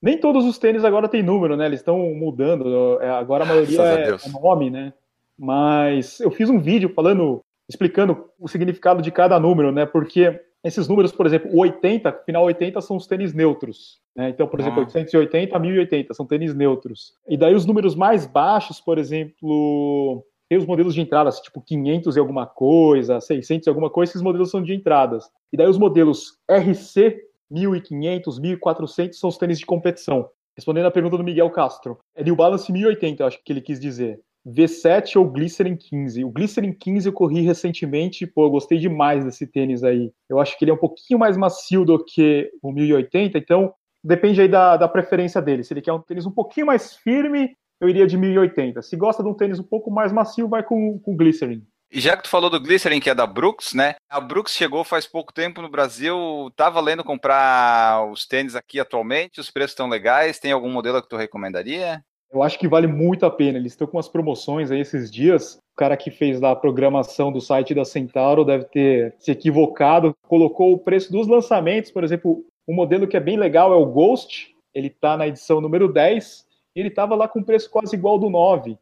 Nem 0.03 0.19
todos 0.19 0.45
os 0.45 0.59
tênis 0.59 0.85
agora 0.85 1.09
tem 1.09 1.23
número, 1.23 1.57
né? 1.57 1.67
Eles 1.67 1.79
estão 1.79 1.99
mudando. 2.15 3.01
É, 3.01 3.09
agora 3.09 3.45
a 3.45 3.47
maioria 3.47 3.83
é, 3.83 4.11
a 4.11 4.15
é, 4.17 4.19
nome, 4.43 4.69
né? 4.69 4.93
Mas 5.39 6.19
eu 6.19 6.31
fiz 6.31 6.51
um 6.51 6.59
vídeo 6.59 6.89
falando, 6.89 7.41
explicando 7.69 8.29
o 8.39 8.49
significado 8.49 9.01
de 9.01 9.13
cada 9.13 9.39
número, 9.39 9.71
né? 9.71 9.87
Porque 9.87 10.41
esses 10.65 10.89
números, 10.89 11.13
por 11.13 11.25
exemplo, 11.27 11.51
o 11.53 11.59
80, 11.61 12.13
final 12.25 12.45
80 12.45 12.81
são 12.81 12.97
os 12.97 13.07
tênis 13.07 13.33
neutros. 13.33 14.01
Né? 14.15 14.29
Então, 14.29 14.47
por 14.47 14.61
exemplo, 14.61 14.81
ah. 14.81 14.87
880 14.87 15.57
a 15.57 15.59
1080 15.59 16.15
são 16.15 16.27
tênis 16.27 16.55
neutros. 16.55 17.15
E 17.29 17.37
daí 17.37 17.55
os 17.55 17.67
números 17.67 17.95
mais 17.97 18.27
baixos, 18.27 18.81
por 18.81 18.99
exemplo, 18.99 20.25
tem 20.49 20.59
os 20.59 20.67
modelos 20.67 20.95
de 20.95 21.01
entradas, 21.01 21.41
tipo 21.41 21.61
500 21.61 22.15
e 22.15 22.19
alguma 22.19 22.47
coisa, 22.47 23.21
600 23.21 23.67
e 23.67 23.71
alguma 23.71 23.91
coisa, 23.91 24.11
esses 24.11 24.23
modelos 24.23 24.51
são 24.51 24.63
de 24.63 24.75
entradas. 24.75 25.31
E 25.53 25.57
daí 25.57 25.67
os 25.67 25.79
modelos 25.79 26.39
RC 26.49 27.21
1500, 27.53 28.39
1400 28.39 29.19
são 29.19 29.29
os 29.29 29.39
tênis 29.39 29.59
de 29.59 29.67
competição. 29.67 30.29
Respondendo 30.57 30.87
a 30.87 30.91
pergunta 30.91 31.17
do 31.17 31.25
Miguel 31.25 31.51
Castro, 31.51 31.99
é 32.15 32.23
New 32.23 32.37
Balance 32.37 32.71
1080, 32.71 33.23
eu 33.23 33.27
acho 33.27 33.43
que 33.43 33.53
ele 33.53 33.61
quis 33.61 33.81
dizer. 33.81 34.21
V7 34.47 35.17
ou 35.17 35.31
Glycerin 35.31 35.77
15. 35.77 36.25
O 36.25 36.31
Glycerin 36.31 36.73
15 36.73 37.07
eu 37.09 37.13
corri 37.13 37.43
recentemente, 37.43 38.27
pô, 38.27 38.47
eu 38.47 38.51
gostei 38.51 38.79
demais 38.79 39.25
desse 39.25 39.47
tênis 39.47 39.85
aí. 39.85 40.13
Eu 40.29 40.41
acho 40.41 40.59
que 40.59 40.65
ele 40.65 40.73
é 40.73 40.75
um 40.75 40.79
pouquinho 40.79 41.19
mais 41.19 41.37
macio 41.37 41.85
do 41.85 42.03
que 42.05 42.51
o 42.61 42.73
1080, 42.73 43.39
então 43.39 43.73
depende 44.03 44.41
aí 44.41 44.49
da, 44.49 44.77
da 44.77 44.89
preferência 44.89 45.41
dele. 45.41 45.63
Se 45.63 45.73
ele 45.73 45.83
quer 45.83 45.93
um 45.93 46.01
tênis 46.01 46.27
um 46.27 46.33
pouquinho 46.33 46.67
mais 46.67 46.97
firme, 46.97 47.57
eu 47.81 47.89
iria 47.89 48.07
de 48.07 48.17
1080. 48.17 48.83
Se 48.83 48.97
gosta 48.97 49.23
de 49.23 49.29
um 49.29 49.35
tênis 49.35 49.59
um 49.59 49.65
pouco 49.65 49.91
mais 49.91 50.13
macio, 50.13 50.49
vai 50.49 50.63
com, 50.63 50.99
com 50.99 51.17
Glycerin. 51.17 51.65
E 51.95 52.01
já 52.01 52.17
que 52.17 52.23
tu 52.23 52.31
falou 52.31 52.49
do 52.49 52.59
Glycerin, 52.59 53.01
que 53.01 53.11
é 53.11 53.15
da 53.15 53.27
Brooks, 53.27 53.75
né? 53.75 53.97
A 54.09 54.19
Brooks 54.19 54.55
chegou 54.55 54.83
faz 54.83 55.07
pouco 55.07 55.31
tempo 55.31 55.61
no 55.61 55.69
Brasil. 55.69 56.51
Tá 56.57 56.71
valendo 56.71 57.05
comprar 57.05 58.11
os 58.11 58.25
tênis 58.27 58.57
aqui 58.57 58.81
atualmente? 58.81 59.41
Os 59.41 59.51
preços 59.51 59.73
estão 59.73 59.91
legais? 59.91 60.39
Tem 60.39 60.53
algum 60.53 60.71
modelo 60.71 61.03
que 61.03 61.09
tu 61.09 61.19
recomendaria? 61.19 62.03
Eu 62.33 62.43
acho 62.43 62.59
que 62.59 62.67
vale 62.67 62.87
muito 62.87 63.27
a 63.27 63.31
pena. 63.31 63.59
Eles 63.59 63.73
estão 63.73 63.87
com 63.87 63.99
umas 63.99 64.09
promoções 64.09 64.71
aí 64.71 64.81
esses 64.81 65.11
dias. 65.11 65.57
O 65.75 65.77
cara 65.77 65.95
que 65.95 66.11
fez 66.11 66.41
lá 66.41 66.53
a 66.53 66.57
programação 66.57 67.31
do 67.31 67.43
site 67.43 67.75
da 67.75 67.85
Centauro 67.85 68.43
deve 68.43 68.65
ter 68.65 69.15
se 69.19 69.31
equivocado. 69.31 70.17
Colocou 70.27 70.73
o 70.73 70.79
preço 70.79 71.13
dos 71.13 71.29
lançamentos, 71.29 71.91
por 71.91 72.03
exemplo, 72.03 72.43
um 72.67 72.75
modelo 72.75 73.07
que 73.07 73.19
é 73.19 73.21
bem 73.21 73.37
legal 73.37 73.71
é 73.71 73.77
o 73.77 73.85
Ghost. 73.85 74.57
Ele 74.75 74.87
está 74.87 75.15
na 75.15 75.29
edição 75.29 75.61
número 75.61 75.93
10 75.93 76.47
e 76.75 76.81
ele 76.81 76.89
estava 76.89 77.15
lá 77.15 77.29
com 77.29 77.43
preço 77.43 77.71
quase 77.71 77.95
igual 77.95 78.19
do 78.19 78.31
9. 78.31 78.79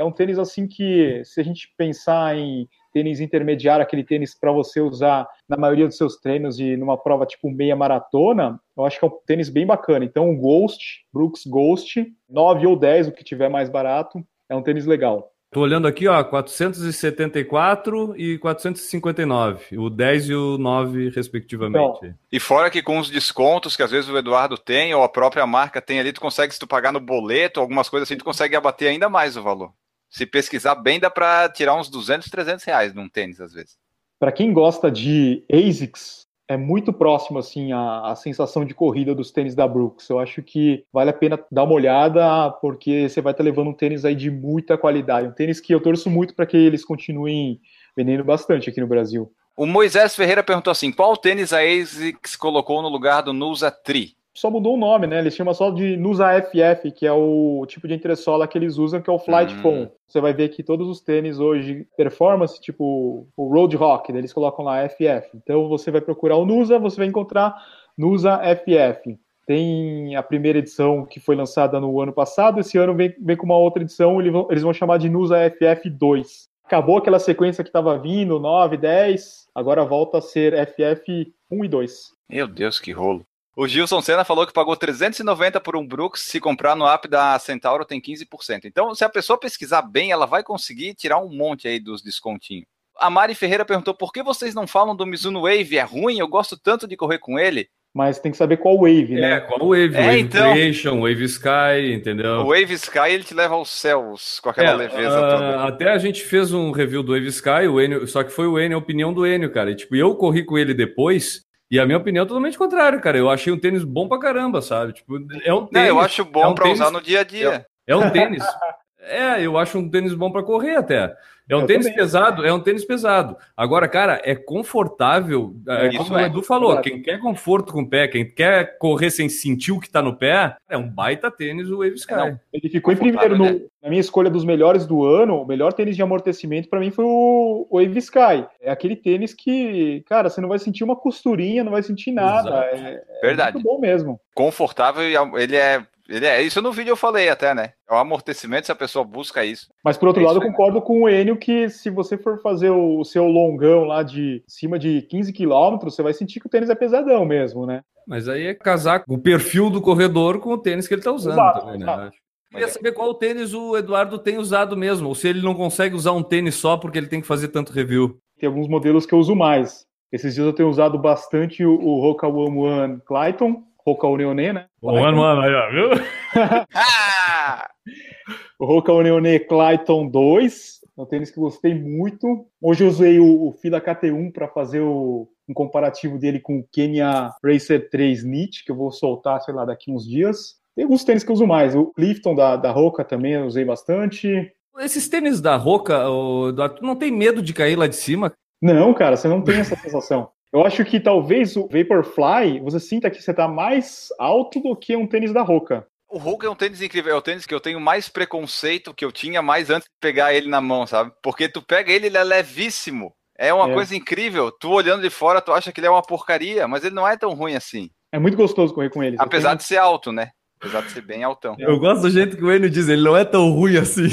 É 0.00 0.04
um 0.04 0.10
tênis 0.10 0.38
assim 0.38 0.66
que, 0.66 1.20
se 1.26 1.38
a 1.42 1.44
gente 1.44 1.70
pensar 1.76 2.34
em 2.34 2.66
tênis 2.90 3.20
intermediário, 3.20 3.82
aquele 3.82 4.02
tênis 4.02 4.34
para 4.34 4.50
você 4.50 4.80
usar 4.80 5.28
na 5.46 5.58
maioria 5.58 5.86
dos 5.86 5.98
seus 5.98 6.16
treinos 6.16 6.58
e 6.58 6.74
numa 6.74 6.96
prova 6.96 7.26
tipo 7.26 7.50
meia 7.50 7.76
maratona, 7.76 8.58
eu 8.74 8.86
acho 8.86 8.98
que 8.98 9.04
é 9.04 9.08
um 9.08 9.12
tênis 9.26 9.50
bem 9.50 9.66
bacana. 9.66 10.02
Então, 10.02 10.30
o 10.30 10.36
Ghost, 10.38 11.04
Brooks 11.12 11.44
Ghost, 11.44 12.10
9 12.30 12.66
ou 12.66 12.76
10, 12.76 13.08
o 13.08 13.12
que 13.12 13.22
tiver 13.22 13.50
mais 13.50 13.68
barato, 13.68 14.24
é 14.48 14.56
um 14.56 14.62
tênis 14.62 14.86
legal. 14.86 15.30
Tô 15.52 15.60
olhando 15.62 15.88
aqui, 15.88 16.06
ó, 16.06 16.22
474 16.22 18.14
e 18.16 18.38
459, 18.38 19.78
o 19.78 19.90
10 19.90 20.28
e 20.28 20.34
o 20.34 20.56
9, 20.56 21.10
respectivamente. 21.10 21.98
Então, 21.98 22.14
e 22.30 22.38
fora 22.38 22.70
que 22.70 22.80
com 22.80 23.00
os 23.00 23.10
descontos 23.10 23.76
que 23.76 23.82
às 23.82 23.90
vezes 23.90 24.08
o 24.08 24.16
Eduardo 24.16 24.56
tem, 24.56 24.94
ou 24.94 25.02
a 25.02 25.08
própria 25.08 25.44
marca 25.48 25.82
tem 25.82 25.98
ali, 25.98 26.12
tu 26.12 26.20
consegue, 26.20 26.54
se 26.54 26.60
tu 26.60 26.68
pagar 26.68 26.92
no 26.92 27.00
boleto, 27.00 27.58
algumas 27.58 27.88
coisas 27.88 28.08
assim, 28.08 28.16
tu 28.16 28.24
consegue 28.24 28.54
abater 28.54 28.88
ainda 28.88 29.08
mais 29.08 29.36
o 29.36 29.42
valor. 29.42 29.72
Se 30.10 30.26
pesquisar 30.26 30.74
bem, 30.74 30.98
dá 30.98 31.08
para 31.08 31.48
tirar 31.48 31.74
uns 31.74 31.88
200, 31.88 32.28
300 32.28 32.64
reais 32.64 32.92
num 32.92 33.08
tênis, 33.08 33.40
às 33.40 33.52
vezes. 33.52 33.78
Para 34.18 34.32
quem 34.32 34.52
gosta 34.52 34.90
de 34.90 35.44
ASICS, 35.50 36.26
é 36.50 36.56
muito 36.56 36.92
próximo 36.92 37.38
assim 37.38 37.70
a, 37.72 38.10
a, 38.10 38.16
sensação 38.16 38.64
de 38.64 38.74
corrida 38.74 39.14
dos 39.14 39.30
tênis 39.30 39.54
da 39.54 39.68
Brooks. 39.68 40.08
Eu 40.10 40.18
acho 40.18 40.42
que 40.42 40.84
vale 40.92 41.08
a 41.08 41.12
pena 41.12 41.38
dar 41.50 41.62
uma 41.62 41.74
olhada 41.74 42.50
porque 42.60 43.08
você 43.08 43.20
vai 43.20 43.32
estar 43.32 43.44
levando 43.44 43.68
um 43.70 43.72
tênis 43.72 44.04
aí 44.04 44.16
de 44.16 44.32
muita 44.32 44.76
qualidade, 44.76 45.28
um 45.28 45.32
tênis 45.32 45.60
que 45.60 45.72
eu 45.72 45.80
torço 45.80 46.10
muito 46.10 46.34
para 46.34 46.46
que 46.46 46.56
eles 46.56 46.84
continuem 46.84 47.60
vendendo 47.96 48.24
bastante 48.24 48.68
aqui 48.68 48.80
no 48.80 48.88
Brasil. 48.88 49.32
O 49.56 49.64
Moisés 49.64 50.16
Ferreira 50.16 50.42
perguntou 50.42 50.72
assim: 50.72 50.90
qual 50.90 51.16
tênis 51.16 51.52
a 51.52 51.60
ASICS 51.60 52.34
colocou 52.34 52.82
no 52.82 52.88
lugar 52.88 53.22
do 53.22 53.32
Nusa 53.32 53.70
Tri? 53.70 54.16
Só 54.40 54.50
mudou 54.50 54.74
o 54.74 54.78
nome, 54.78 55.06
né? 55.06 55.18
Eles 55.18 55.34
chamam 55.34 55.52
só 55.52 55.70
de 55.70 55.96
Nusa 55.98 56.26
FF, 56.40 56.90
que 56.92 57.06
é 57.06 57.12
o 57.12 57.64
tipo 57.68 57.86
de 57.86 57.92
entressola 57.92 58.48
que 58.48 58.56
eles 58.56 58.78
usam, 58.78 59.00
que 59.00 59.10
é 59.10 59.12
o 59.12 59.18
Flight 59.18 59.54
hum. 59.54 59.58
Foam. 59.60 59.92
Você 60.06 60.20
vai 60.20 60.32
ver 60.32 60.48
que 60.48 60.62
todos 60.62 60.88
os 60.88 61.00
tênis 61.00 61.38
hoje, 61.38 61.86
performance, 61.96 62.60
tipo 62.60 63.26
o 63.36 63.46
Road 63.48 63.76
Rock, 63.76 64.10
eles 64.10 64.32
colocam 64.32 64.64
lá 64.64 64.88
FF. 64.88 65.30
Então 65.34 65.68
você 65.68 65.90
vai 65.90 66.00
procurar 66.00 66.36
o 66.36 66.46
Nusa, 66.46 66.78
você 66.78 66.96
vai 66.96 67.06
encontrar 67.06 67.54
Nusa 67.96 68.40
FF. 68.56 69.18
Tem 69.46 70.16
a 70.16 70.22
primeira 70.22 70.58
edição 70.58 71.04
que 71.04 71.20
foi 71.20 71.36
lançada 71.36 71.78
no 71.78 72.00
ano 72.00 72.12
passado, 72.12 72.60
esse 72.60 72.78
ano 72.78 72.94
vem, 72.94 73.14
vem 73.20 73.36
com 73.36 73.44
uma 73.44 73.58
outra 73.58 73.82
edição, 73.82 74.20
eles 74.20 74.32
vão, 74.32 74.46
eles 74.50 74.62
vão 74.62 74.72
chamar 74.72 74.98
de 74.98 75.10
Nusa 75.10 75.36
FF2. 75.50 76.48
Acabou 76.64 76.96
aquela 76.96 77.18
sequência 77.18 77.64
que 77.64 77.68
estava 77.68 77.98
vindo, 77.98 78.38
9, 78.38 78.76
10, 78.76 79.48
agora 79.54 79.84
volta 79.84 80.18
a 80.18 80.22
ser 80.22 80.54
FF 80.66 81.34
1 81.50 81.64
e 81.64 81.68
2. 81.68 82.12
Meu 82.30 82.46
Deus, 82.46 82.78
que 82.78 82.92
rolo. 82.92 83.26
O 83.56 83.66
Gilson 83.66 84.00
Senna 84.00 84.24
falou 84.24 84.46
que 84.46 84.52
pagou 84.52 84.76
390 84.76 85.60
por 85.60 85.76
um 85.76 85.86
Brooks, 85.86 86.22
se 86.22 86.38
comprar 86.38 86.76
no 86.76 86.86
app 86.86 87.08
da 87.08 87.38
Centauro 87.38 87.84
tem 87.84 88.00
15%. 88.00 88.64
Então, 88.64 88.94
se 88.94 89.04
a 89.04 89.08
pessoa 89.08 89.38
pesquisar 89.38 89.82
bem, 89.82 90.12
ela 90.12 90.24
vai 90.24 90.42
conseguir 90.42 90.94
tirar 90.94 91.18
um 91.18 91.28
monte 91.28 91.66
aí 91.66 91.80
dos 91.80 92.00
descontinhos. 92.00 92.66
A 92.96 93.10
Mari 93.10 93.34
Ferreira 93.34 93.64
perguntou 93.64 93.94
por 93.94 94.12
que 94.12 94.22
vocês 94.22 94.54
não 94.54 94.66
falam 94.66 94.94
do 94.94 95.06
Mizuno 95.06 95.42
Wave? 95.42 95.78
É 95.78 95.82
ruim? 95.82 96.18
Eu 96.18 96.28
gosto 96.28 96.56
tanto 96.56 96.86
de 96.86 96.96
correr 96.96 97.18
com 97.18 97.38
ele. 97.38 97.68
Mas 97.92 98.20
tem 98.20 98.30
que 98.30 98.38
saber 98.38 98.58
qual 98.58 98.76
Wave, 98.76 99.14
né? 99.14 99.32
É, 99.32 99.40
qual 99.40 99.68
Wave? 99.68 99.96
É, 99.96 100.06
Wave 100.06 100.20
então... 100.20 100.52
Creation, 100.52 101.00
Wave 101.00 101.24
Sky, 101.24 101.92
entendeu? 101.92 102.42
O 102.42 102.48
Wave 102.50 102.74
Sky 102.74 103.08
ele 103.08 103.24
te 103.24 103.34
leva 103.34 103.56
aos 103.56 103.68
céus 103.68 104.38
com 104.38 104.48
aquela 104.48 104.70
é, 104.70 104.76
leveza 104.76 105.18
uh, 105.18 105.30
toda. 105.30 105.64
Até 105.64 105.90
a 105.90 105.98
gente 105.98 106.22
fez 106.22 106.52
um 106.52 106.70
review 106.70 107.02
do 107.02 107.12
Wave 107.14 107.26
Sky, 107.26 107.66
o 107.68 107.80
Enio, 107.80 108.06
só 108.06 108.22
que 108.22 108.30
foi 108.30 108.46
o 108.46 108.60
Enio, 108.60 108.76
a 108.76 108.80
opinião 108.80 109.12
do 109.12 109.26
Enio, 109.26 109.50
cara. 109.50 109.72
E, 109.72 109.74
tipo, 109.74 109.96
eu 109.96 110.14
corri 110.14 110.44
com 110.44 110.56
ele 110.56 110.72
depois 110.72 111.44
e 111.70 111.78
a 111.78 111.86
minha 111.86 111.98
opinião 111.98 112.24
é 112.24 112.26
totalmente 112.26 112.58
contrária, 112.58 112.98
cara. 112.98 113.16
Eu 113.16 113.30
achei 113.30 113.52
um 113.52 113.58
tênis 113.58 113.84
bom 113.84 114.08
pra 114.08 114.18
caramba, 114.18 114.60
sabe? 114.60 114.92
Tipo, 114.92 115.16
é 115.44 115.54
um 115.54 115.66
tênis. 115.66 115.88
Não, 115.88 115.96
eu 115.96 116.00
acho 116.00 116.24
bom 116.24 116.42
é 116.42 116.48
um 116.48 116.54
pra 116.54 116.64
tênis, 116.64 116.80
usar 116.80 116.90
no 116.90 117.00
dia 117.00 117.20
a 117.20 117.24
dia. 117.24 117.66
É, 117.86 117.92
é 117.92 117.96
um 117.96 118.10
tênis. 118.10 118.44
é, 119.10 119.42
eu 119.42 119.58
acho 119.58 119.78
um 119.78 119.88
tênis 119.88 120.14
bom 120.14 120.30
para 120.30 120.42
correr 120.42 120.76
até. 120.76 121.14
É 121.50 121.56
um 121.56 121.62
eu 121.62 121.66
tênis 121.66 121.86
também. 121.86 121.98
pesado, 121.98 122.46
é 122.46 122.52
um 122.52 122.60
tênis 122.60 122.84
pesado. 122.84 123.36
Agora, 123.56 123.88
cara, 123.88 124.22
é 124.22 124.36
confortável. 124.36 125.56
É, 125.66 125.86
é 125.88 125.96
como 125.96 126.14
o 126.14 126.20
Edu 126.20 126.42
falou, 126.44 126.78
é. 126.78 126.80
quem 126.80 127.02
quer 127.02 127.18
conforto 127.18 127.72
com 127.72 127.82
o 127.82 127.88
pé, 127.88 128.06
quem 128.06 128.24
quer 128.24 128.78
correr 128.78 129.10
sem 129.10 129.28
sentir 129.28 129.72
o 129.72 129.80
que 129.80 129.90
tá 129.90 130.00
no 130.00 130.14
pé, 130.14 130.54
é 130.68 130.76
um 130.76 130.88
baita 130.88 131.28
tênis 131.28 131.68
o 131.68 131.78
Wave 131.78 131.96
Sky. 131.96 132.14
É, 132.14 132.38
ele 132.52 132.68
ficou 132.68 132.94
em 132.94 132.96
primeiro 132.96 133.36
no, 133.36 133.44
né? 133.46 133.60
na 133.82 133.88
minha 133.88 134.00
escolha 134.00 134.30
dos 134.30 134.44
melhores 134.44 134.86
do 134.86 135.04
ano. 135.04 135.42
O 135.42 135.46
melhor 135.46 135.72
tênis 135.72 135.96
de 135.96 136.02
amortecimento 136.02 136.68
para 136.68 136.78
mim 136.78 136.92
foi 136.92 137.04
o, 137.04 137.66
Wave 137.68 137.98
Sky. 137.98 138.46
É 138.60 138.70
aquele 138.70 138.94
tênis 138.94 139.34
que, 139.34 140.04
cara, 140.08 140.30
você 140.30 140.40
não 140.40 140.48
vai 140.48 140.60
sentir 140.60 140.84
uma 140.84 140.94
costurinha, 140.94 141.64
não 141.64 141.72
vai 141.72 141.82
sentir 141.82 142.12
nada. 142.12 142.64
É, 142.66 143.02
Verdade. 143.20 143.54
muito 143.54 143.66
bom 143.66 143.80
mesmo. 143.80 144.20
Confortável 144.36 145.02
e 145.02 145.42
ele 145.42 145.56
é 145.56 145.84
ele 146.10 146.26
é, 146.26 146.42
isso 146.42 146.60
no 146.60 146.72
vídeo 146.72 146.90
eu 146.90 146.96
falei 146.96 147.28
até, 147.28 147.54
né? 147.54 147.72
É 147.88 147.94
o 147.94 147.96
amortecimento 147.96 148.66
se 148.66 148.72
a 148.72 148.76
pessoa 148.76 149.04
busca 149.04 149.44
isso. 149.44 149.68
Mas 149.84 149.96
por 149.96 150.08
outro 150.08 150.22
é 150.22 150.26
lado, 150.26 150.38
eu 150.38 150.42
concordo 150.42 150.82
com 150.82 151.02
o 151.02 151.08
Enio 151.08 151.36
que 151.36 151.70
se 151.70 151.88
você 151.88 152.18
for 152.18 152.40
fazer 152.42 152.70
o 152.70 153.04
seu 153.04 153.26
longão 153.26 153.84
lá 153.84 154.02
de 154.02 154.42
cima 154.46 154.78
de 154.78 155.02
15 155.02 155.32
quilômetros, 155.32 155.94
você 155.94 156.02
vai 156.02 156.12
sentir 156.12 156.40
que 156.40 156.46
o 156.46 156.50
tênis 156.50 156.68
é 156.68 156.74
pesadão 156.74 157.24
mesmo, 157.24 157.64
né? 157.64 157.82
Mas 158.06 158.28
aí 158.28 158.48
é 158.48 158.54
casar 158.54 159.04
o 159.08 159.18
perfil 159.18 159.70
do 159.70 159.80
corredor 159.80 160.40
com 160.40 160.50
o 160.50 160.58
tênis 160.58 160.88
que 160.88 160.94
ele 160.94 161.02
tá 161.02 161.12
usando 161.12 161.34
exato, 161.34 161.60
também, 161.60 161.78
né? 161.78 162.10
Queria 162.50 162.66
saber 162.66 162.92
qual 162.92 163.14
tênis 163.14 163.54
o 163.54 163.76
Eduardo 163.76 164.18
tem 164.18 164.36
usado 164.36 164.76
mesmo, 164.76 165.06
ou 165.06 165.14
se 165.14 165.28
ele 165.28 165.40
não 165.40 165.54
consegue 165.54 165.94
usar 165.94 166.10
um 166.10 166.22
tênis 166.22 166.56
só 166.56 166.76
porque 166.76 166.98
ele 166.98 167.06
tem 167.06 167.20
que 167.20 167.26
fazer 167.26 167.48
tanto 167.48 167.72
review. 167.72 168.18
Tem 168.40 168.48
alguns 168.48 168.66
modelos 168.66 169.06
que 169.06 169.14
eu 169.14 169.18
uso 169.20 169.36
mais. 169.36 169.86
Esses 170.10 170.34
dias 170.34 170.44
eu 170.44 170.52
tenho 170.52 170.68
usado 170.68 170.98
bastante 170.98 171.64
o, 171.64 171.72
o 171.72 172.00
Roca 172.00 172.26
One 172.26 172.58
One 172.58 173.00
Clayton, 173.06 173.62
Roca 173.86 174.06
Unione, 174.06 174.52
né? 174.52 174.66
One 174.82 175.18
One, 175.18 175.44
aí, 175.44 175.54
ó, 175.54 175.70
viu? 175.70 175.90
o 178.58 178.66
Roca 178.66 178.92
Unione 178.92 179.40
Clayton 179.40 180.08
2, 180.08 180.80
é 180.98 181.02
um 181.02 181.06
tênis 181.06 181.30
que 181.30 181.40
gostei 181.40 181.74
muito. 181.74 182.46
Hoje 182.60 182.84
eu 182.84 182.88
usei 182.88 183.18
o, 183.18 183.48
o 183.48 183.52
Fila 183.52 183.80
KT1 183.80 184.32
para 184.32 184.48
fazer 184.48 184.80
o, 184.80 185.28
um 185.48 185.54
comparativo 185.54 186.18
dele 186.18 186.40
com 186.40 186.58
o 186.58 186.64
Kenya 186.72 187.30
Racer 187.44 187.88
3 187.90 188.22
Knit, 188.22 188.64
que 188.64 188.70
eu 188.70 188.76
vou 188.76 188.92
soltar, 188.92 189.40
sei 189.40 189.54
lá, 189.54 189.64
daqui 189.64 189.90
uns 189.90 190.06
dias. 190.06 190.60
Tem 190.76 190.84
alguns 190.84 191.04
tênis 191.04 191.24
que 191.24 191.30
eu 191.30 191.34
uso 191.34 191.46
mais. 191.46 191.74
O 191.74 191.92
Clifton 191.92 192.34
da, 192.34 192.56
da 192.56 192.70
Roca 192.70 193.04
também 193.04 193.32
eu 193.32 193.46
usei 193.46 193.64
bastante. 193.64 194.52
Esses 194.78 195.08
tênis 195.08 195.40
da 195.40 195.56
Roca, 195.56 196.04
Eduardo, 196.48 196.76
tu 196.76 196.84
não 196.84 196.96
tem 196.96 197.10
medo 197.10 197.42
de 197.42 197.52
cair 197.52 197.76
lá 197.76 197.86
de 197.86 197.96
cima? 197.96 198.32
Não, 198.62 198.94
cara, 198.94 199.16
você 199.16 199.26
não 199.26 199.42
tem 199.42 199.58
essa 199.58 199.76
sensação. 199.76 200.30
Eu 200.52 200.64
acho 200.64 200.84
que 200.84 200.98
talvez 200.98 201.56
o 201.56 201.68
Vaporfly, 201.68 202.58
você 202.60 202.80
sinta 202.80 203.08
que 203.08 203.22
você 203.22 203.30
está 203.30 203.46
mais 203.46 204.08
alto 204.18 204.60
do 204.60 204.74
que 204.74 204.96
um 204.96 205.06
tênis 205.06 205.32
da 205.32 205.42
Roca. 205.42 205.86
O 206.08 206.18
Hulk 206.18 206.44
é 206.44 206.50
um 206.50 206.56
tênis 206.56 206.82
incrível, 206.82 207.14
é 207.14 207.16
o 207.16 207.22
tênis 207.22 207.46
que 207.46 207.54
eu 207.54 207.60
tenho 207.60 207.78
mais 207.78 208.08
preconceito 208.08 208.92
que 208.92 209.04
eu 209.04 209.12
tinha 209.12 209.40
mais 209.40 209.70
antes 209.70 209.84
de 209.84 209.94
pegar 210.00 210.34
ele 210.34 210.48
na 210.48 210.60
mão, 210.60 210.84
sabe? 210.84 211.12
Porque 211.22 211.48
tu 211.48 211.62
pega 211.62 211.92
ele, 211.92 212.06
ele 212.06 212.16
é 212.16 212.24
levíssimo. 212.24 213.14
É 213.38 213.54
uma 213.54 213.70
é. 213.70 213.74
coisa 213.74 213.94
incrível. 213.94 214.50
Tu 214.50 214.68
olhando 214.68 215.02
de 215.02 215.08
fora, 215.08 215.40
tu 215.40 215.52
acha 215.52 215.70
que 215.70 215.78
ele 215.78 215.86
é 215.86 215.90
uma 215.90 216.02
porcaria, 216.02 216.66
mas 216.66 216.84
ele 216.84 216.96
não 216.96 217.06
é 217.06 217.16
tão 217.16 217.32
ruim 217.32 217.54
assim. 217.54 217.88
É 218.12 218.18
muito 218.18 218.36
gostoso 218.36 218.74
correr 218.74 218.90
com 218.90 219.04
ele. 219.04 219.16
Apesar 219.20 219.50
tenho... 219.50 219.58
de 219.58 219.64
ser 219.64 219.76
alto, 219.76 220.10
né? 220.10 220.30
Apesar 220.60 220.82
de 220.82 220.90
ser 220.90 221.02
bem 221.02 221.22
altão. 221.22 221.54
Eu 221.60 221.78
gosto 221.78 222.02
do 222.02 222.10
jeito 222.10 222.36
que 222.36 222.44
o 222.44 222.52
Enio 222.52 222.68
diz, 222.68 222.88
ele 222.88 223.02
não 223.02 223.16
é 223.16 223.24
tão 223.24 223.50
ruim 223.52 223.76
assim. 223.76 224.08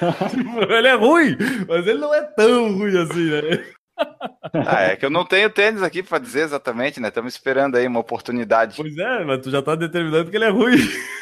ele 0.68 0.86
é 0.86 0.94
ruim, 0.94 1.36
mas 1.66 1.86
ele 1.86 1.98
não 1.98 2.14
é 2.14 2.22
tão 2.22 2.76
ruim 2.76 2.96
assim, 2.98 3.30
né? 3.30 3.64
Ah, 4.66 4.82
é 4.82 4.96
que 4.96 5.04
eu 5.04 5.10
não 5.10 5.26
tenho 5.26 5.50
tênis 5.50 5.82
aqui 5.82 6.02
para 6.02 6.18
dizer 6.18 6.40
exatamente, 6.40 6.98
né? 6.98 7.08
Estamos 7.08 7.34
esperando 7.34 7.76
aí 7.76 7.86
uma 7.86 8.00
oportunidade. 8.00 8.76
Pois 8.76 8.96
é, 8.96 9.24
mas 9.24 9.42
tu 9.42 9.50
já 9.50 9.60
tá 9.60 9.74
determinando 9.74 10.30
que 10.30 10.36
ele 10.36 10.46
é 10.46 10.50
ruim. 10.50 10.76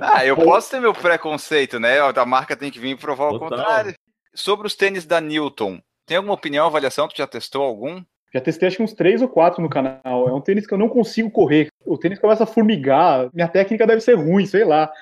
Ah, 0.00 0.26
eu 0.26 0.36
posso 0.36 0.68
ter 0.68 0.80
meu 0.80 0.92
preconceito, 0.92 1.78
né? 1.78 2.00
A 2.00 2.26
marca 2.26 2.56
tem 2.56 2.72
que 2.72 2.80
vir 2.80 2.98
provar 2.98 3.30
Total. 3.30 3.36
o 3.36 3.50
contrário. 3.50 3.94
Sobre 4.34 4.66
os 4.66 4.74
tênis 4.74 5.06
da 5.06 5.20
Newton, 5.20 5.80
tem 6.04 6.16
alguma 6.16 6.34
opinião, 6.34 6.66
avaliação? 6.66 7.06
Tu 7.06 7.16
já 7.16 7.26
testou 7.26 7.62
algum? 7.62 8.02
Já 8.34 8.40
testei 8.40 8.66
acho 8.66 8.78
que 8.78 8.82
uns 8.82 8.92
três 8.92 9.22
ou 9.22 9.28
quatro 9.28 9.62
no 9.62 9.68
canal. 9.68 10.28
É 10.28 10.32
um 10.32 10.40
tênis 10.40 10.66
que 10.66 10.74
eu 10.74 10.78
não 10.78 10.88
consigo 10.88 11.30
correr. 11.30 11.68
O 11.86 11.96
tênis 11.96 12.18
começa 12.18 12.42
a 12.42 12.46
formigar. 12.48 13.30
Minha 13.32 13.46
técnica 13.46 13.86
deve 13.86 14.00
ser 14.00 14.14
ruim, 14.14 14.44
sei 14.44 14.64
lá. 14.64 14.92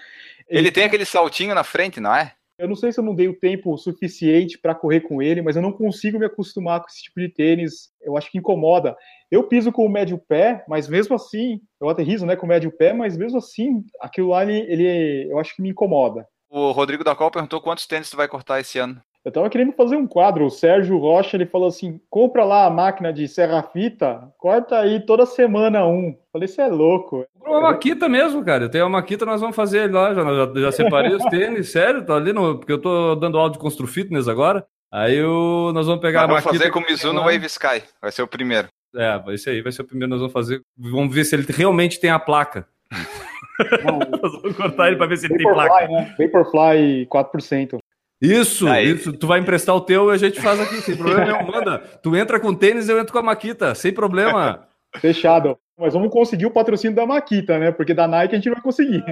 Ele, 0.46 0.60
ele 0.60 0.70
tem 0.70 0.84
aquele 0.84 1.06
saltinho 1.06 1.54
na 1.54 1.64
frente, 1.64 1.98
não 1.98 2.14
é? 2.14 2.34
Eu 2.62 2.68
não 2.68 2.76
sei 2.76 2.92
se 2.92 3.00
eu 3.00 3.02
não 3.02 3.12
dei 3.12 3.26
o 3.26 3.36
tempo 3.36 3.76
suficiente 3.76 4.56
para 4.56 4.72
correr 4.72 5.00
com 5.00 5.20
ele, 5.20 5.42
mas 5.42 5.56
eu 5.56 5.62
não 5.62 5.72
consigo 5.72 6.16
me 6.16 6.26
acostumar 6.26 6.78
com 6.80 6.86
esse 6.86 7.02
tipo 7.02 7.18
de 7.18 7.28
tênis. 7.28 7.90
Eu 8.00 8.16
acho 8.16 8.30
que 8.30 8.38
incomoda. 8.38 8.96
Eu 9.28 9.48
piso 9.48 9.72
com 9.72 9.84
o 9.84 9.88
médio 9.88 10.16
pé, 10.16 10.64
mas 10.68 10.88
mesmo 10.88 11.16
assim, 11.16 11.60
eu 11.80 11.88
aterrizo 11.88 12.24
né, 12.24 12.36
com 12.36 12.46
o 12.46 12.48
médio 12.48 12.70
pé, 12.70 12.92
mas 12.92 13.16
mesmo 13.16 13.38
assim, 13.38 13.82
aquilo 14.00 14.28
lá, 14.28 14.44
ele, 14.44 14.60
ele 14.70 15.28
eu 15.28 15.40
acho 15.40 15.56
que 15.56 15.60
me 15.60 15.70
incomoda. 15.70 16.24
O 16.48 16.70
Rodrigo 16.70 17.02
da 17.02 17.16
Copa 17.16 17.32
perguntou 17.32 17.60
quantos 17.60 17.84
tênis 17.84 18.08
tu 18.08 18.16
vai 18.16 18.28
cortar 18.28 18.60
esse 18.60 18.78
ano. 18.78 19.02
Eu 19.24 19.30
tava 19.30 19.48
querendo 19.48 19.72
fazer 19.72 19.96
um 19.96 20.06
quadro. 20.06 20.46
O 20.46 20.50
Sérgio 20.50 20.98
Rocha 20.98 21.36
ele 21.36 21.46
falou 21.46 21.68
assim: 21.68 22.00
compra 22.10 22.44
lá 22.44 22.66
a 22.66 22.70
máquina 22.70 23.12
de 23.12 23.28
serra-fita, 23.28 24.28
corta 24.36 24.80
aí 24.80 24.98
toda 25.00 25.24
semana 25.24 25.86
um. 25.86 26.16
Falei, 26.32 26.48
você 26.48 26.62
é 26.62 26.66
louco. 26.66 27.24
Uma 27.40 27.60
maquita 27.60 28.08
mesmo, 28.08 28.44
cara. 28.44 28.64
Eu 28.64 28.68
tenho 28.68 28.84
uma 28.84 28.98
maquita, 28.98 29.24
nós 29.24 29.40
vamos 29.40 29.54
fazer 29.54 29.92
lá. 29.92 30.12
Já, 30.12 30.24
já, 30.24 30.60
já 30.60 30.72
separei 30.72 31.14
os 31.14 31.24
tênis, 31.26 31.70
sério, 31.70 32.04
tá 32.04 32.14
ali 32.14 32.32
no. 32.32 32.58
Porque 32.58 32.72
eu 32.72 32.80
tô 32.80 33.14
dando 33.14 33.38
aula 33.38 33.52
de 33.52 33.58
Constru 33.58 33.86
Fitness 33.86 34.26
agora. 34.26 34.66
Aí 34.90 35.16
eu, 35.16 35.70
nós 35.72 35.86
vamos 35.86 36.02
pegar 36.02 36.26
vamos 36.26 36.32
a 36.32 36.36
maquita. 36.36 36.50
Vamos 36.50 36.58
fazer 36.58 36.72
com 36.72 36.80
o 36.80 36.90
Mizuno 36.90 37.20
Wave 37.22 37.46
Sky. 37.46 37.82
Vai 38.00 38.10
ser 38.10 38.22
o 38.22 38.28
primeiro. 38.28 38.68
É, 38.94 39.22
esse 39.32 39.48
aí 39.48 39.62
vai 39.62 39.72
ser 39.72 39.82
o 39.82 39.86
primeiro 39.86 40.10
nós 40.10 40.20
vamos 40.20 40.32
fazer. 40.32 40.60
Vamos 40.76 41.14
ver 41.14 41.24
se 41.24 41.34
ele 41.34 41.46
realmente 41.48 42.00
tem 42.00 42.10
a 42.10 42.18
placa. 42.18 42.66
nós 44.20 44.32
vamos 44.32 44.56
cortar 44.56 44.88
ele 44.88 44.96
para 44.96 45.06
ver 45.06 45.16
se 45.16 45.26
ele 45.26 45.38
tem 45.38 45.52
placa. 45.52 45.86
Né? 45.86 46.14
Vaporfly 46.18 47.06
4%. 47.06 47.78
Isso, 48.22 48.68
Aí. 48.68 48.92
isso. 48.92 49.12
Tu 49.12 49.26
vai 49.26 49.40
emprestar 49.40 49.74
o 49.74 49.80
teu 49.80 50.10
e 50.10 50.14
a 50.14 50.16
gente 50.16 50.40
faz 50.40 50.60
aqui, 50.60 50.76
sem 50.76 50.96
problema 50.96 51.24
nenhum. 51.24 51.50
Manda. 51.50 51.78
Tu 52.00 52.14
entra 52.14 52.38
com 52.38 52.54
tênis, 52.54 52.88
eu 52.88 53.00
entro 53.00 53.12
com 53.12 53.18
a 53.18 53.22
Maquita, 53.22 53.74
sem 53.74 53.92
problema. 53.92 54.68
Fechado. 54.98 55.58
Mas 55.76 55.94
vamos 55.94 56.12
conseguir 56.12 56.46
o 56.46 56.50
patrocínio 56.50 56.94
da 56.94 57.04
Maquita, 57.04 57.58
né? 57.58 57.72
Porque 57.72 57.92
da 57.92 58.06
Nike 58.06 58.34
a 58.34 58.38
gente 58.38 58.46
não 58.46 58.54
vai 58.54 58.62
conseguir. 58.62 59.02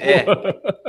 É, 0.00 0.24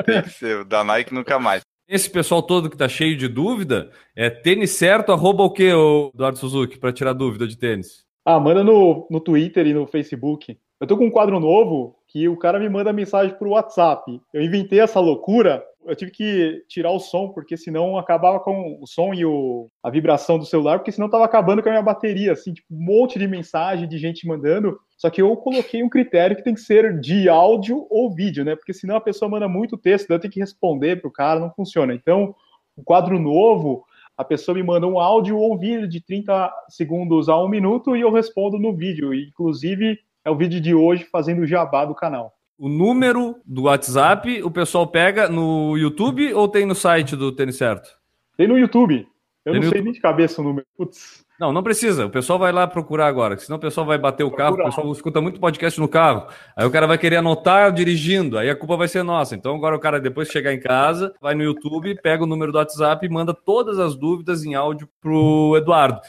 tem 0.03 0.21
que 0.23 0.29
ser. 0.29 0.65
Da 0.65 0.83
Nike 0.83 1.13
nunca 1.13 1.37
mais. 1.37 1.61
Esse 1.87 2.09
pessoal 2.09 2.41
todo 2.41 2.69
que 2.69 2.75
tá 2.75 2.89
cheio 2.89 3.15
de 3.15 3.27
dúvida, 3.27 3.91
é 4.15 4.29
tênis 4.29 4.71
certo, 4.71 5.11
arroba 5.11 5.43
o 5.43 5.51
quê, 5.51 5.71
Eduardo 6.13 6.37
Suzuki, 6.37 6.77
para 6.77 6.91
tirar 6.91 7.13
dúvida 7.13 7.47
de 7.47 7.57
tênis? 7.57 8.03
Ah, 8.25 8.39
manda 8.39 8.63
no, 8.63 9.07
no 9.09 9.21
Twitter 9.21 9.65
e 9.67 9.73
no 9.73 9.87
Facebook. 9.87 10.57
Eu 10.81 10.87
tô 10.87 10.97
com 10.97 11.05
um 11.05 11.11
quadro 11.11 11.39
novo 11.39 11.95
que 12.07 12.27
o 12.27 12.35
cara 12.35 12.59
me 12.59 12.67
manda 12.67 12.91
mensagem 12.91 13.35
pro 13.35 13.51
WhatsApp. 13.51 14.19
Eu 14.33 14.41
inventei 14.41 14.79
essa 14.79 14.99
loucura 14.99 15.63
eu 15.87 15.95
tive 15.95 16.11
que 16.11 16.65
tirar 16.67 16.91
o 16.91 16.99
som, 16.99 17.29
porque 17.29 17.55
senão 17.55 17.97
acabava 17.97 18.39
com 18.39 18.77
o 18.81 18.85
som 18.85 19.13
e 19.13 19.25
o, 19.25 19.69
a 19.81 19.89
vibração 19.89 20.37
do 20.37 20.45
celular, 20.45 20.79
porque 20.79 20.91
senão 20.91 21.09
tava 21.09 21.23
acabando 21.23 21.63
com 21.63 21.69
a 21.69 21.71
minha 21.71 21.81
bateria, 21.81 22.33
assim, 22.33 22.53
tipo, 22.53 22.67
um 22.69 22.83
monte 22.83 23.17
de 23.17 23.27
mensagem 23.27 23.87
de 23.87 23.97
gente 23.97 24.27
mandando. 24.27 24.77
Só 24.97 25.09
que 25.09 25.21
eu 25.21 25.35
coloquei 25.37 25.81
um 25.81 25.89
critério 25.89 26.35
que 26.35 26.43
tem 26.43 26.53
que 26.53 26.59
ser 26.59 26.99
de 26.99 27.29
áudio 27.29 27.87
ou 27.89 28.13
vídeo, 28.13 28.43
né? 28.43 28.55
Porque 28.55 28.73
senão 28.73 28.97
a 28.97 29.01
pessoa 29.01 29.29
manda 29.29 29.47
muito 29.47 29.77
texto, 29.77 30.07
daí 30.07 30.17
eu 30.17 30.21
tenho 30.21 30.33
que 30.33 30.39
responder 30.39 31.01
pro 31.01 31.11
cara, 31.11 31.39
não 31.39 31.51
funciona. 31.51 31.93
Então, 31.93 32.35
um 32.77 32.83
quadro 32.83 33.17
novo, 33.17 33.85
a 34.17 34.23
pessoa 34.25 34.55
me 34.55 34.63
manda 34.63 34.85
um 34.85 34.99
áudio 34.99 35.37
ou 35.37 35.53
um 35.53 35.57
vídeo 35.57 35.87
de 35.87 36.01
30 36.01 36.51
segundos 36.69 37.29
a 37.29 37.41
um 37.41 37.47
minuto 37.47 37.95
e 37.95 38.01
eu 38.01 38.11
respondo 38.11 38.59
no 38.59 38.75
vídeo. 38.75 39.13
inclusive, 39.13 39.99
é 40.25 40.29
o 40.29 40.35
vídeo 40.35 40.59
de 40.59 40.75
hoje 40.75 41.05
fazendo 41.05 41.43
o 41.43 41.47
jabá 41.47 41.85
do 41.85 41.95
canal 41.95 42.36
o 42.57 42.67
número 42.67 43.35
do 43.45 43.63
WhatsApp 43.63 44.41
o 44.43 44.51
pessoal 44.51 44.87
pega 44.87 45.29
no 45.29 45.77
YouTube 45.77 46.33
ou 46.33 46.47
tem 46.47 46.65
no 46.65 46.75
site 46.75 47.15
do 47.15 47.31
Tênis 47.31 47.57
Certo? 47.57 47.89
Tem 48.35 48.47
no 48.47 48.57
YouTube. 48.57 49.07
Eu 49.45 49.53
tem 49.53 49.61
não 49.61 49.69
sei 49.69 49.77
YouTube. 49.77 49.83
nem 49.83 49.93
de 49.93 50.01
cabeça 50.01 50.41
o 50.41 50.43
número. 50.43 50.65
Putz. 50.77 51.25
Não, 51.39 51.53
não 51.53 51.61
precisa. 51.61 52.07
O 52.07 52.09
pessoal 52.09 52.39
vai 52.39 52.51
lá 52.51 52.65
procurar 52.65 53.07
agora, 53.07 53.37
senão 53.37 53.57
o 53.57 53.61
pessoal 53.61 53.85
vai 53.85 53.97
bater 53.97 54.23
o 54.23 54.31
carro. 54.31 54.55
O 54.55 54.65
pessoal 54.65 54.91
escuta 54.91 55.21
muito 55.21 55.39
podcast 55.39 55.79
no 55.79 55.87
carro. 55.87 56.27
Aí 56.55 56.65
o 56.65 56.71
cara 56.71 56.87
vai 56.87 56.97
querer 56.97 57.17
anotar 57.17 57.71
dirigindo. 57.71 58.39
Aí 58.39 58.49
a 58.49 58.55
culpa 58.55 58.75
vai 58.75 58.87
ser 58.87 59.03
nossa. 59.03 59.35
Então 59.35 59.55
agora 59.55 59.75
o 59.75 59.79
cara, 59.79 59.99
depois 59.99 60.27
de 60.27 60.33
chegar 60.33 60.51
em 60.51 60.59
casa, 60.59 61.13
vai 61.21 61.35
no 61.35 61.43
YouTube, 61.43 61.95
pega 62.01 62.23
o 62.23 62.27
número 62.27 62.51
do 62.51 62.57
WhatsApp 62.57 63.05
e 63.05 63.09
manda 63.09 63.35
todas 63.35 63.77
as 63.77 63.95
dúvidas 63.95 64.43
em 64.43 64.55
áudio 64.55 64.89
pro 64.99 65.55
Eduardo. 65.55 66.01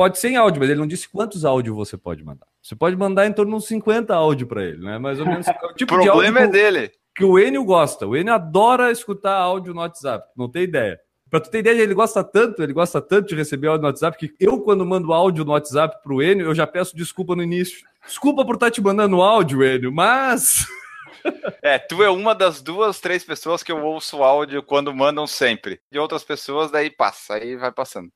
Pode 0.00 0.18
ser 0.18 0.30
em 0.30 0.36
áudio, 0.36 0.60
mas 0.60 0.70
ele 0.70 0.80
não 0.80 0.86
disse 0.86 1.06
quantos 1.06 1.44
áudios 1.44 1.76
você 1.76 1.94
pode 1.94 2.24
mandar. 2.24 2.46
Você 2.62 2.74
pode 2.74 2.96
mandar 2.96 3.26
em 3.26 3.34
torno 3.34 3.50
de 3.50 3.56
uns 3.58 3.66
50 3.66 4.14
áudios 4.14 4.48
para 4.48 4.64
ele, 4.64 4.82
né? 4.82 4.98
Mais 4.98 5.20
ou 5.20 5.26
menos. 5.26 5.46
É 5.46 5.52
o 5.62 5.74
tipo 5.74 5.94
problema 5.94 6.40
é 6.40 6.46
dele. 6.46 6.90
Que 7.14 7.22
o 7.22 7.38
Enio 7.38 7.62
gosta. 7.64 8.06
O 8.06 8.16
Enio 8.16 8.32
adora 8.32 8.90
escutar 8.90 9.36
áudio 9.36 9.74
no 9.74 9.80
WhatsApp. 9.80 10.26
Não 10.34 10.50
tem 10.50 10.62
ideia. 10.62 10.98
Pra 11.28 11.38
tu 11.38 11.50
ter 11.50 11.58
ideia, 11.58 11.82
ele 11.82 11.92
gosta 11.92 12.24
tanto, 12.24 12.62
ele 12.62 12.72
gosta 12.72 12.98
tanto 13.02 13.28
de 13.28 13.34
receber 13.34 13.68
áudio 13.68 13.82
no 13.82 13.88
WhatsApp, 13.88 14.16
que 14.16 14.34
eu, 14.40 14.62
quando 14.62 14.86
mando 14.86 15.12
áudio 15.12 15.44
no 15.44 15.52
WhatsApp 15.52 16.02
pro 16.02 16.22
Enio, 16.22 16.46
eu 16.46 16.54
já 16.54 16.66
peço 16.66 16.96
desculpa 16.96 17.36
no 17.36 17.42
início. 17.42 17.86
Desculpa 18.06 18.42
por 18.42 18.54
estar 18.54 18.68
tá 18.68 18.70
te 18.70 18.80
mandando 18.80 19.20
áudio, 19.20 19.62
Enio, 19.62 19.92
mas. 19.92 20.64
É, 21.62 21.78
tu 21.78 22.02
é 22.02 22.08
uma 22.08 22.34
das 22.34 22.62
duas, 22.62 22.98
três 22.98 23.22
pessoas 23.22 23.62
que 23.62 23.70
eu 23.70 23.84
ouço 23.84 24.22
áudio 24.22 24.62
quando 24.62 24.94
mandam 24.94 25.26
sempre. 25.26 25.78
De 25.92 25.98
outras 25.98 26.24
pessoas, 26.24 26.70
daí 26.70 26.88
passa, 26.88 27.34
aí 27.34 27.56
vai 27.56 27.70
passando. 27.70 28.10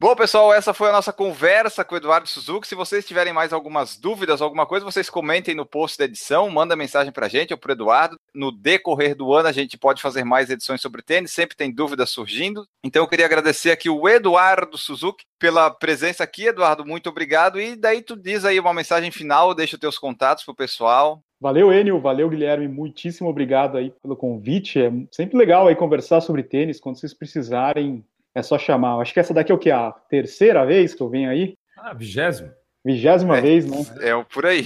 Bom, 0.00 0.14
pessoal, 0.16 0.52
essa 0.52 0.74
foi 0.74 0.88
a 0.88 0.92
nossa 0.92 1.12
conversa 1.12 1.84
com 1.84 1.94
o 1.94 1.98
Eduardo 1.98 2.28
Suzuki. 2.28 2.66
Se 2.66 2.74
vocês 2.74 3.06
tiverem 3.06 3.32
mais 3.32 3.52
algumas 3.52 3.96
dúvidas, 3.96 4.42
alguma 4.42 4.66
coisa, 4.66 4.84
vocês 4.84 5.08
comentem 5.08 5.54
no 5.54 5.64
post 5.64 5.96
da 5.96 6.04
edição, 6.04 6.50
manda 6.50 6.74
mensagem 6.74 7.12
para 7.12 7.26
a 7.26 7.28
gente 7.28 7.54
ou 7.54 7.58
para 7.58 7.72
Eduardo. 7.72 8.18
No 8.34 8.50
decorrer 8.50 9.14
do 9.14 9.32
ano, 9.32 9.48
a 9.48 9.52
gente 9.52 9.78
pode 9.78 10.02
fazer 10.02 10.24
mais 10.24 10.50
edições 10.50 10.82
sobre 10.82 11.00
tênis, 11.00 11.30
sempre 11.30 11.56
tem 11.56 11.72
dúvidas 11.72 12.10
surgindo. 12.10 12.66
Então, 12.84 13.04
eu 13.04 13.08
queria 13.08 13.24
agradecer 13.24 13.70
aqui 13.70 13.88
o 13.88 14.08
Eduardo 14.08 14.76
Suzuki 14.76 15.24
pela 15.38 15.70
presença 15.70 16.24
aqui, 16.24 16.46
Eduardo. 16.46 16.84
Muito 16.84 17.08
obrigado. 17.08 17.60
E 17.60 17.76
daí 17.76 18.02
tu 18.02 18.16
diz 18.16 18.44
aí 18.44 18.58
uma 18.58 18.74
mensagem 18.74 19.12
final, 19.12 19.54
deixa 19.54 19.76
os 19.76 19.80
teus 19.80 19.96
contatos 19.96 20.44
para 20.44 20.52
o 20.52 20.56
pessoal. 20.56 21.22
Valeu, 21.40 21.72
Enio, 21.72 22.00
valeu, 22.00 22.28
Guilherme, 22.28 22.66
muitíssimo 22.66 23.28
obrigado 23.28 23.78
aí 23.78 23.92
pelo 24.02 24.16
convite. 24.16 24.80
É 24.80 24.90
sempre 25.10 25.38
legal 25.38 25.68
aí 25.68 25.76
conversar 25.76 26.20
sobre 26.20 26.42
tênis, 26.42 26.80
quando 26.80 26.98
vocês 26.98 27.14
precisarem, 27.14 28.04
é 28.34 28.42
só 28.42 28.58
chamar. 28.58 29.00
Acho 29.00 29.14
que 29.14 29.20
essa 29.20 29.34
daqui 29.34 29.52
é 29.52 29.54
o 29.54 29.58
que? 29.58 29.70
A 29.70 29.92
terceira 30.08 30.64
vez 30.64 30.94
que 30.94 31.02
eu 31.02 31.08
venho 31.08 31.30
aí? 31.30 31.56
Ah, 31.78 31.94
vigésima. 31.94 32.52
Vigésima 32.84 33.38
é, 33.38 33.40
vez, 33.40 33.66
né? 33.66 33.78
É 34.00 34.24
por 34.24 34.44
aí. 34.44 34.64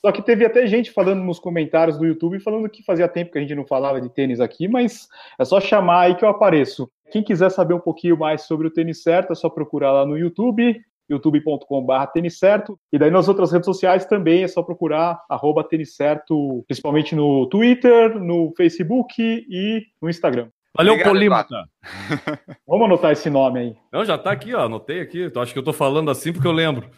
Só 0.00 0.10
que 0.10 0.22
teve 0.22 0.46
até 0.46 0.66
gente 0.66 0.90
falando 0.90 1.22
nos 1.22 1.38
comentários 1.38 1.98
do 1.98 2.06
YouTube, 2.06 2.40
falando 2.40 2.68
que 2.70 2.82
fazia 2.82 3.06
tempo 3.06 3.32
que 3.32 3.38
a 3.38 3.40
gente 3.40 3.54
não 3.54 3.66
falava 3.66 4.00
de 4.00 4.08
tênis 4.08 4.40
aqui, 4.40 4.66
mas 4.66 5.06
é 5.38 5.44
só 5.44 5.60
chamar 5.60 6.00
aí 6.00 6.14
que 6.14 6.24
eu 6.24 6.28
apareço. 6.28 6.90
Quem 7.12 7.22
quiser 7.22 7.50
saber 7.50 7.74
um 7.74 7.80
pouquinho 7.80 8.16
mais 8.16 8.42
sobre 8.42 8.66
o 8.66 8.70
tênis 8.70 9.02
certo, 9.02 9.32
é 9.32 9.36
só 9.36 9.50
procurar 9.50 9.92
lá 9.92 10.06
no 10.06 10.16
YouTube, 10.16 10.80
youtube.com.br 11.10 12.06
tênis 12.14 12.38
certo. 12.38 12.78
E 12.90 12.98
daí 12.98 13.10
nas 13.10 13.28
outras 13.28 13.52
redes 13.52 13.66
sociais 13.66 14.06
também 14.06 14.42
é 14.42 14.48
só 14.48 14.62
procurar 14.62 15.22
arroba 15.28 15.62
tênis 15.62 15.94
certo, 15.94 16.64
principalmente 16.66 17.14
no 17.14 17.46
Twitter, 17.48 18.18
no 18.18 18.54
Facebook 18.56 19.14
e 19.20 19.82
no 20.00 20.08
Instagram. 20.08 20.48
Valeu, 20.76 20.92
Obrigado, 20.92 21.12
Polímata. 21.12 21.68
Vamos 22.66 22.86
anotar 22.86 23.12
esse 23.12 23.28
nome 23.28 23.60
aí. 23.60 23.76
Não, 23.92 24.04
já 24.04 24.16
tá 24.16 24.30
aqui, 24.30 24.54
ó. 24.54 24.66
Anotei 24.66 25.00
aqui. 25.00 25.24
Então, 25.24 25.42
acho 25.42 25.52
que 25.52 25.58
eu 25.58 25.64
tô 25.64 25.72
falando 25.72 26.10
assim 26.10 26.32
porque 26.32 26.46
eu 26.46 26.52
lembro. 26.52 26.88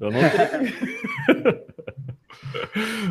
Eu 0.00 0.08
anotei. 0.08 0.28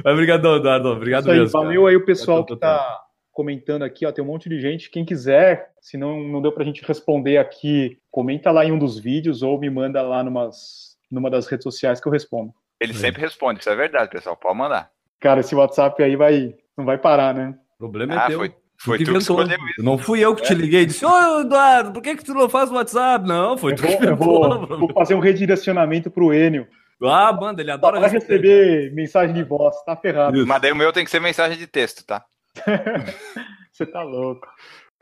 Obrigado, 0.12 0.56
Eduardo. 0.56 0.90
Obrigado 0.90 1.30
aí, 1.30 1.40
mesmo. 1.40 1.52
Valeu 1.52 1.84
cara. 1.84 1.92
aí 1.92 1.96
o 1.96 2.06
pessoal 2.06 2.44
que 2.44 2.56
tá 2.56 3.04
comentando 3.32 3.84
aqui, 3.84 4.06
ó. 4.06 4.12
Tem 4.12 4.24
um 4.24 4.28
monte 4.28 4.50
de 4.50 4.60
gente. 4.60 4.90
Quem 4.90 5.06
quiser, 5.06 5.70
se 5.80 5.98
não, 5.98 6.20
não 6.24 6.42
deu 6.42 6.52
pra 6.52 6.64
gente 6.64 6.84
responder 6.84 7.38
aqui, 7.38 8.00
comenta 8.10 8.50
lá 8.50 8.66
em 8.66 8.72
um 8.72 8.80
dos 8.80 8.98
vídeos 8.98 9.44
ou 9.44 9.60
me 9.60 9.70
manda 9.70 10.02
lá 10.02 10.24
numas, 10.24 10.98
numa 11.12 11.30
das 11.30 11.46
redes 11.46 11.64
sociais 11.64 12.02
que 12.02 12.08
eu 12.08 12.12
respondo. 12.12 12.52
Ele 12.80 12.94
é. 12.94 12.96
sempre 12.96 13.22
responde, 13.22 13.60
isso 13.60 13.70
é 13.70 13.76
verdade, 13.76 14.10
pessoal. 14.10 14.36
Pode 14.36 14.58
mandar. 14.58 14.90
Cara, 15.20 15.42
esse 15.42 15.54
WhatsApp 15.54 16.02
aí 16.02 16.16
vai, 16.16 16.56
não 16.76 16.86
vai 16.86 16.98
parar, 16.98 17.34
né? 17.34 17.56
O 17.76 17.78
problema 17.78 18.16
é 18.16 18.18
ah, 18.18 18.28
teu. 18.28 18.40
Foi, 18.40 18.54
foi 18.78 19.00
tu, 19.00 19.06
que 19.06 19.12
inventou. 19.12 19.46
Que 19.46 19.84
não 19.84 19.98
fui 19.98 20.20
eu 20.20 20.36
que 20.36 20.44
te 20.44 20.54
é. 20.54 20.56
liguei 20.56 20.82
e 20.82 20.86
disse: 20.86 21.06
Ô 21.06 21.42
Eduardo, 21.42 21.92
por 21.92 22.02
que, 22.02 22.16
que 22.16 22.24
tu 22.24 22.34
não 22.34 22.48
faz 22.48 22.72
o 22.72 22.76
WhatsApp? 22.76 23.28
Não, 23.28 23.58
foi 23.58 23.74
eu 23.74 23.76
tu 23.76 23.84
vou, 23.84 23.98
que 23.98 24.06
eu 24.06 24.16
vou, 24.16 24.68
vou 24.68 24.94
fazer 24.94 25.16
um 25.16 25.20
redirecionamento 25.20 26.12
pro 26.12 26.34
Enio. 26.34 26.68
Ah, 27.04 27.32
manda, 27.32 27.62
ele 27.62 27.72
adora 27.72 28.00
Vai 28.00 28.10
receber 28.10 28.92
mensagem 28.94 29.34
de 29.34 29.44
voz, 29.44 29.76
tá 29.84 29.96
ferrado. 29.96 30.46
Mas 30.48 30.62
daí 30.62 30.72
o 30.72 30.76
meu 30.76 30.92
tem 30.92 31.06
que 31.06 31.12
ser 31.12 31.20
mensagem 31.20 31.58
de 31.58 31.68
texto, 31.68 32.04
tá? 32.04 32.26
Você 33.72 33.86
tá 33.86 34.02
louco. 34.02 34.48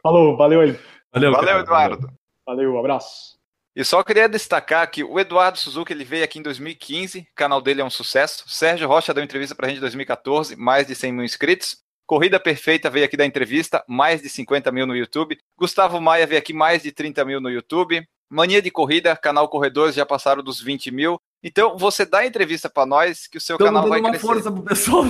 Falou, 0.04 0.36
valeu 0.36 0.60
aí. 0.60 0.78
Valeu, 1.14 1.32
valeu 1.32 1.48
cara, 1.48 1.60
Eduardo. 1.62 2.02
Valeu. 2.46 2.72
valeu, 2.72 2.80
abraço. 2.80 3.36
E 3.74 3.84
só 3.84 4.04
queria 4.04 4.28
destacar 4.28 4.90
que 4.90 5.04
o 5.04 5.20
Eduardo 5.20 5.58
Suzuki 5.58 5.92
ele 5.92 6.04
veio 6.04 6.24
aqui 6.24 6.40
em 6.40 6.42
2015, 6.42 7.20
o 7.20 7.36
canal 7.36 7.62
dele 7.62 7.82
é 7.82 7.86
um 7.86 7.90
sucesso. 7.90 8.46
Sérgio 8.48 8.88
Rocha 8.88 9.14
deu 9.14 9.24
entrevista 9.24 9.56
pra 9.56 9.68
gente 9.68 9.78
em 9.78 9.82
2014, 9.82 10.56
mais 10.56 10.88
de 10.88 10.96
100 10.96 11.12
mil 11.12 11.26
inscritos. 11.26 11.78
Corrida 12.06 12.40
Perfeita 12.40 12.90
veio 12.90 13.06
aqui 13.06 13.18
da 13.18 13.26
entrevista, 13.26 13.84
mais 13.88 14.22
de 14.22 14.30
50 14.30 14.72
mil 14.72 14.86
no 14.86 14.96
YouTube. 14.96 15.38
Gustavo 15.58 16.00
Maia 16.00 16.28
veio 16.28 16.40
aqui, 16.40 16.54
mais 16.54 16.84
de 16.84 16.92
30 16.92 17.26
mil 17.26 17.42
no 17.42 17.50
YouTube. 17.50 18.08
Mania 18.30 18.62
de 18.62 18.72
Corrida, 18.72 19.16
canal 19.16 19.48
Corredores 19.48 19.96
já 19.96 20.06
passaram 20.06 20.44
dos 20.44 20.62
20 20.62 20.92
mil. 20.92 21.20
Então, 21.44 21.78
você 21.78 22.06
dá 22.06 22.26
entrevista 22.26 22.70
para 22.70 22.86
nós 22.86 23.28
que 23.28 23.38
o 23.38 23.42
seu 23.42 23.58
Tamo 23.58 23.70
canal 23.70 23.88
vai 23.88 24.00
uma 24.00 24.10
crescer. 24.10 24.26
força 24.26 24.52
pro 24.52 24.64
pessoal. 24.64 25.04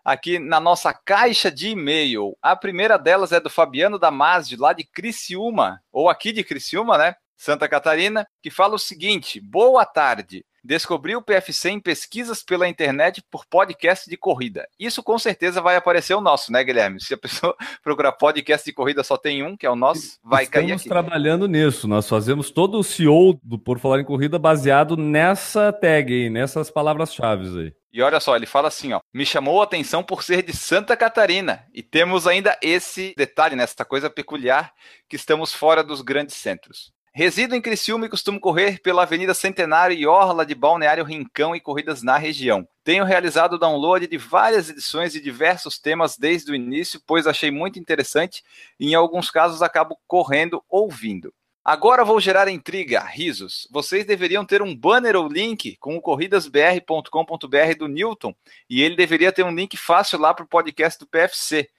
aqui 0.08 0.40
na 0.40 0.58
nossa 0.62 0.94
caixa 0.94 1.52
de 1.52 1.68
e-mail. 1.68 2.38
A 2.42 2.56
primeira 2.56 2.98
delas 2.98 3.34
é 3.34 3.42
do 3.42 3.50
Fabiano 3.50 4.00
Damasio, 4.00 4.58
lá 4.58 4.72
de 4.72 4.86
Criciúma, 4.86 5.82
ou 5.92 6.10
aqui 6.10 6.32
de 6.32 6.46
Criciúma, 6.46 6.98
né? 6.98 7.16
Santa 7.36 7.68
Catarina, 7.68 8.26
que 8.42 8.50
fala 8.50 8.76
o 8.76 8.80
seguinte: 8.80 9.42
Boa 9.42 9.86
tarde. 9.86 10.46
Descobri 10.64 11.16
o 11.16 11.22
PFC 11.22 11.70
em 11.70 11.80
pesquisas 11.80 12.44
pela 12.44 12.68
internet 12.68 13.24
por 13.32 13.46
podcast 13.46 14.10
de 14.10 14.18
corrida. 14.18 14.68
Isso 14.78 15.02
com 15.02 15.18
certeza 15.18 15.62
vai 15.62 15.78
aparecer 15.78 16.14
o 16.14 16.20
nosso, 16.20 16.52
né, 16.52 16.62
Guilherme? 16.62 17.00
Se 17.00 17.14
a 17.14 17.18
pessoa 17.18 17.56
procurar 17.82 18.12
podcast 18.12 18.66
de 18.66 18.74
corrida, 18.74 19.02
só 19.02 19.16
tem 19.16 19.44
um, 19.44 19.56
que 19.56 19.66
é 19.66 19.70
o 19.70 19.78
nosso, 19.78 20.18
vai 20.22 20.44
Estamos 20.44 20.66
cair 20.66 20.74
aqui. 20.74 20.84
Estamos 20.84 21.08
trabalhando 21.08 21.48
nisso. 21.48 21.88
Nós 21.88 22.10
fazemos 22.10 22.52
todo 22.52 22.80
o 22.80 22.84
CEO 22.84 23.40
do 23.42 23.58
Por 23.58 23.80
Falar 23.80 24.02
em 24.02 24.06
Corrida 24.06 24.38
baseado 24.38 24.98
nessa 24.98 25.72
tag 25.72 26.12
aí, 26.12 26.30
nessas 26.30 26.70
palavras-chave 26.70 27.48
aí. 27.62 27.77
E 27.92 28.02
olha 28.02 28.20
só, 28.20 28.36
ele 28.36 28.46
fala 28.46 28.68
assim, 28.68 28.94
ó, 28.94 29.00
me 29.14 29.26
chamou 29.26 29.62
a 29.62 29.64
atenção 29.64 30.04
por 30.04 30.24
ser 30.24 30.44
de 30.44 30.56
Santa 30.56 30.96
Catarina. 30.96 31.66
E 31.74 31.82
temos 31.82 32.28
ainda 32.28 32.58
esse 32.62 33.14
detalhe, 33.18 33.56
né, 33.56 33.66
coisa 33.88 34.10
peculiar, 34.10 34.74
que 35.08 35.16
estamos 35.16 35.54
fora 35.54 35.84
dos 35.84 36.02
grandes 36.02 36.36
centros. 36.36 36.92
Resido 37.18 37.56
em 37.56 37.62
Criciúma 37.62 38.06
e 38.06 38.10
costumo 38.10 38.40
correr 38.40 38.80
pela 38.80 39.02
Avenida 39.02 39.34
Centenário 39.34 39.98
e 39.98 40.06
Orla 40.06 40.46
de 40.46 40.54
Balneário 40.54 41.04
Rincão 41.04 41.56
e 41.56 41.60
corridas 41.60 42.04
na 42.04 42.16
região. 42.16 42.68
Tenho 42.84 43.04
realizado 43.04 43.54
o 43.54 43.58
download 43.58 44.06
de 44.06 44.18
várias 44.20 44.70
edições 44.70 45.14
de 45.14 45.20
diversos 45.20 45.80
temas 45.80 46.16
desde 46.16 46.52
o 46.52 46.56
início, 46.56 47.02
pois 47.08 47.26
achei 47.26 47.50
muito 47.50 47.80
interessante 47.80 48.44
e 48.80 48.92
em 48.92 48.94
alguns 48.94 49.32
casos 49.32 49.64
acabo 49.64 49.98
correndo 50.06 50.64
ouvindo. 50.70 51.34
Agora 51.70 52.06
vou 52.06 52.18
gerar 52.22 52.48
intriga, 52.48 53.02
risos. 53.02 53.68
Vocês 53.70 54.06
deveriam 54.06 54.46
ter 54.46 54.62
um 54.62 54.74
banner 54.74 55.18
ou 55.18 55.28
link 55.28 55.76
com 55.82 55.98
o 55.98 56.02
corridasbr.com.br 56.02 57.78
do 57.78 57.90
Newton 57.90 58.34
e 58.70 58.82
ele 58.82 58.96
deveria 58.96 59.34
ter 59.34 59.44
um 59.44 59.54
link 59.54 59.76
fácil 59.76 60.18
lá 60.18 60.34
para 60.34 60.46
o 60.46 60.48
podcast 60.48 60.98
do 60.98 61.06
PFC. 61.06 61.70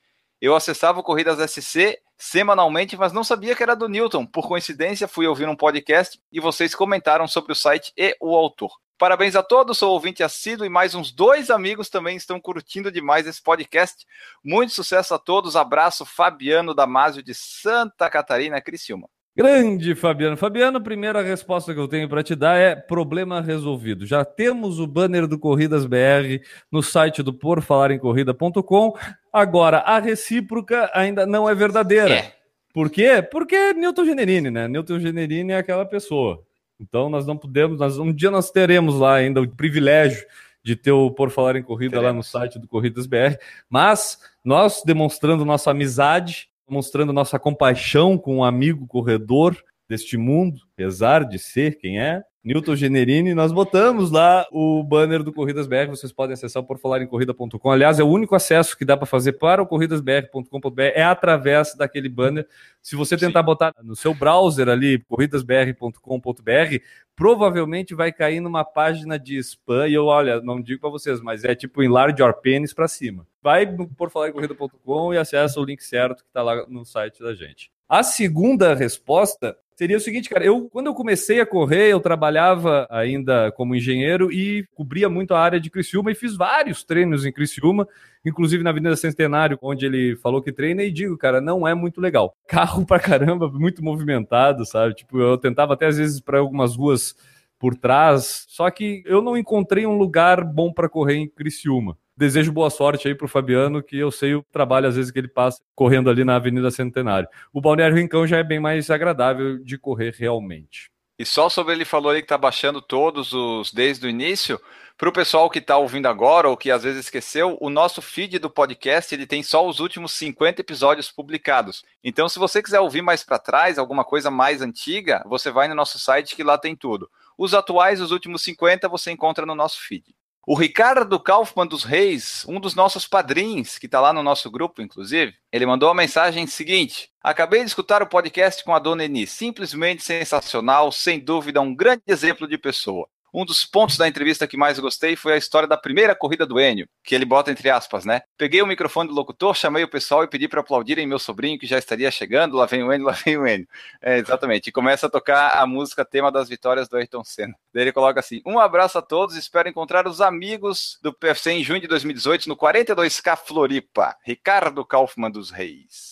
Eu 0.43 0.55
acessava 0.55 1.01
o 1.01 1.03
Corridas 1.03 1.39
SC 1.51 1.99
semanalmente, 2.19 2.99
mas 2.99 3.15
não 3.15 3.25
sabia 3.25 3.57
que 3.57 3.63
era 3.63 3.75
do 3.75 3.89
Newton. 3.89 4.27
Por 4.27 4.47
coincidência, 4.47 5.09
fui 5.09 5.27
ouvir 5.27 5.49
um 5.49 5.57
podcast 5.57 6.21
e 6.31 6.39
vocês 6.39 6.75
comentaram 6.75 7.27
sobre 7.27 7.53
o 7.53 7.57
site 7.57 7.91
e 7.97 8.15
o 8.21 8.37
autor. 8.37 8.77
Parabéns 8.99 9.35
a 9.37 9.43
todos, 9.43 9.79
sou 9.79 9.95
ouvinte 9.95 10.23
assíduo 10.23 10.67
e 10.67 10.69
mais 10.69 10.95
uns 10.95 11.11
dois 11.11 11.49
amigos 11.49 11.89
também 11.89 12.15
estão 12.15 12.39
curtindo 12.39 12.93
demais 12.93 13.27
esse 13.27 13.43
podcast. 13.43 14.05
Muito 14.45 14.75
sucesso 14.75 15.15
a 15.15 15.19
todos. 15.19 15.57
Abraço, 15.57 16.05
Fabiano 16.05 16.75
Damasio 16.75 17.23
de 17.23 17.33
Santa 17.33 18.11
Catarina, 18.11 18.61
Criciúma. 18.61 19.09
Grande 19.39 19.95
Fabiano. 19.95 20.37
Fabiano, 20.37 20.81
primeira 20.81 21.23
resposta 21.23 21.73
que 21.73 21.79
eu 21.79 21.87
tenho 21.87 22.09
para 22.09 22.25
te 22.25 22.35
dar 22.35 22.57
é 22.57 22.75
problema 22.75 23.41
resolvido. 23.41 24.05
Já 24.05 24.25
temos 24.25 24.81
o 24.81 24.87
banner 24.87 25.29
do 25.29 25.39
Corridas 25.39 25.87
BR 25.87 26.43
no 26.73 26.83
site 26.83 27.23
do 27.23 27.33
porfalaremcorrida.com. 27.33 28.95
Agora, 29.33 29.79
a 29.79 30.01
recíproca 30.01 30.91
ainda 30.93 31.25
não 31.25 31.49
é 31.49 31.55
verdadeira. 31.55 32.15
É. 32.15 32.33
Por 32.75 32.91
quê? 32.91 33.23
Porque 33.23 33.55
é 33.55 33.73
Newton 33.73 34.07
Generini, 34.07 34.51
né? 34.51 34.67
Newton 34.67 34.99
Generini 34.99 35.53
é 35.53 35.59
aquela 35.59 35.87
pessoa. 35.87 36.43
Então 36.81 37.09
nós 37.09 37.25
não 37.25 37.37
podemos, 37.37 37.79
nós, 37.79 37.97
um 37.97 38.13
dia 38.13 38.33
nós 38.33 38.51
teremos 38.51 38.97
lá 38.97 39.15
ainda 39.15 39.41
o 39.41 39.49
privilégio 39.49 40.27
de 40.65 40.75
ter 40.75 40.91
o 40.91 41.13
Por 41.13 41.31
Falar 41.31 41.55
em 41.55 41.63
Corrida 41.63 41.99
teremos. 41.99 42.09
lá 42.09 42.13
no 42.13 42.25
site 42.25 42.59
do 42.59 42.67
Corridas 42.67 43.07
BR, 43.07 43.39
mas 43.71 44.19
nós 44.45 44.83
demonstrando 44.85 45.45
nossa 45.45 45.71
amizade 45.71 46.49
mostrando 46.69 47.13
nossa 47.13 47.39
compaixão 47.39 48.19
com 48.19 48.37
um 48.37 48.45
amigo 48.45 48.87
corredor 48.87 49.57
deste 49.89 50.17
mundo, 50.17 50.61
apesar 50.75 51.25
de 51.25 51.39
ser 51.39 51.79
quem 51.79 52.01
é, 52.01 52.23
Newton 52.49 52.75
Generini, 52.75 53.35
nós 53.35 53.53
botamos 53.53 54.11
lá 54.11 54.47
o 54.51 54.83
banner 54.83 55.23
do 55.23 55.35
Corridas 55.35 55.67
BR, 55.67 55.91
vocês 55.91 56.11
podem 56.11 56.33
acessar 56.33 56.63
por 56.63 56.79
falar 56.79 57.03
em 57.03 57.07
corrida.com. 57.07 57.71
Aliás, 57.71 57.99
é 57.99 58.03
o 58.03 58.09
único 58.09 58.35
acesso 58.35 58.75
que 58.75 58.87
dá 58.87 58.97
para 58.97 59.05
fazer 59.05 59.35
para 59.35 59.63
o 59.63 59.67
corridasbr.com.br 59.67 60.83
é 60.95 61.03
através 61.03 61.75
daquele 61.75 62.09
banner. 62.09 62.49
Se 62.81 62.97
você 62.97 63.19
tentar 63.19 63.41
Sim. 63.41 63.45
botar 63.47 63.75
no 63.83 63.95
seu 63.95 64.15
browser 64.15 64.71
ali 64.71 64.99
corridasbr.com.br, 65.01 66.83
provavelmente 67.15 67.95
vai 67.95 68.11
cair 68.11 68.41
numa 68.41 68.65
página 68.65 69.19
de 69.19 69.37
spam 69.37 69.87
e 69.87 69.93
eu, 69.93 70.07
olha, 70.07 70.41
não 70.41 70.59
digo 70.59 70.81
para 70.81 70.89
vocês, 70.89 71.21
mas 71.21 71.45
é 71.45 71.55
tipo 71.55 71.83
enlarge 71.83 72.19
your 72.19 72.33
penis 72.33 72.73
para 72.73 72.89
cima. 72.89 73.27
Vai 73.43 73.67
por 73.67 74.11
falar 74.11 74.31
em 74.31 74.33
corrida.com 74.33 75.13
e 75.13 75.19
acessa 75.19 75.61
o 75.61 75.65
link 75.67 75.83
certo 75.83 76.23
que 76.23 76.31
está 76.31 76.43
lá 76.43 76.65
no 76.67 76.83
site 76.87 77.23
da 77.23 77.35
gente. 77.35 77.71
A 77.87 78.03
segunda 78.03 78.75
resposta 78.75 79.55
seria 79.79 79.97
o 79.97 80.01
seguinte, 80.01 80.29
cara, 80.29 80.45
eu 80.45 80.69
quando 80.69 80.89
eu 80.89 80.95
comecei 80.95 81.41
a 81.41 81.47
correr, 81.47 81.93
eu 81.93 82.01
trabalhava 82.01 82.85
ainda 82.91 83.53
como 83.53 83.77
engenheiro 83.77 84.33
e 84.33 84.67
cobria 84.75 85.09
muito 85.09 85.35
a 85.35 85.41
área 85.41 85.61
de 85.61 85.71
Criciúma 85.71 86.11
e 86.11 86.17
fiz 86.17 86.37
vários 86.37 86.83
treinos 86.83 87.25
em 87.25 87.31
Criciúma, 87.31 87.87
inclusive 88.27 88.65
na 88.65 88.71
Avenida 88.71 88.97
Centenário, 88.97 89.57
onde 89.63 89.87
ele 89.87 90.17
falou 90.17 90.43
que 90.43 90.51
treina 90.51 90.83
e 90.83 90.91
digo, 90.91 91.17
cara, 91.17 91.41
não 91.41 91.67
é 91.67 91.75
muito 91.75 92.01
legal. 92.01 92.35
Carro 92.49 92.85
pra 92.85 92.99
caramba, 92.99 93.49
muito 93.49 93.81
movimentado, 93.81 94.67
sabe? 94.67 94.95
Tipo, 94.95 95.21
eu 95.21 95.39
tentava 95.39 95.75
até 95.75 95.87
às 95.87 95.97
vezes 95.97 96.21
para 96.21 96.41
algumas 96.41 96.75
ruas 96.75 97.15
por 97.57 97.77
trás, 97.77 98.47
só 98.49 98.69
que 98.73 99.05
eu 99.07 99.23
não 99.23 99.37
encontrei 99.37 99.87
um 99.87 99.97
lugar 99.97 100.43
bom 100.43 100.73
para 100.73 100.89
correr 100.89 101.15
em 101.15 101.29
Criciúma 101.29 101.97
desejo 102.19 102.51
boa 102.51 102.69
sorte 102.69 103.07
aí 103.07 103.15
pro 103.15 103.29
Fabiano, 103.29 103.81
que 103.81 103.97
eu 103.97 104.11
sei 104.11 104.35
o 104.35 104.45
trabalho 104.51 104.89
às 104.89 104.97
vezes 104.97 105.13
que 105.13 105.19
ele 105.19 105.29
passa 105.29 105.63
correndo 105.75 106.11
ali 106.11 106.25
na 106.25 106.35
Avenida 106.35 106.71
Centenário. 106.71 107.29
O 107.53 107.61
Balneário 107.61 107.97
Rincão 107.97 108.27
já 108.27 108.39
é 108.39 108.43
bem 108.43 108.59
mais 108.59 108.91
agradável 108.91 109.59
de 109.59 109.79
correr 109.79 110.13
realmente. 110.19 110.91
E 111.17 111.25
só 111.25 111.49
sobre 111.49 111.75
ele 111.75 111.85
falou 111.85 112.11
ali 112.11 112.21
que 112.21 112.29
tá 112.29 112.39
baixando 112.39 112.83
todos 112.83 113.33
os 113.33 113.73
desde 113.73 114.07
o 114.07 114.11
início. 114.11 114.61
Para 114.97 115.09
o 115.09 115.13
pessoal 115.13 115.49
que 115.49 115.61
está 115.61 115.77
ouvindo 115.77 116.07
agora 116.07 116.49
ou 116.49 116.57
que 116.57 116.73
às 116.73 116.83
vezes 116.83 117.05
esqueceu, 117.05 117.57
o 117.61 117.71
nosso 117.71 118.03
feed 118.03 118.41
do 118.41 118.51
podcast 118.51 119.15
ele 119.15 119.27
tem 119.27 119.45
só 119.45 119.65
os 119.65 119.79
últimos 119.79 120.11
50 120.13 120.61
episódios 120.61 121.11
publicados. 121.11 121.85
Então, 122.03 122.29
se 122.29 122.39
você 122.39 122.61
quiser 122.61 122.81
ouvir 122.81 123.03
mais 123.03 123.23
para 123.23 123.39
trás, 123.39 123.79
alguma 123.79 124.05
coisa 124.05 124.29
mais 124.29 124.61
antiga, 124.61 125.23
você 125.27 125.53
vai 125.53 125.69
no 125.69 125.75
nosso 125.75 126.01
site 126.01 126.35
que 126.35 126.43
lá 126.43 126.59
tem 126.59 126.75
tudo. 126.75 127.09
Os 127.37 127.55
atuais, 127.55 128.01
os 128.01 128.11
últimos 128.11 128.43
50, 128.43 128.89
você 128.89 129.13
encontra 129.13 129.47
no 129.47 129.55
nosso 129.55 129.81
feed. 129.81 130.05
O 130.51 130.55
Ricardo 130.55 131.21
Kaufmann 131.21 131.67
dos 131.67 131.85
Reis, 131.85 132.43
um 132.49 132.59
dos 132.59 132.75
nossos 132.75 133.07
padrinhos, 133.07 133.77
que 133.77 133.85
está 133.85 134.01
lá 134.01 134.15
no 134.15 134.23
nosso 134.23 134.51
grupo, 134.51 134.81
inclusive, 134.81 135.35
ele 135.53 135.67
mandou 135.67 135.91
a 135.91 135.95
mensagem 135.95 136.47
seguinte: 136.47 137.11
Acabei 137.23 137.61
de 137.61 137.67
escutar 137.67 138.03
o 138.03 138.07
podcast 138.07 138.65
com 138.65 138.75
a 138.75 138.79
dona 138.79 139.05
Eni, 139.05 139.27
simplesmente 139.27 140.03
sensacional, 140.03 140.91
sem 140.91 141.21
dúvida, 141.21 141.61
um 141.61 141.75
grande 141.75 142.03
exemplo 142.07 142.49
de 142.49 142.57
pessoa. 142.57 143.07
Um 143.33 143.45
dos 143.45 143.65
pontos 143.65 143.97
da 143.97 144.09
entrevista 144.09 144.47
que 144.47 144.57
mais 144.57 144.79
gostei 144.79 145.17
foi 145.17 145.35
a 145.35 145.37
história 145.37 145.69
da 145.69 145.77
primeira 145.77 146.15
corrida 146.15 146.47
do 146.47 146.61
Enio, 146.61 146.89
que 147.05 147.15
ele 147.15 147.25
bota 147.25 147.51
entre 147.51 147.69
aspas, 147.71 148.05
né? 148.05 148.23
Peguei 148.37 148.63
o 148.63 148.67
microfone 148.67 149.09
do 149.09 149.15
locutor, 149.15 149.55
chamei 149.55 149.85
o 149.85 149.89
pessoal 149.89 150.25
e 150.25 150.29
pedi 150.29 150.49
para 150.49 150.61
aplaudirem 150.61 151.07
meu 151.07 151.19
sobrinho 151.19 151.59
que 151.59 151.67
já 151.67 151.79
estaria 151.79 152.11
chegando. 152.11 152.57
Lá 152.57 152.67
vem 152.67 152.83
o 152.83 152.93
Enio, 152.93 153.07
lá 153.07 153.13
vem 153.13 153.37
o 153.37 153.47
Enio. 153.47 153.69
É, 154.01 154.19
exatamente. 154.19 154.69
E 154.69 154.73
começa 154.73 155.07
a 155.07 155.11
tocar 155.11 155.51
a 155.51 155.67
música 155.67 156.05
tema 156.05 156.33
das 156.33 156.49
vitórias 156.49 156.89
do 156.89 156.97
Ayrton 156.97 157.25
Senna. 157.25 157.55
Daí 157.73 157.85
ele 157.85 157.93
coloca 157.93 158.21
assim: 158.21 158.41
Um 158.47 158.59
abraço 158.59 158.99
a 158.99 159.03
todos, 159.03 159.37
espero 159.37 159.69
encontrar 159.69 160.07
os 160.07 160.21
amigos 160.21 160.99
do 161.03 161.13
PFC 161.13 161.53
em 161.53 161.65
junho 161.65 161.81
de 161.81 161.87
2018 161.87 162.49
no 162.49 162.57
42K 162.57 163.37
Floripa. 163.37 164.17
Ricardo 164.25 164.85
Kaufmann 164.85 165.31
dos 165.31 165.51
Reis. 165.51 166.08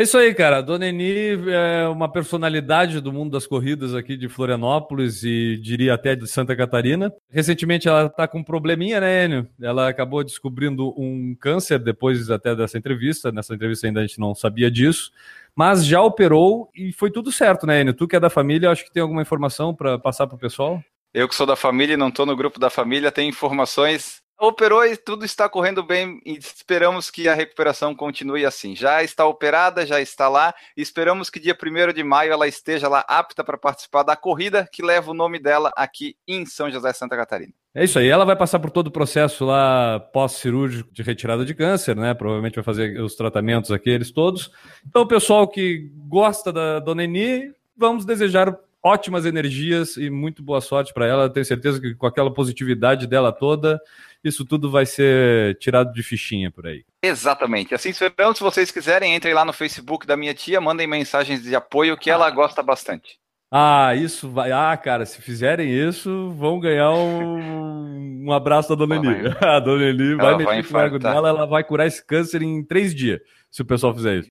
É 0.00 0.02
isso 0.02 0.16
aí, 0.16 0.34
cara. 0.34 0.62
Dona 0.62 0.88
Eni 0.88 1.36
é 1.52 1.86
uma 1.86 2.10
personalidade 2.10 3.02
do 3.02 3.12
mundo 3.12 3.32
das 3.32 3.46
corridas 3.46 3.94
aqui 3.94 4.16
de 4.16 4.30
Florianópolis 4.30 5.22
e 5.22 5.58
diria 5.58 5.92
até 5.92 6.16
de 6.16 6.26
Santa 6.26 6.56
Catarina. 6.56 7.12
Recentemente 7.28 7.86
ela 7.86 8.06
está 8.06 8.26
com 8.26 8.38
um 8.38 8.42
probleminha, 8.42 8.98
né, 8.98 9.26
Enio? 9.26 9.46
Ela 9.60 9.90
acabou 9.90 10.24
descobrindo 10.24 10.94
um 10.98 11.36
câncer 11.38 11.78
depois 11.78 12.30
até 12.30 12.56
dessa 12.56 12.78
entrevista. 12.78 13.30
Nessa 13.30 13.54
entrevista 13.54 13.86
ainda 13.86 14.00
a 14.00 14.06
gente 14.06 14.18
não 14.18 14.34
sabia 14.34 14.70
disso. 14.70 15.12
Mas 15.54 15.84
já 15.84 16.00
operou 16.00 16.70
e 16.74 16.94
foi 16.94 17.10
tudo 17.10 17.30
certo, 17.30 17.66
né, 17.66 17.82
Enio? 17.82 17.92
Tu 17.92 18.08
que 18.08 18.16
é 18.16 18.20
da 18.20 18.30
família, 18.30 18.70
acho 18.70 18.86
que 18.86 18.90
tem 18.90 19.02
alguma 19.02 19.20
informação 19.20 19.74
para 19.74 19.98
passar 19.98 20.26
para 20.26 20.36
o 20.36 20.40
pessoal? 20.40 20.82
Eu 21.12 21.28
que 21.28 21.34
sou 21.34 21.46
da 21.46 21.56
família 21.56 21.92
e 21.92 21.98
não 21.98 22.08
estou 22.08 22.24
no 22.24 22.34
grupo 22.34 22.58
da 22.58 22.70
família, 22.70 23.12
tenho 23.12 23.28
informações 23.28 24.19
Operou 24.42 24.82
e 24.86 24.96
tudo 24.96 25.22
está 25.22 25.50
correndo 25.50 25.82
bem 25.82 26.18
e 26.24 26.38
esperamos 26.38 27.10
que 27.10 27.28
a 27.28 27.34
recuperação 27.34 27.94
continue 27.94 28.46
assim. 28.46 28.74
Já 28.74 29.02
está 29.02 29.26
operada, 29.26 29.84
já 29.84 30.00
está 30.00 30.30
lá 30.30 30.54
e 30.74 30.80
esperamos 30.80 31.28
que 31.28 31.38
dia 31.38 31.54
1 31.54 31.92
de 31.92 32.02
maio 32.02 32.32
ela 32.32 32.48
esteja 32.48 32.88
lá 32.88 33.04
apta 33.06 33.44
para 33.44 33.58
participar 33.58 34.02
da 34.02 34.16
corrida 34.16 34.66
que 34.72 34.82
leva 34.82 35.10
o 35.10 35.14
nome 35.14 35.38
dela 35.38 35.70
aqui 35.76 36.16
em 36.26 36.46
São 36.46 36.70
José, 36.70 36.90
Santa 36.94 37.18
Catarina. 37.18 37.52
É 37.74 37.84
isso 37.84 37.98
aí, 37.98 38.08
ela 38.08 38.24
vai 38.24 38.34
passar 38.34 38.58
por 38.58 38.70
todo 38.70 38.86
o 38.86 38.90
processo 38.90 39.44
lá 39.44 40.00
pós-cirúrgico 40.00 40.90
de 40.90 41.02
retirada 41.02 41.44
de 41.44 41.54
câncer, 41.54 41.94
né? 41.94 42.14
Provavelmente 42.14 42.54
vai 42.54 42.64
fazer 42.64 42.98
os 42.98 43.14
tratamentos 43.14 43.70
aqueles 43.70 44.10
todos. 44.10 44.50
Então, 44.88 45.02
o 45.02 45.06
pessoal 45.06 45.46
que 45.46 45.92
gosta 46.08 46.50
da 46.50 46.80
Dona 46.80 47.04
Eni, 47.04 47.52
vamos 47.76 48.06
desejar 48.06 48.58
ótimas 48.82 49.26
energias 49.26 49.96
e 49.96 50.10
muito 50.10 50.42
boa 50.42 50.60
sorte 50.60 50.92
para 50.92 51.06
ela. 51.06 51.30
Tenho 51.30 51.44
certeza 51.44 51.80
que 51.80 51.94
com 51.94 52.06
aquela 52.06 52.32
positividade 52.32 53.06
dela 53.06 53.32
toda, 53.32 53.80
isso 54.22 54.44
tudo 54.44 54.70
vai 54.70 54.86
ser 54.86 55.56
tirado 55.58 55.92
de 55.92 56.02
fichinha 56.02 56.50
por 56.50 56.66
aí. 56.66 56.84
Exatamente. 57.02 57.74
Assim 57.74 57.90
esperamos, 57.90 58.38
se 58.38 58.44
vocês 58.44 58.70
quiserem, 58.70 59.14
entrem 59.14 59.34
lá 59.34 59.44
no 59.44 59.52
Facebook 59.52 60.06
da 60.06 60.16
minha 60.16 60.34
tia, 60.34 60.60
mandem 60.60 60.86
mensagens 60.86 61.42
de 61.42 61.54
apoio 61.54 61.96
que 61.96 62.10
ela 62.10 62.30
gosta 62.30 62.62
bastante. 62.62 63.18
Ah, 63.52 63.96
isso 63.96 64.28
vai. 64.30 64.52
Ah, 64.52 64.76
cara, 64.76 65.04
se 65.04 65.20
fizerem 65.20 65.68
isso, 65.68 66.30
vão 66.38 66.60
ganhar 66.60 66.92
um, 66.92 68.26
um 68.26 68.32
abraço 68.32 68.68
da 68.68 68.76
Dona 68.76 68.94
Eli. 68.96 69.34
A 69.42 69.58
Dona 69.58 69.84
Eli 69.86 70.14
vai 70.14 70.36
mexer 70.36 70.90
com 70.90 70.96
o 70.96 70.98
dela, 71.00 71.28
ela 71.28 71.46
vai 71.46 71.64
curar 71.64 71.86
esse 71.86 72.04
câncer 72.04 72.42
em 72.42 72.62
três 72.62 72.94
dias, 72.94 73.20
se 73.50 73.60
o 73.60 73.64
pessoal 73.64 73.92
fizer 73.92 74.18
isso. 74.18 74.30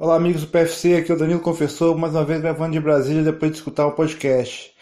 Olá, 0.00 0.14
amigos 0.14 0.42
do 0.42 0.46
PFC, 0.46 0.94
aqui 0.94 1.10
é 1.10 1.14
o 1.16 1.18
Danilo 1.18 1.40
Confessor, 1.40 1.98
mais 1.98 2.14
uma 2.14 2.24
vez 2.24 2.40
gravando 2.40 2.70
de 2.70 2.78
Brasília 2.78 3.20
depois 3.20 3.50
de 3.50 3.58
escutar 3.58 3.84
o 3.84 3.88
um 3.88 3.94
podcast. 3.96 4.72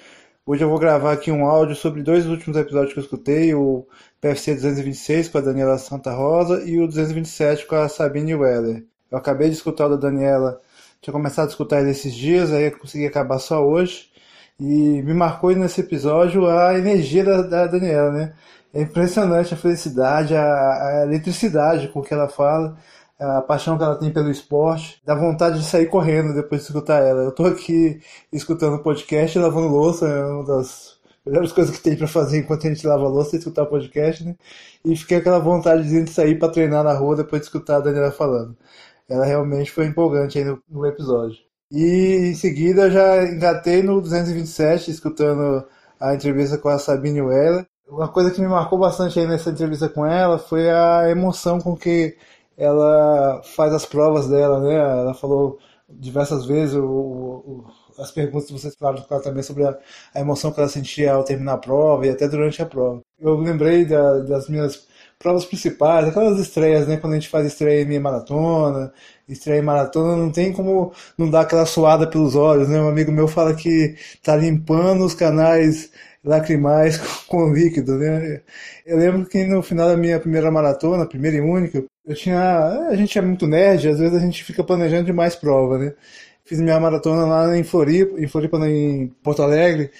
Hoje 0.45 0.63
eu 0.63 0.69
vou 0.69 0.79
gravar 0.79 1.11
aqui 1.11 1.33
um 1.33 1.47
áudio 1.47 1.75
sobre 1.75 2.03
dois 2.03 2.27
últimos 2.27 2.55
episódios 2.55 2.93
que 2.93 2.99
eu 2.99 3.03
escutei, 3.03 3.55
o 3.55 3.87
PFC 4.21 4.55
226 4.57 5.29
com 5.29 5.39
a 5.39 5.41
Daniela 5.41 5.79
Santa 5.79 6.13
Rosa 6.13 6.63
e 6.67 6.79
o 6.79 6.87
227 6.87 7.67
com 7.67 7.77
a 7.77 7.89
Sabine 7.89 8.35
Weller. 8.35 8.85
Eu 9.11 9.17
acabei 9.17 9.49
de 9.49 9.55
escutar 9.55 9.87
o 9.87 9.97
da 9.97 9.97
Daniela, 9.97 10.61
tinha 11.01 11.13
começado 11.13 11.47
a 11.47 11.51
escutar 11.51 11.81
ele 11.81 11.93
esses 11.93 12.13
dias, 12.15 12.53
aí 12.53 12.65
eu 12.65 12.79
consegui 12.79 13.07
acabar 13.07 13.39
só 13.39 13.67
hoje. 13.67 14.11
E 14.61 15.03
me 15.03 15.15
marcou 15.15 15.51
nesse 15.57 15.81
episódio 15.81 16.47
a 16.47 16.77
energia 16.79 17.25
da, 17.25 17.41
da 17.41 17.67
Daniela, 17.67 18.13
né? 18.13 18.35
É 18.75 18.83
impressionante 18.83 19.55
a 19.55 19.57
felicidade, 19.57 20.35
a, 20.35 20.43
a 20.43 21.05
eletricidade 21.07 21.89
com 21.89 22.03
que 22.03 22.13
ela 22.13 22.29
fala 22.29 22.77
a 23.19 23.41
paixão 23.43 23.79
que 23.79 23.85
ela 23.85 23.97
tem 23.97 24.13
pelo 24.13 24.31
esporte, 24.31 25.01
dá 25.05 25.15
vontade 25.15 25.59
de 25.59 25.65
sair 25.65 25.87
correndo 25.87 26.35
depois 26.35 26.63
de 26.63 26.67
escutar 26.69 27.03
ela. 27.03 27.23
Eu 27.23 27.33
tô 27.33 27.45
aqui 27.47 28.01
escutando 28.33 28.83
podcast, 28.83 29.39
lavando 29.39 29.69
louça, 29.69 30.07
é 30.07 30.25
uma 30.27 30.45
das 30.45 30.97
melhores 31.25 31.53
coisas 31.53 31.77
que 31.77 31.83
tem 31.83 31.97
para 31.97 32.07
fazer 32.07 32.39
enquanto 32.39 32.67
a 32.67 32.71
gente 32.71 32.87
lava 32.87 33.09
louça 33.09 33.37
é 33.37 33.39
escutar 33.39 33.67
podcast, 33.67 34.25
né? 34.25 34.37
E 34.85 34.95
fiquei 34.97 35.19
aquela 35.19 35.39
vontade 35.39 35.89
de 35.89 36.11
sair 36.11 36.39
para 36.39 36.53
treinar 36.53 36.85
na 36.85 36.93
rua 36.93 37.17
depois 37.17 37.43
de 37.43 37.47
escutar 37.47 37.77
a 37.77 37.81
Daniela 37.81 38.13
falando. 38.13 38.57
Ela 39.09 39.25
realmente 39.25 39.71
foi 39.73 39.87
empolgante 39.87 40.39
aí 40.39 40.45
no, 40.45 40.63
no 40.69 40.87
episódio. 40.87 41.39
E 41.71 42.31
em 42.31 42.35
seguida 42.35 42.91
já 42.91 43.25
engatei 43.25 43.83
no 43.83 44.01
227, 44.01 44.91
escutando 44.91 45.67
a 45.99 46.15
entrevista 46.15 46.59
com 46.59 46.69
a 46.69 46.79
Sabine 46.79 47.23
Weller. 47.23 47.67
Uma 47.89 48.09
coisa 48.09 48.31
que 48.31 48.41
me 48.41 48.49
marcou 48.49 48.79
bastante 48.79 49.19
aí 49.19 49.27
nessa 49.27 49.51
entrevista 49.51 49.89
com 49.89 50.05
ela 50.07 50.39
foi 50.39 50.71
a 50.71 51.09
emoção 51.11 51.61
com 51.61 51.77
que 51.77 52.17
ela 52.57 53.43
faz 53.45 53.73
as 53.73 53.85
provas 53.87 54.29
dela, 54.29 54.61
né? 54.61 54.75
Ela 54.75 55.15
falou 55.15 55.59
diversas 55.89 56.47
vezes 56.47 56.75
o, 56.75 56.85
o, 56.85 57.65
as 57.99 58.11
perguntas 58.11 58.49
que 58.49 58.53
vocês 58.53 58.75
falaram 58.75 59.03
também 59.23 59.43
sobre 59.43 59.65
a, 59.65 59.77
a, 60.15 60.21
emoção 60.21 60.53
que 60.53 60.61
ela 60.61 60.69
sentia 60.69 61.13
ao 61.13 61.25
terminar 61.25 61.55
a 61.55 61.59
prova 61.59 62.07
e 62.07 62.11
até 62.11 62.29
durante 62.29 62.61
a 62.63 62.67
prova. 62.67 63.01
Eu 63.21 63.37
lembrei 63.37 63.85
da, 63.85 64.19
das 64.21 64.49
minhas 64.49 64.87
provas 65.19 65.45
principais, 65.45 66.07
aquelas 66.09 66.39
estreias, 66.39 66.87
né? 66.87 66.97
Quando 66.99 67.15
a 67.15 67.17
gente 67.17 67.29
faz 67.29 67.47
estreia 67.47 67.83
em 67.83 67.99
maratona, 67.99 68.93
estreia 69.29 69.61
em 69.61 69.65
maratona, 69.65 70.17
não 70.17 70.31
tem 70.31 70.53
como 70.53 70.93
não 71.17 71.31
dar 71.31 71.43
aquela 71.43 71.67
suada 71.67 72.07
pelos 72.07 72.35
olhos, 72.35 72.69
né? 72.69 72.81
Um 72.81 72.89
amigo 72.89 73.13
meu 73.13 73.29
fala 73.29 73.55
que 73.55 73.97
tá 74.23 74.37
limpando 74.37 75.05
os 75.05 75.15
canais 75.15 75.91
lacrimais 76.27 76.99
com 77.29 77.53
líquido, 77.53 77.97
né? 77.97 78.43
Eu 78.85 78.99
lembro 78.99 79.27
que 79.27 79.45
no 79.45 79.63
final 79.63 79.89
da 79.89 79.97
minha 79.97 80.21
primeira 80.21 80.51
maratona, 80.51 81.07
primeira 81.07 81.37
e 81.37 81.41
única, 81.41 81.85
eu 82.07 82.15
tinha. 82.15 82.41
A 82.91 82.97
gente 82.97 83.19
é 83.19 83.23
muito 83.23 83.47
nerd, 83.47 83.89
às 83.89 83.99
vezes 83.99 84.15
a 84.17 84.21
gente 84.21 84.45
fica 84.45 84.65
planejando 84.65 85.05
demais 85.07 85.37
prova, 85.37 85.79
né? 85.79 85.95
Fiz 86.45 86.61
minha 86.61 86.79
maratona 86.79 87.27
lá 87.27 87.57
em 87.57 87.65
Floripa, 87.65 88.21
em 88.21 88.27
Floripa, 88.29 88.59
em 88.69 89.09
Porto 89.23 89.43
Alegre, 89.43 89.91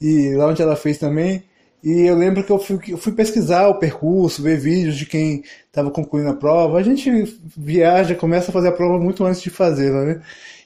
e 0.00 0.34
lá 0.34 0.46
onde 0.48 0.62
ela 0.62 0.76
fez 0.76 0.98
também. 0.98 1.44
E 1.82 2.02
eu 2.02 2.16
lembro 2.16 2.42
que 2.44 2.50
eu 2.50 2.58
fui, 2.58 2.78
eu 2.88 2.98
fui 2.98 3.12
pesquisar 3.12 3.68
o 3.68 3.78
percurso, 3.78 4.42
ver 4.42 4.58
vídeos 4.58 4.96
de 4.96 5.06
quem 5.06 5.42
estava 5.66 5.90
concluindo 5.90 6.30
a 6.30 6.34
prova. 6.34 6.78
A 6.78 6.82
gente 6.82 7.10
viaja, 7.56 8.14
começa 8.14 8.50
a 8.50 8.52
fazer 8.52 8.68
a 8.68 8.72
prova 8.72 8.98
muito 8.98 9.24
antes 9.24 9.40
de 9.42 9.50
fazê-la, 9.50 10.04
né? 10.04 10.22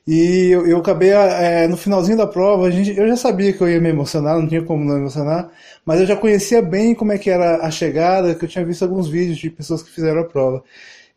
E 0.06 0.48
eu, 0.50 0.66
eu 0.66 0.78
acabei, 0.78 1.10
é, 1.10 1.68
no 1.68 1.76
finalzinho 1.76 2.16
da 2.16 2.26
prova, 2.26 2.66
a 2.66 2.70
gente, 2.70 2.96
eu 2.98 3.06
já 3.08 3.16
sabia 3.16 3.52
que 3.52 3.60
eu 3.60 3.68
ia 3.68 3.80
me 3.80 3.90
emocionar, 3.90 4.38
não 4.38 4.48
tinha 4.48 4.62
como 4.62 4.84
não 4.84 4.96
emocionar, 4.96 5.50
mas 5.84 6.00
eu 6.00 6.06
já 6.06 6.16
conhecia 6.16 6.62
bem 6.62 6.94
como 6.94 7.12
é 7.12 7.18
que 7.18 7.30
era 7.30 7.58
a 7.64 7.70
chegada, 7.70 8.34
que 8.34 8.44
eu 8.44 8.48
tinha 8.48 8.64
visto 8.64 8.82
alguns 8.82 9.08
vídeos 9.08 9.38
de 9.38 9.50
pessoas 9.50 9.82
que 9.82 9.90
fizeram 9.90 10.22
a 10.22 10.24
prova. 10.24 10.62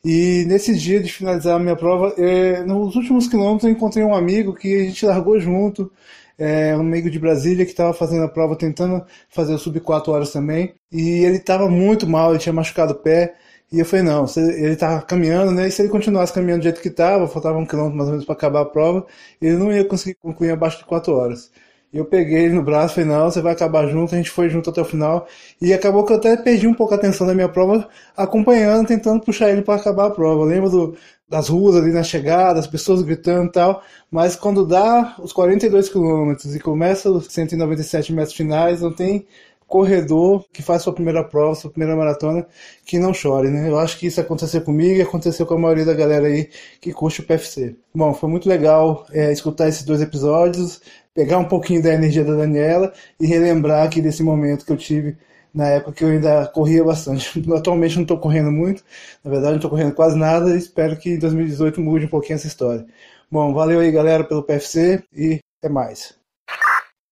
E 0.05 0.45
nesse 0.47 0.75
dia 0.77 0.99
de 0.99 1.11
finalizar 1.11 1.55
a 1.55 1.59
minha 1.59 1.75
prova, 1.75 2.13
é, 2.17 2.61
nos 2.63 2.95
últimos 2.95 3.27
quilômetros 3.27 3.63
eu 3.63 3.71
encontrei 3.71 4.03
um 4.03 4.13
amigo 4.13 4.53
que 4.53 4.81
a 4.81 4.83
gente 4.83 5.05
largou 5.05 5.39
junto, 5.39 5.91
é, 6.37 6.75
um 6.75 6.81
amigo 6.81 7.09
de 7.09 7.19
Brasília 7.19 7.65
que 7.65 7.71
estava 7.71 7.93
fazendo 7.93 8.23
a 8.23 8.27
prova, 8.27 8.55
tentando 8.55 9.05
fazer 9.29 9.53
o 9.53 9.57
sub 9.57 9.79
4 9.79 10.11
horas 10.11 10.31
também, 10.31 10.73
e 10.91 11.23
ele 11.23 11.37
estava 11.37 11.69
muito 11.69 12.07
mal, 12.07 12.31
ele 12.31 12.39
tinha 12.39 12.53
machucado 12.53 12.93
o 12.93 12.95
pé, 12.95 13.35
E 13.71 13.79
eu 13.79 13.85
falei, 13.85 14.05
não, 14.05 14.25
ele 14.37 14.75
tava 14.75 15.01
caminhando, 15.01 15.51
né? 15.51 15.67
E 15.67 15.71
se 15.71 15.81
ele 15.81 15.89
continuasse 15.89 16.31
caminhando 16.31 16.59
do 16.61 16.63
jeito 16.63 16.81
que 16.81 16.89
estava, 16.89 17.27
faltava 17.27 17.57
um 17.57 17.65
quilômetro 17.65 17.97
mais 17.97 18.07
ou 18.07 18.11
menos 18.13 18.25
para 18.25 18.35
acabar 18.35 18.61
a 18.61 18.65
prova, 18.65 19.05
ele 19.41 19.57
não 19.57 19.71
ia 19.71 19.83
conseguir 19.83 20.15
concluir 20.15 20.51
abaixo 20.51 20.77
de 20.79 20.85
quatro 20.85 21.13
horas. 21.13 21.51
E 21.91 21.97
eu 21.97 22.05
peguei 22.05 22.45
ele 22.45 22.53
no 22.55 22.63
braço, 22.63 22.95
falei, 22.95 23.09
não, 23.09 23.29
você 23.29 23.39
vai 23.41 23.53
acabar 23.53 23.87
junto, 23.87 24.13
a 24.15 24.17
gente 24.17 24.29
foi 24.29 24.49
junto 24.49 24.69
até 24.69 24.81
o 24.81 24.85
final. 24.85 25.27
E 25.61 25.73
acabou 25.73 26.03
que 26.03 26.11
eu 26.11 26.17
até 26.17 26.35
perdi 26.37 26.67
um 26.67 26.73
pouco 26.73 26.93
a 26.93 26.97
atenção 26.97 27.25
da 27.27 27.35
minha 27.35 27.47
prova, 27.49 27.87
acompanhando, 28.17 28.87
tentando 28.87 29.23
puxar 29.23 29.51
ele 29.51 29.61
para 29.61 29.79
acabar 29.79 30.07
a 30.07 30.09
prova. 30.11 30.41
Eu 30.41 30.45
lembro 30.47 30.69
do, 30.71 30.97
das 31.29 31.49
ruas 31.49 31.75
ali 31.75 31.91
na 31.91 32.03
chegada, 32.03 32.59
as 32.59 32.67
pessoas 32.67 33.01
gritando 33.01 33.47
e 33.47 33.51
tal, 33.51 33.83
mas 34.11 34.35
quando 34.35 34.65
dá 34.65 35.15
os 35.19 35.31
42 35.33 35.89
quilômetros 35.89 36.55
e 36.55 36.59
começa 36.59 37.11
os 37.11 37.27
197 37.27 38.13
metros 38.13 38.35
finais, 38.35 38.81
não 38.81 38.91
tem 38.93 39.25
corredor 39.73 40.45
que 40.53 40.61
faz 40.61 40.83
sua 40.83 40.93
primeira 40.93 41.23
prova, 41.23 41.55
sua 41.55 41.71
primeira 41.71 41.95
maratona, 41.95 42.45
que 42.85 42.99
não 42.99 43.11
chore, 43.11 43.49
né? 43.49 43.67
Eu 43.67 43.79
acho 43.79 43.97
que 43.97 44.05
isso 44.05 44.21
aconteceu 44.21 44.61
comigo 44.61 44.99
e 44.99 45.01
aconteceu 45.01 45.47
com 45.47 45.55
a 45.55 45.57
maioria 45.57 45.83
da 45.83 45.95
galera 45.95 46.27
aí 46.27 46.47
que 46.79 46.93
curte 46.93 47.21
o 47.21 47.23
PFC. 47.23 47.75
Bom, 47.95 48.13
foi 48.13 48.29
muito 48.29 48.47
legal 48.47 49.07
é, 49.11 49.31
escutar 49.31 49.67
esses 49.67 49.81
dois 49.83 49.99
episódios, 49.99 50.79
pegar 51.11 51.39
um 51.39 51.45
pouquinho 51.45 51.81
da 51.81 51.91
energia 51.91 52.23
da 52.23 52.35
Daniela 52.35 52.93
e 53.19 53.25
relembrar 53.25 53.87
aqui 53.87 53.99
desse 53.99 54.21
momento 54.21 54.63
que 54.63 54.71
eu 54.71 54.77
tive 54.77 55.17
na 55.51 55.67
época 55.69 55.93
que 55.93 56.03
eu 56.03 56.09
ainda 56.09 56.45
corria 56.53 56.83
bastante. 56.83 57.41
Atualmente 57.51 57.95
não 57.95 58.03
estou 58.03 58.19
correndo 58.19 58.51
muito, 58.51 58.83
na 59.23 59.31
verdade 59.31 59.53
não 59.53 59.57
estou 59.57 59.71
correndo 59.71 59.95
quase 59.95 60.15
nada 60.15 60.53
e 60.53 60.57
espero 60.59 60.95
que 60.97 61.09
em 61.15 61.17
2018 61.17 61.81
mude 61.81 62.05
um 62.05 62.09
pouquinho 62.09 62.35
essa 62.35 62.45
história. 62.45 62.85
Bom, 63.31 63.51
valeu 63.55 63.79
aí 63.79 63.91
galera 63.91 64.23
pelo 64.23 64.43
PFC 64.43 65.03
e 65.11 65.39
até 65.59 65.67
mais. 65.67 66.22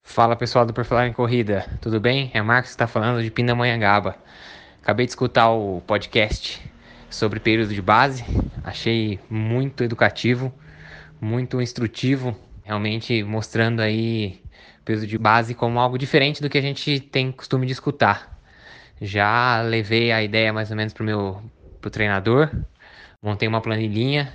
Fala 0.04 0.36
pessoal 0.36 0.66
do 0.66 0.74
Por 0.74 0.84
Falar 0.84 1.08
em 1.08 1.14
Corrida, 1.14 1.66
tudo 1.80 2.00
bem? 2.00 2.30
É 2.34 2.42
Marcos 2.42 2.72
que 2.72 2.74
está 2.74 2.86
falando 2.86 3.24
de 3.24 3.32
Pindamonhangaba. 3.32 4.18
Acabei 4.82 5.06
de 5.06 5.12
escutar 5.12 5.50
o 5.52 5.82
podcast 5.88 6.62
sobre 7.10 7.40
período 7.40 7.74
de 7.74 7.82
base, 7.82 8.26
achei 8.62 9.20
muito 9.30 9.84
educativo, 9.84 10.54
muito 11.22 11.62
instrutivo, 11.62 12.38
realmente 12.64 13.24
mostrando 13.24 13.80
aí 13.80 14.44
período 14.84 15.08
de 15.08 15.18
base 15.18 15.56
como 15.56 15.80
algo 15.80 15.98
diferente 15.98 16.42
do 16.42 16.50
que 16.50 16.58
a 16.58 16.62
gente 16.62 17.00
tem 17.00 17.32
costume 17.32 17.66
de 17.66 17.72
escutar. 17.72 18.38
Já 19.00 19.62
levei 19.62 20.12
a 20.12 20.22
ideia 20.22 20.52
mais 20.52 20.70
ou 20.72 20.76
menos 20.76 20.94
para 20.94 21.04
o 21.04 21.06
meu 21.06 21.42
pro 21.80 21.90
treinador, 21.90 22.52
montei 23.24 23.48
uma 23.48 23.62
planilhinha 23.62 24.34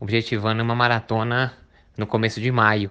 objetivando 0.00 0.62
uma 0.62 0.74
maratona 0.74 1.52
no 1.96 2.06
começo 2.06 2.40
de 2.40 2.50
maio. 2.50 2.90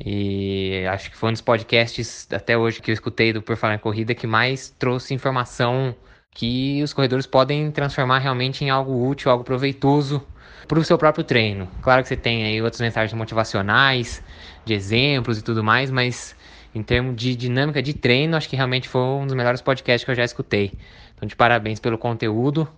E 0.00 0.84
acho 0.90 1.10
que 1.10 1.16
foi 1.16 1.30
um 1.30 1.32
dos 1.32 1.40
podcasts 1.40 2.28
até 2.32 2.56
hoje 2.56 2.80
que 2.80 2.90
eu 2.90 2.94
escutei 2.94 3.32
do 3.32 3.42
Por 3.42 3.56
Falar 3.56 3.74
em 3.74 3.78
Corrida 3.78 4.14
que 4.14 4.26
mais 4.26 4.70
trouxe 4.70 5.12
informação 5.12 5.94
que 6.30 6.80
os 6.82 6.92
corredores 6.92 7.26
podem 7.26 7.70
transformar 7.72 8.18
realmente 8.18 8.64
em 8.64 8.70
algo 8.70 9.08
útil, 9.08 9.30
algo 9.30 9.42
proveitoso 9.42 10.24
para 10.68 10.78
o 10.78 10.84
seu 10.84 10.96
próprio 10.96 11.24
treino. 11.24 11.68
Claro 11.82 12.02
que 12.02 12.08
você 12.08 12.16
tem 12.16 12.44
aí 12.44 12.62
outras 12.62 12.80
mensagens 12.80 13.12
motivacionais, 13.12 14.22
de 14.64 14.72
exemplos 14.72 15.38
e 15.38 15.42
tudo 15.42 15.64
mais, 15.64 15.90
mas 15.90 16.36
em 16.74 16.82
termos 16.82 17.16
de 17.16 17.34
dinâmica 17.34 17.82
de 17.82 17.94
treino, 17.94 18.36
acho 18.36 18.48
que 18.48 18.54
realmente 18.54 18.88
foi 18.88 19.00
um 19.00 19.26
dos 19.26 19.34
melhores 19.34 19.60
podcasts 19.60 20.04
que 20.04 20.10
eu 20.10 20.14
já 20.14 20.24
escutei. 20.24 20.78
Então, 21.16 21.26
de 21.26 21.34
parabéns 21.34 21.80
pelo 21.80 21.98
conteúdo 21.98 22.68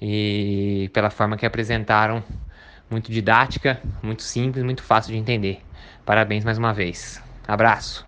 e 0.00 0.90
pela 0.92 1.08
forma 1.08 1.36
que 1.36 1.46
apresentaram, 1.46 2.22
muito 2.90 3.10
didática, 3.10 3.80
muito 4.02 4.22
simples, 4.22 4.64
muito 4.64 4.82
fácil 4.82 5.12
de 5.12 5.18
entender. 5.18 5.67
Parabéns 6.08 6.42
mais 6.42 6.56
uma 6.56 6.72
vez. 6.72 7.22
Abraço. 7.46 8.06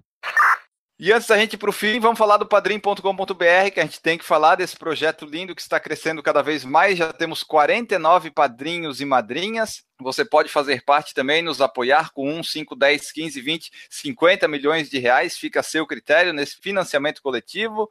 E 0.98 1.12
antes 1.12 1.28
da 1.28 1.36
gente 1.36 1.52
ir 1.52 1.58
para 1.58 1.68
o 1.68 1.72
fim, 1.72 2.00
vamos 2.00 2.18
falar 2.18 2.38
do 2.38 2.46
padrim.com.br, 2.46 3.70
que 3.74 3.78
a 3.78 3.82
gente 3.82 4.00
tem 4.00 4.16
que 4.16 4.24
falar 4.24 4.54
desse 4.54 4.74
projeto 4.74 5.26
lindo 5.26 5.54
que 5.54 5.60
está 5.60 5.78
crescendo 5.78 6.22
cada 6.22 6.40
vez 6.40 6.64
mais. 6.64 6.96
Já 6.96 7.12
temos 7.12 7.42
49 7.42 8.30
padrinhos 8.30 9.02
e 9.02 9.04
madrinhas. 9.04 9.82
Você 10.00 10.24
pode 10.24 10.48
fazer 10.48 10.82
parte 10.82 11.12
também, 11.12 11.42
nos 11.42 11.60
apoiar 11.60 12.10
com 12.14 12.26
1, 12.38 12.42
5, 12.42 12.74
10, 12.74 13.12
15, 13.12 13.38
20, 13.38 13.70
50 13.90 14.48
milhões 14.48 14.88
de 14.88 14.98
reais. 14.98 15.36
Fica 15.36 15.60
a 15.60 15.62
seu 15.62 15.86
critério 15.86 16.32
nesse 16.32 16.56
financiamento 16.56 17.20
coletivo 17.20 17.86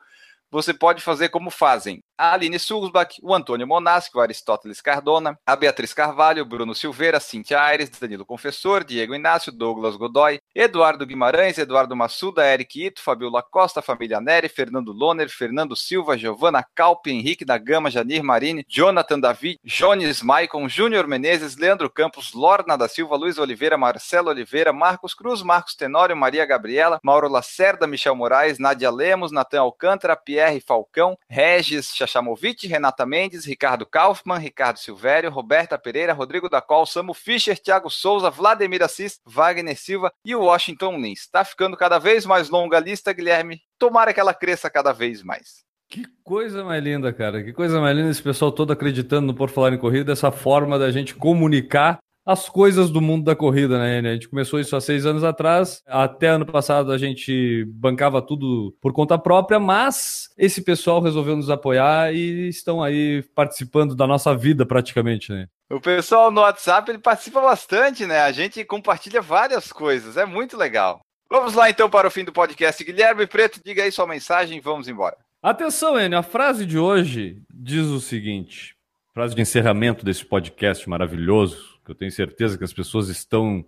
você 0.52 0.74
pode 0.74 1.02
fazer 1.02 1.30
como 1.30 1.52
fazem 1.52 2.04
a 2.20 2.34
Aline 2.34 2.60
Sulzbach, 2.60 3.16
o 3.24 3.34
Antônio 3.34 3.66
Monasco, 3.66 4.18
o 4.18 4.22
Aristóteles 4.22 4.82
Cardona, 4.82 5.40
a 5.46 5.56
Beatriz 5.56 5.94
Carvalho, 5.94 6.44
Bruno 6.44 6.76
Silveira, 6.76 7.18
Cintia 7.18 7.62
Aires, 7.62 7.90
Danilo 7.90 8.26
Confessor, 8.26 8.84
Diego 8.84 9.16
Inácio, 9.16 9.54
Douglas 9.54 9.96
Godoy, 9.96 10.38
Eduardo 10.54 11.06
Guimarães, 11.06 11.58
Eduardo 11.58 11.96
Massuda, 11.96 12.46
Eric 12.46 12.88
Ito, 12.88 13.02
Fabiola 13.02 13.42
Costa, 13.42 13.82
Família 13.82 14.20
Neri, 14.20 14.50
Fernando 14.50 14.92
Loner, 14.92 15.30
Fernando 15.30 15.78
Silva, 15.78 16.18
Giovana 16.18 16.62
Calpe, 16.76 17.10
Henrique 17.10 17.46
da 17.46 17.58
Gama, 17.58 17.90
Janir 17.90 18.22
Marini, 18.22 18.66
Jonathan 18.68 19.20
David, 19.20 19.58
Jones 19.64 20.22
Maicon, 20.22 20.68
Júnior 20.68 21.08
Menezes, 21.08 21.56
Leandro 21.56 21.90
Campos, 21.90 22.34
Lorna 22.34 22.76
da 22.76 22.90
Silva, 22.90 23.16
Luiz 23.16 23.38
Oliveira, 23.38 23.78
Marcelo 23.78 24.30
Oliveira, 24.30 24.74
Marcos 24.74 25.14
Cruz, 25.14 25.42
Marcos 25.42 25.74
Tenório, 25.74 26.18
Maria 26.18 26.46
Gabriela, 26.46 27.00
Mauro 27.02 27.30
Lacerda, 27.30 27.88
Michel 27.88 28.16
Moraes, 28.16 28.60
Nadia 28.60 28.92
Lemos, 28.92 29.32
Natan 29.32 29.62
Alcântara, 29.62 30.18
Pierre 30.18 30.60
Falcão, 30.60 31.18
Regis 31.30 31.94
Chachamovic, 32.10 32.68
Renata 32.68 33.06
Mendes, 33.06 33.46
Ricardo 33.46 33.86
Kaufmann, 33.86 34.40
Ricardo 34.40 34.78
Silvério, 34.78 35.30
Roberta 35.30 35.78
Pereira, 35.78 36.14
Rodrigo 36.14 36.50
da 36.50 36.60
Col, 36.60 36.86
Samu 36.86 37.14
Fischer, 37.14 37.58
Thiago 37.58 37.90
Souza, 37.90 38.30
Vladimir 38.30 38.84
Assis, 38.84 39.20
Wagner 39.26 39.78
Silva 39.78 40.12
e 40.26 40.36
Washington 40.36 40.98
Lins. 40.98 41.22
Está 41.22 41.44
ficando 41.44 41.78
cada 41.78 42.00
vez 42.00 42.26
mais 42.26 42.50
longa 42.50 42.78
a 42.78 42.80
lista, 42.80 43.14
Guilherme. 43.14 43.62
Tomara 43.78 44.14
que 44.14 44.20
ela 44.20 44.34
cresça 44.34 44.70
cada 44.70 44.92
vez 44.92 45.22
mais. 45.22 45.64
Que 45.88 46.06
coisa 46.24 46.64
mais 46.64 46.84
linda, 46.84 47.12
cara. 47.14 47.44
Que 47.44 47.54
coisa 47.54 47.80
mais 47.80 47.96
linda 47.96 48.12
esse 48.12 48.22
pessoal 48.22 48.52
todo 48.52 48.74
acreditando 48.74 49.28
no 49.28 49.34
Por 49.34 49.50
Falar 49.50 49.74
em 49.74 49.78
Corrida, 49.78 50.12
essa 50.12 50.32
forma 50.32 50.78
da 50.78 50.92
gente 50.92 51.16
comunicar 51.16 52.00
as 52.30 52.48
coisas 52.48 52.92
do 52.92 53.02
mundo 53.02 53.24
da 53.24 53.36
corrida, 53.36 53.80
né? 53.80 54.08
A 54.08 54.14
gente 54.14 54.30
começou 54.30 54.60
isso 54.60 54.76
há 54.76 54.82
seis 54.82 55.04
anos 55.04 55.24
atrás. 55.24 55.82
Até 55.88 56.28
ano 56.28 56.46
passado 56.46 56.92
a 56.92 56.98
gente 56.98 57.66
bancava 57.70 58.22
tudo 58.22 58.72
por 58.80 58.94
conta 58.94 59.18
própria, 59.18 59.60
mas 59.60 60.30
esse 60.38 60.62
pessoal 60.62 61.02
resolveu 61.02 61.36
nos 61.36 61.50
apoiar 61.50 62.14
e 62.14 62.48
estão 62.48 62.84
aí 62.84 63.24
participando 63.34 63.96
da 63.96 64.06
nossa 64.06 64.36
vida 64.36 64.64
praticamente, 64.64 65.32
né? 65.32 65.48
O 65.72 65.82
pessoal 65.82 66.30
no 66.30 66.42
WhatsApp 66.42 66.92
ele 66.92 67.00
participa 67.00 67.42
bastante, 67.42 68.06
né? 68.06 68.22
A 68.22 68.32
gente 68.32 68.64
compartilha 68.64 69.24
várias 69.24 69.72
coisas, 69.72 70.16
é 70.16 70.26
muito 70.26 70.56
legal. 70.56 71.02
Vamos 71.32 71.56
lá 71.56 71.68
então 71.68 71.90
para 71.90 72.08
o 72.08 72.12
fim 72.12 72.24
do 72.24 72.32
podcast. 72.32 72.84
Guilherme 72.84 73.26
Preto, 73.26 73.60
diga 73.66 73.82
aí 73.82 73.92
sua 73.92 74.06
mensagem 74.06 74.60
e 74.60 74.62
vamos 74.62 74.88
embora. 74.88 75.18
Atenção, 75.42 76.00
Enio, 76.00 76.20
a 76.20 76.24
frase 76.24 76.64
de 76.64 76.78
hoje 76.78 77.42
diz 77.52 77.88
o 77.88 78.00
seguinte: 78.00 78.76
frase 79.16 79.34
de 79.34 79.42
encerramento 79.42 80.06
desse 80.06 80.24
podcast 80.24 80.88
maravilhoso 80.88 81.69
que 81.90 81.94
eu 81.94 81.98
tenho 81.98 82.12
certeza 82.12 82.58
que 82.58 82.64
as 82.64 82.74
pessoas 82.74 83.10
estão 83.10 83.66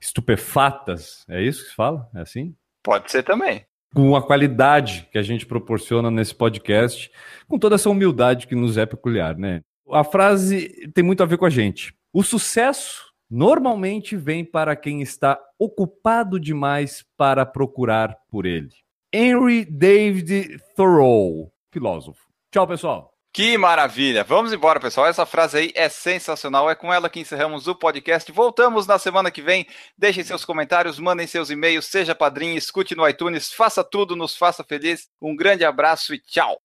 estupefatas. 0.00 1.24
É 1.28 1.42
isso 1.42 1.64
que 1.64 1.70
se 1.70 1.74
fala? 1.74 2.08
É 2.14 2.20
assim? 2.20 2.54
Pode 2.82 3.10
ser 3.10 3.24
também. 3.24 3.66
Com 3.92 4.14
a 4.14 4.22
qualidade 4.24 5.08
que 5.10 5.18
a 5.18 5.22
gente 5.22 5.46
proporciona 5.46 6.10
nesse 6.10 6.34
podcast, 6.34 7.10
com 7.48 7.58
toda 7.58 7.74
essa 7.74 7.90
humildade 7.90 8.46
que 8.46 8.54
nos 8.54 8.76
é 8.76 8.86
peculiar, 8.86 9.36
né? 9.36 9.60
A 9.90 10.04
frase 10.04 10.90
tem 10.94 11.04
muito 11.04 11.22
a 11.22 11.26
ver 11.26 11.36
com 11.36 11.46
a 11.46 11.50
gente. 11.50 11.94
O 12.12 12.22
sucesso 12.22 13.12
normalmente 13.30 14.16
vem 14.16 14.44
para 14.44 14.76
quem 14.76 15.02
está 15.02 15.40
ocupado 15.58 16.38
demais 16.38 17.04
para 17.16 17.44
procurar 17.44 18.16
por 18.28 18.46
ele. 18.46 18.70
Henry 19.12 19.64
David 19.64 20.58
Thoreau, 20.76 21.52
filósofo. 21.72 22.20
Tchau, 22.50 22.66
pessoal. 22.66 23.13
Que 23.34 23.58
maravilha! 23.58 24.22
Vamos 24.22 24.52
embora, 24.52 24.78
pessoal. 24.78 25.08
Essa 25.08 25.26
frase 25.26 25.58
aí 25.58 25.72
é 25.74 25.88
sensacional. 25.88 26.70
É 26.70 26.76
com 26.76 26.94
ela 26.94 27.10
que 27.10 27.18
encerramos 27.18 27.66
o 27.66 27.74
podcast. 27.74 28.30
Voltamos 28.30 28.86
na 28.86 28.96
semana 28.96 29.28
que 29.28 29.42
vem. 29.42 29.66
Deixem 29.98 30.22
seus 30.22 30.44
comentários, 30.44 31.00
mandem 31.00 31.26
seus 31.26 31.50
e-mails, 31.50 31.86
seja 31.86 32.14
padrinho, 32.14 32.56
escute 32.56 32.94
no 32.94 33.08
iTunes, 33.08 33.52
faça 33.52 33.82
tudo, 33.82 34.14
nos 34.14 34.36
faça 34.36 34.62
feliz. 34.62 35.08
Um 35.20 35.34
grande 35.34 35.64
abraço 35.64 36.14
e 36.14 36.20
tchau! 36.20 36.60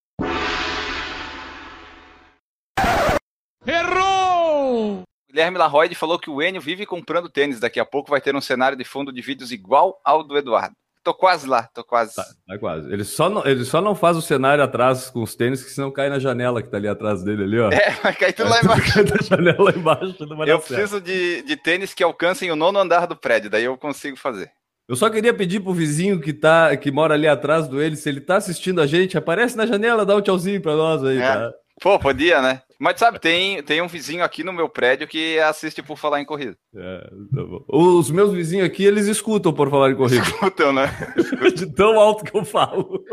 Errou! 3.66 5.02
Guilherme 5.28 5.58
Larroide 5.58 5.96
falou 5.96 6.20
que 6.20 6.30
o 6.30 6.40
Enio 6.40 6.62
vive 6.62 6.86
comprando 6.86 7.30
tênis. 7.30 7.60
Daqui 7.60 7.80
a 7.80 7.86
pouco 7.86 8.12
vai 8.12 8.22
ter 8.22 8.36
um 8.36 8.42
cenário 8.42 8.78
de 8.78 8.84
fundo 8.84 9.12
de 9.12 9.24
vídeos 9.24 9.52
igual 9.52 10.00
ao 10.06 10.24
do 10.24 10.38
Eduardo. 10.38 10.76
Tô 11.10 11.14
quase 11.16 11.47
lá, 11.47 11.64
tô 11.74 11.84
quase. 11.84 12.16
Tá, 12.16 12.24
tá, 12.47 12.60
quase. 12.60 12.93
Ele 12.93 13.03
só, 13.03 13.32
não, 13.32 13.43
ele 13.43 13.66
só 13.66 13.82
não 13.82 13.95
faz 13.95 14.16
o 14.16 14.22
cenário 14.22 14.64
atrás 14.64 15.10
com 15.10 15.24
os 15.24 15.34
tênis, 15.34 15.64
que 15.64 15.72
senão 15.72 15.89
cai 15.89 16.07
na 16.07 16.20
janela 16.20 16.62
que 16.62 16.70
tá 16.70 16.78
ali 16.78 16.88
atrás 16.88 17.24
dele, 17.24 17.45
ali, 17.45 17.60
ó. 17.60 17.72
É, 17.72 17.89
vai 18.03 18.14
cair 18.14 18.32
tudo 18.32 18.47
lá 18.47 18.62
embaixo. 18.62 18.93
Cai 18.93 19.03
na 19.05 19.18
janela 19.20 19.64
lá 19.64 19.72
embaixo. 19.72 20.16
eu 20.45 20.60
preciso 20.60 21.01
de, 21.01 21.41
de 21.41 21.57
tênis 21.57 21.95
que 21.95 22.03
alcancem 22.03 22.51
o 22.51 22.55
nono 22.55 22.78
andar 22.78 23.07
do 23.07 23.16
prédio, 23.16 23.49
daí 23.49 23.64
eu 23.64 23.76
consigo 23.76 24.18
fazer. 24.18 24.51
Eu 24.88 24.95
só 24.95 25.10
queria 25.10 25.34
pedir 25.34 25.62
pro 25.62 25.74
vizinho 25.74 26.22
que, 26.22 26.32
tá, 26.32 26.78
que 26.78 26.91
mora 26.91 27.16
ali 27.16 27.28
atrás 27.28 27.68
do 27.68 27.82
ele, 27.82 27.95
se 27.95 28.07
ele 28.07 28.22
tá 28.22 28.36
assistindo 28.36 28.80
a 28.80 28.86
gente, 28.86 29.18
aparece 29.18 29.57
na 29.57 29.66
janela, 29.66 30.05
dá 30.05 30.16
um 30.16 30.22
tchauzinho 30.22 30.62
pra 30.62 30.76
nós 30.76 31.03
aí, 31.03 31.18
é. 31.18 31.22
tá? 31.22 31.51
Pô, 31.82 31.98
podia, 31.98 32.42
né? 32.42 32.62
Mas 32.80 33.00
sabe, 33.00 33.20
tem, 33.20 33.62
tem 33.64 33.82
um 33.82 33.88
vizinho 33.88 34.24
aqui 34.24 34.44
no 34.44 34.54
meu 34.54 34.70
prédio 34.70 35.08
que 35.08 35.38
assiste 35.40 35.84
por 35.84 35.98
falar 35.98 36.22
em 36.22 36.26
corrida. 36.26 36.56
É, 36.76 37.00
tá 37.34 37.42
Os 37.68 38.10
meus 38.10 38.32
vizinhos 38.32 38.66
aqui, 38.66 38.86
eles 38.86 39.08
escutam 39.08 39.52
por 39.52 39.70
falar 39.70 39.92
em 39.92 39.96
corrida. 39.96 40.24
Escutam, 40.24 40.72
né? 40.72 40.88
De 41.56 41.66
tão 41.74 42.00
alto 42.00 42.24
que 42.24 42.38
eu 42.38 42.46
falo. 42.46 43.04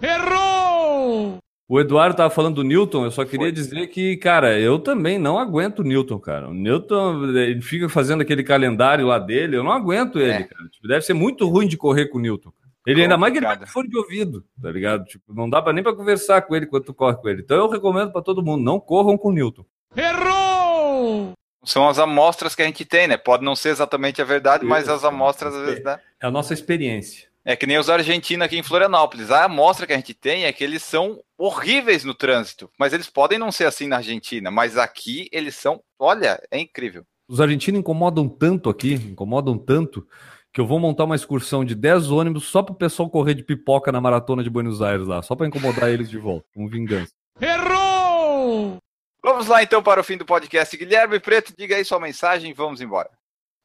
Errou! 0.00 1.38
O 1.68 1.80
Eduardo 1.80 2.16
tava 2.16 2.28
falando 2.28 2.56
do 2.56 2.64
Newton, 2.64 3.04
eu 3.04 3.10
só 3.10 3.24
queria 3.24 3.46
Foi. 3.46 3.52
dizer 3.52 3.86
que, 3.86 4.16
cara, 4.16 4.58
eu 4.58 4.78
também 4.78 5.16
não 5.18 5.38
aguento 5.38 5.78
o 5.78 5.84
Newton, 5.84 6.18
cara. 6.18 6.50
O 6.50 6.52
Newton, 6.52 7.24
ele 7.34 7.62
fica 7.62 7.88
fazendo 7.88 8.20
aquele 8.20 8.42
calendário 8.42 9.06
lá 9.06 9.18
dele, 9.18 9.56
eu 9.56 9.64
não 9.64 9.72
aguento 9.72 10.18
ele, 10.18 10.32
é. 10.32 10.42
cara. 10.42 10.68
Tipo, 10.68 10.88
deve 10.88 11.02
ser 11.02 11.14
muito 11.14 11.48
ruim 11.48 11.66
de 11.66 11.76
correr 11.76 12.08
com 12.08 12.18
o 12.18 12.20
Newton. 12.20 12.52
Ele 12.86 13.02
ainda 13.02 13.16
mais 13.16 13.32
que 13.32 13.38
ele 13.38 13.46
vai 13.46 13.58
com 13.58 13.66
fone 13.66 13.88
de 13.88 13.96
ouvido, 13.96 14.44
tá 14.60 14.70
ligado? 14.70 15.04
Tipo, 15.04 15.32
não 15.32 15.48
dá 15.48 15.62
pra, 15.62 15.72
nem 15.72 15.84
para 15.84 15.94
conversar 15.94 16.42
com 16.42 16.56
ele 16.56 16.66
quando 16.66 16.84
tu 16.84 16.94
corre 16.94 17.16
com 17.16 17.28
ele. 17.28 17.42
Então 17.42 17.56
eu 17.56 17.68
recomendo 17.68 18.12
para 18.12 18.22
todo 18.22 18.42
mundo, 18.42 18.62
não 18.62 18.80
corram 18.80 19.16
com 19.16 19.28
o 19.28 19.32
Newton. 19.32 19.64
Errou! 19.96 21.32
São 21.64 21.88
as 21.88 21.98
amostras 21.98 22.56
que 22.56 22.62
a 22.62 22.64
gente 22.64 22.84
tem, 22.84 23.06
né? 23.06 23.16
Pode 23.16 23.44
não 23.44 23.54
ser 23.54 23.68
exatamente 23.68 24.20
a 24.20 24.24
verdade, 24.24 24.64
mas 24.64 24.88
as 24.88 25.04
amostras 25.04 25.54
às 25.54 25.64
vezes, 25.64 25.84
né? 25.84 26.00
É 26.20 26.26
a 26.26 26.30
nossa 26.30 26.52
experiência. 26.52 27.30
É 27.44 27.56
que 27.56 27.66
nem 27.66 27.78
os 27.78 27.90
argentinos 27.90 28.44
aqui 28.44 28.56
em 28.56 28.62
Florianópolis. 28.62 29.30
A 29.30 29.44
amostra 29.44 29.86
que 29.86 29.92
a 29.92 29.96
gente 29.96 30.14
tem 30.14 30.44
é 30.44 30.52
que 30.52 30.62
eles 30.62 30.82
são 30.82 31.20
horríveis 31.36 32.04
no 32.04 32.14
trânsito. 32.14 32.70
Mas 32.78 32.92
eles 32.92 33.08
podem 33.10 33.38
não 33.38 33.50
ser 33.50 33.64
assim 33.64 33.88
na 33.88 33.96
Argentina. 33.96 34.50
Mas 34.50 34.76
aqui 34.76 35.28
eles 35.32 35.56
são. 35.56 35.82
Olha, 35.98 36.40
é 36.50 36.58
incrível. 36.58 37.04
Os 37.28 37.40
argentinos 37.40 37.80
incomodam 37.80 38.28
tanto 38.28 38.70
aqui, 38.70 38.94
incomodam 38.94 39.58
tanto, 39.58 40.06
que 40.52 40.60
eu 40.60 40.66
vou 40.66 40.78
montar 40.78 41.04
uma 41.04 41.16
excursão 41.16 41.64
de 41.64 41.74
10 41.74 42.10
ônibus 42.10 42.44
só 42.44 42.62
para 42.62 42.72
o 42.72 42.76
pessoal 42.76 43.08
correr 43.08 43.34
de 43.34 43.42
pipoca 43.42 43.90
na 43.90 44.00
maratona 44.00 44.44
de 44.44 44.50
Buenos 44.50 44.82
Aires 44.82 45.06
lá, 45.06 45.22
só 45.22 45.34
para 45.34 45.46
incomodar 45.46 45.88
eles 45.88 46.10
de 46.10 46.18
volta, 46.18 46.44
com 46.54 46.68
vingança. 46.68 47.12
Errou! 47.40 48.76
Vamos 49.24 49.46
lá 49.46 49.62
então 49.62 49.82
para 49.82 50.00
o 50.00 50.04
fim 50.04 50.18
do 50.18 50.26
podcast. 50.26 50.76
Guilherme 50.76 51.18
Preto, 51.18 51.54
diga 51.56 51.76
aí 51.76 51.84
sua 51.84 51.98
mensagem 51.98 52.50
e 52.50 52.54
vamos 52.54 52.80
embora. 52.80 53.08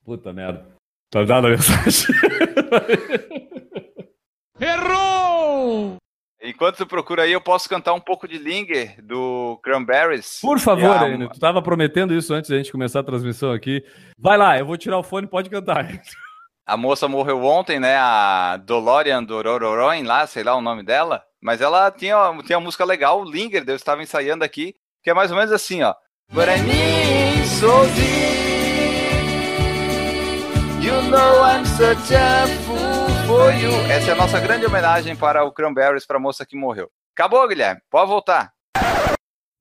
Puta 0.06 0.32
merda. 0.32 0.66
Tá 1.10 1.24
dando 1.24 1.48
a 1.48 1.52
mensagem. 1.52 2.16
Errou! 4.62 5.98
Enquanto 6.42 6.78
tu 6.78 6.88
procura 6.88 7.24
aí, 7.24 7.34
eu 7.34 7.42
posso 7.42 7.68
cantar 7.68 7.94
um 7.94 8.00
pouco 8.00 8.28
de 8.28 8.38
Linger 8.38 9.04
do 9.04 9.60
Cranberries. 9.62 10.40
Por 10.42 10.60
favor, 10.60 10.92
a... 10.92 11.10
Enio, 11.10 11.30
tu 11.30 11.40
tava 11.40 11.62
prometendo 11.62 12.14
isso 12.14 12.34
antes 12.34 12.50
da 12.50 12.58
gente 12.58 12.72
começar 12.72 13.02
a 13.02 13.04
transmissão 13.04 13.52
aqui. 13.52 13.84
Vai 14.18 14.38
lá, 14.38 14.58
eu 14.58 14.66
vou 14.66 14.78
tirar 14.78 14.98
o 14.98 15.04
fone, 15.04 15.28
pode 15.28 15.50
cantar. 15.50 16.02
A 16.68 16.76
moça 16.76 17.08
morreu 17.08 17.46
ontem, 17.46 17.80
né? 17.80 17.96
A 17.96 18.58
Dolorian 18.58 19.24
Dorororoin 19.24 20.04
lá, 20.04 20.28
sei 20.28 20.44
lá 20.44 20.54
o 20.54 20.60
nome 20.60 20.84
dela. 20.84 21.24
Mas 21.42 21.62
ela 21.62 21.90
tinha, 21.90 22.18
tinha 22.46 22.58
uma 22.58 22.66
música 22.66 22.84
legal, 22.84 23.22
o 23.22 23.24
Linger, 23.24 23.64
eu 23.66 23.76
estava 23.78 24.04
ensaiando 24.04 24.44
aqui, 24.44 24.76
que 25.02 25.10
é 25.10 25.14
mais 25.14 25.32
ou 25.32 25.38
menos 25.38 25.54
assim, 25.54 25.82
ó. 25.82 25.96
But 26.34 26.50
I 26.50 26.62
mean 26.64 27.46
so 27.46 27.68
You 30.84 31.02
know 31.04 31.46
I'm 31.46 31.66
such 31.66 32.14
a 32.14 32.46
fool 32.66 33.08
for 33.26 33.54
you. 33.54 33.72
Essa 33.90 34.12
é 34.12 34.14
a 34.14 34.18
nossa 34.18 34.38
grande 34.42 34.66
homenagem 34.66 35.16
para 35.16 35.46
o 35.46 35.54
Cranberries, 35.54 36.06
para 36.06 36.18
a 36.18 36.20
moça 36.20 36.46
que 36.46 36.58
morreu. 36.58 36.90
Acabou, 37.16 37.48
Guilherme. 37.48 37.80
Pode 37.90 38.10
voltar. 38.10 38.52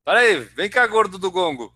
Peraí, 0.04 0.40
vem 0.56 0.68
cá, 0.68 0.84
gordo 0.88 1.18
do 1.18 1.30
gongo. 1.30 1.72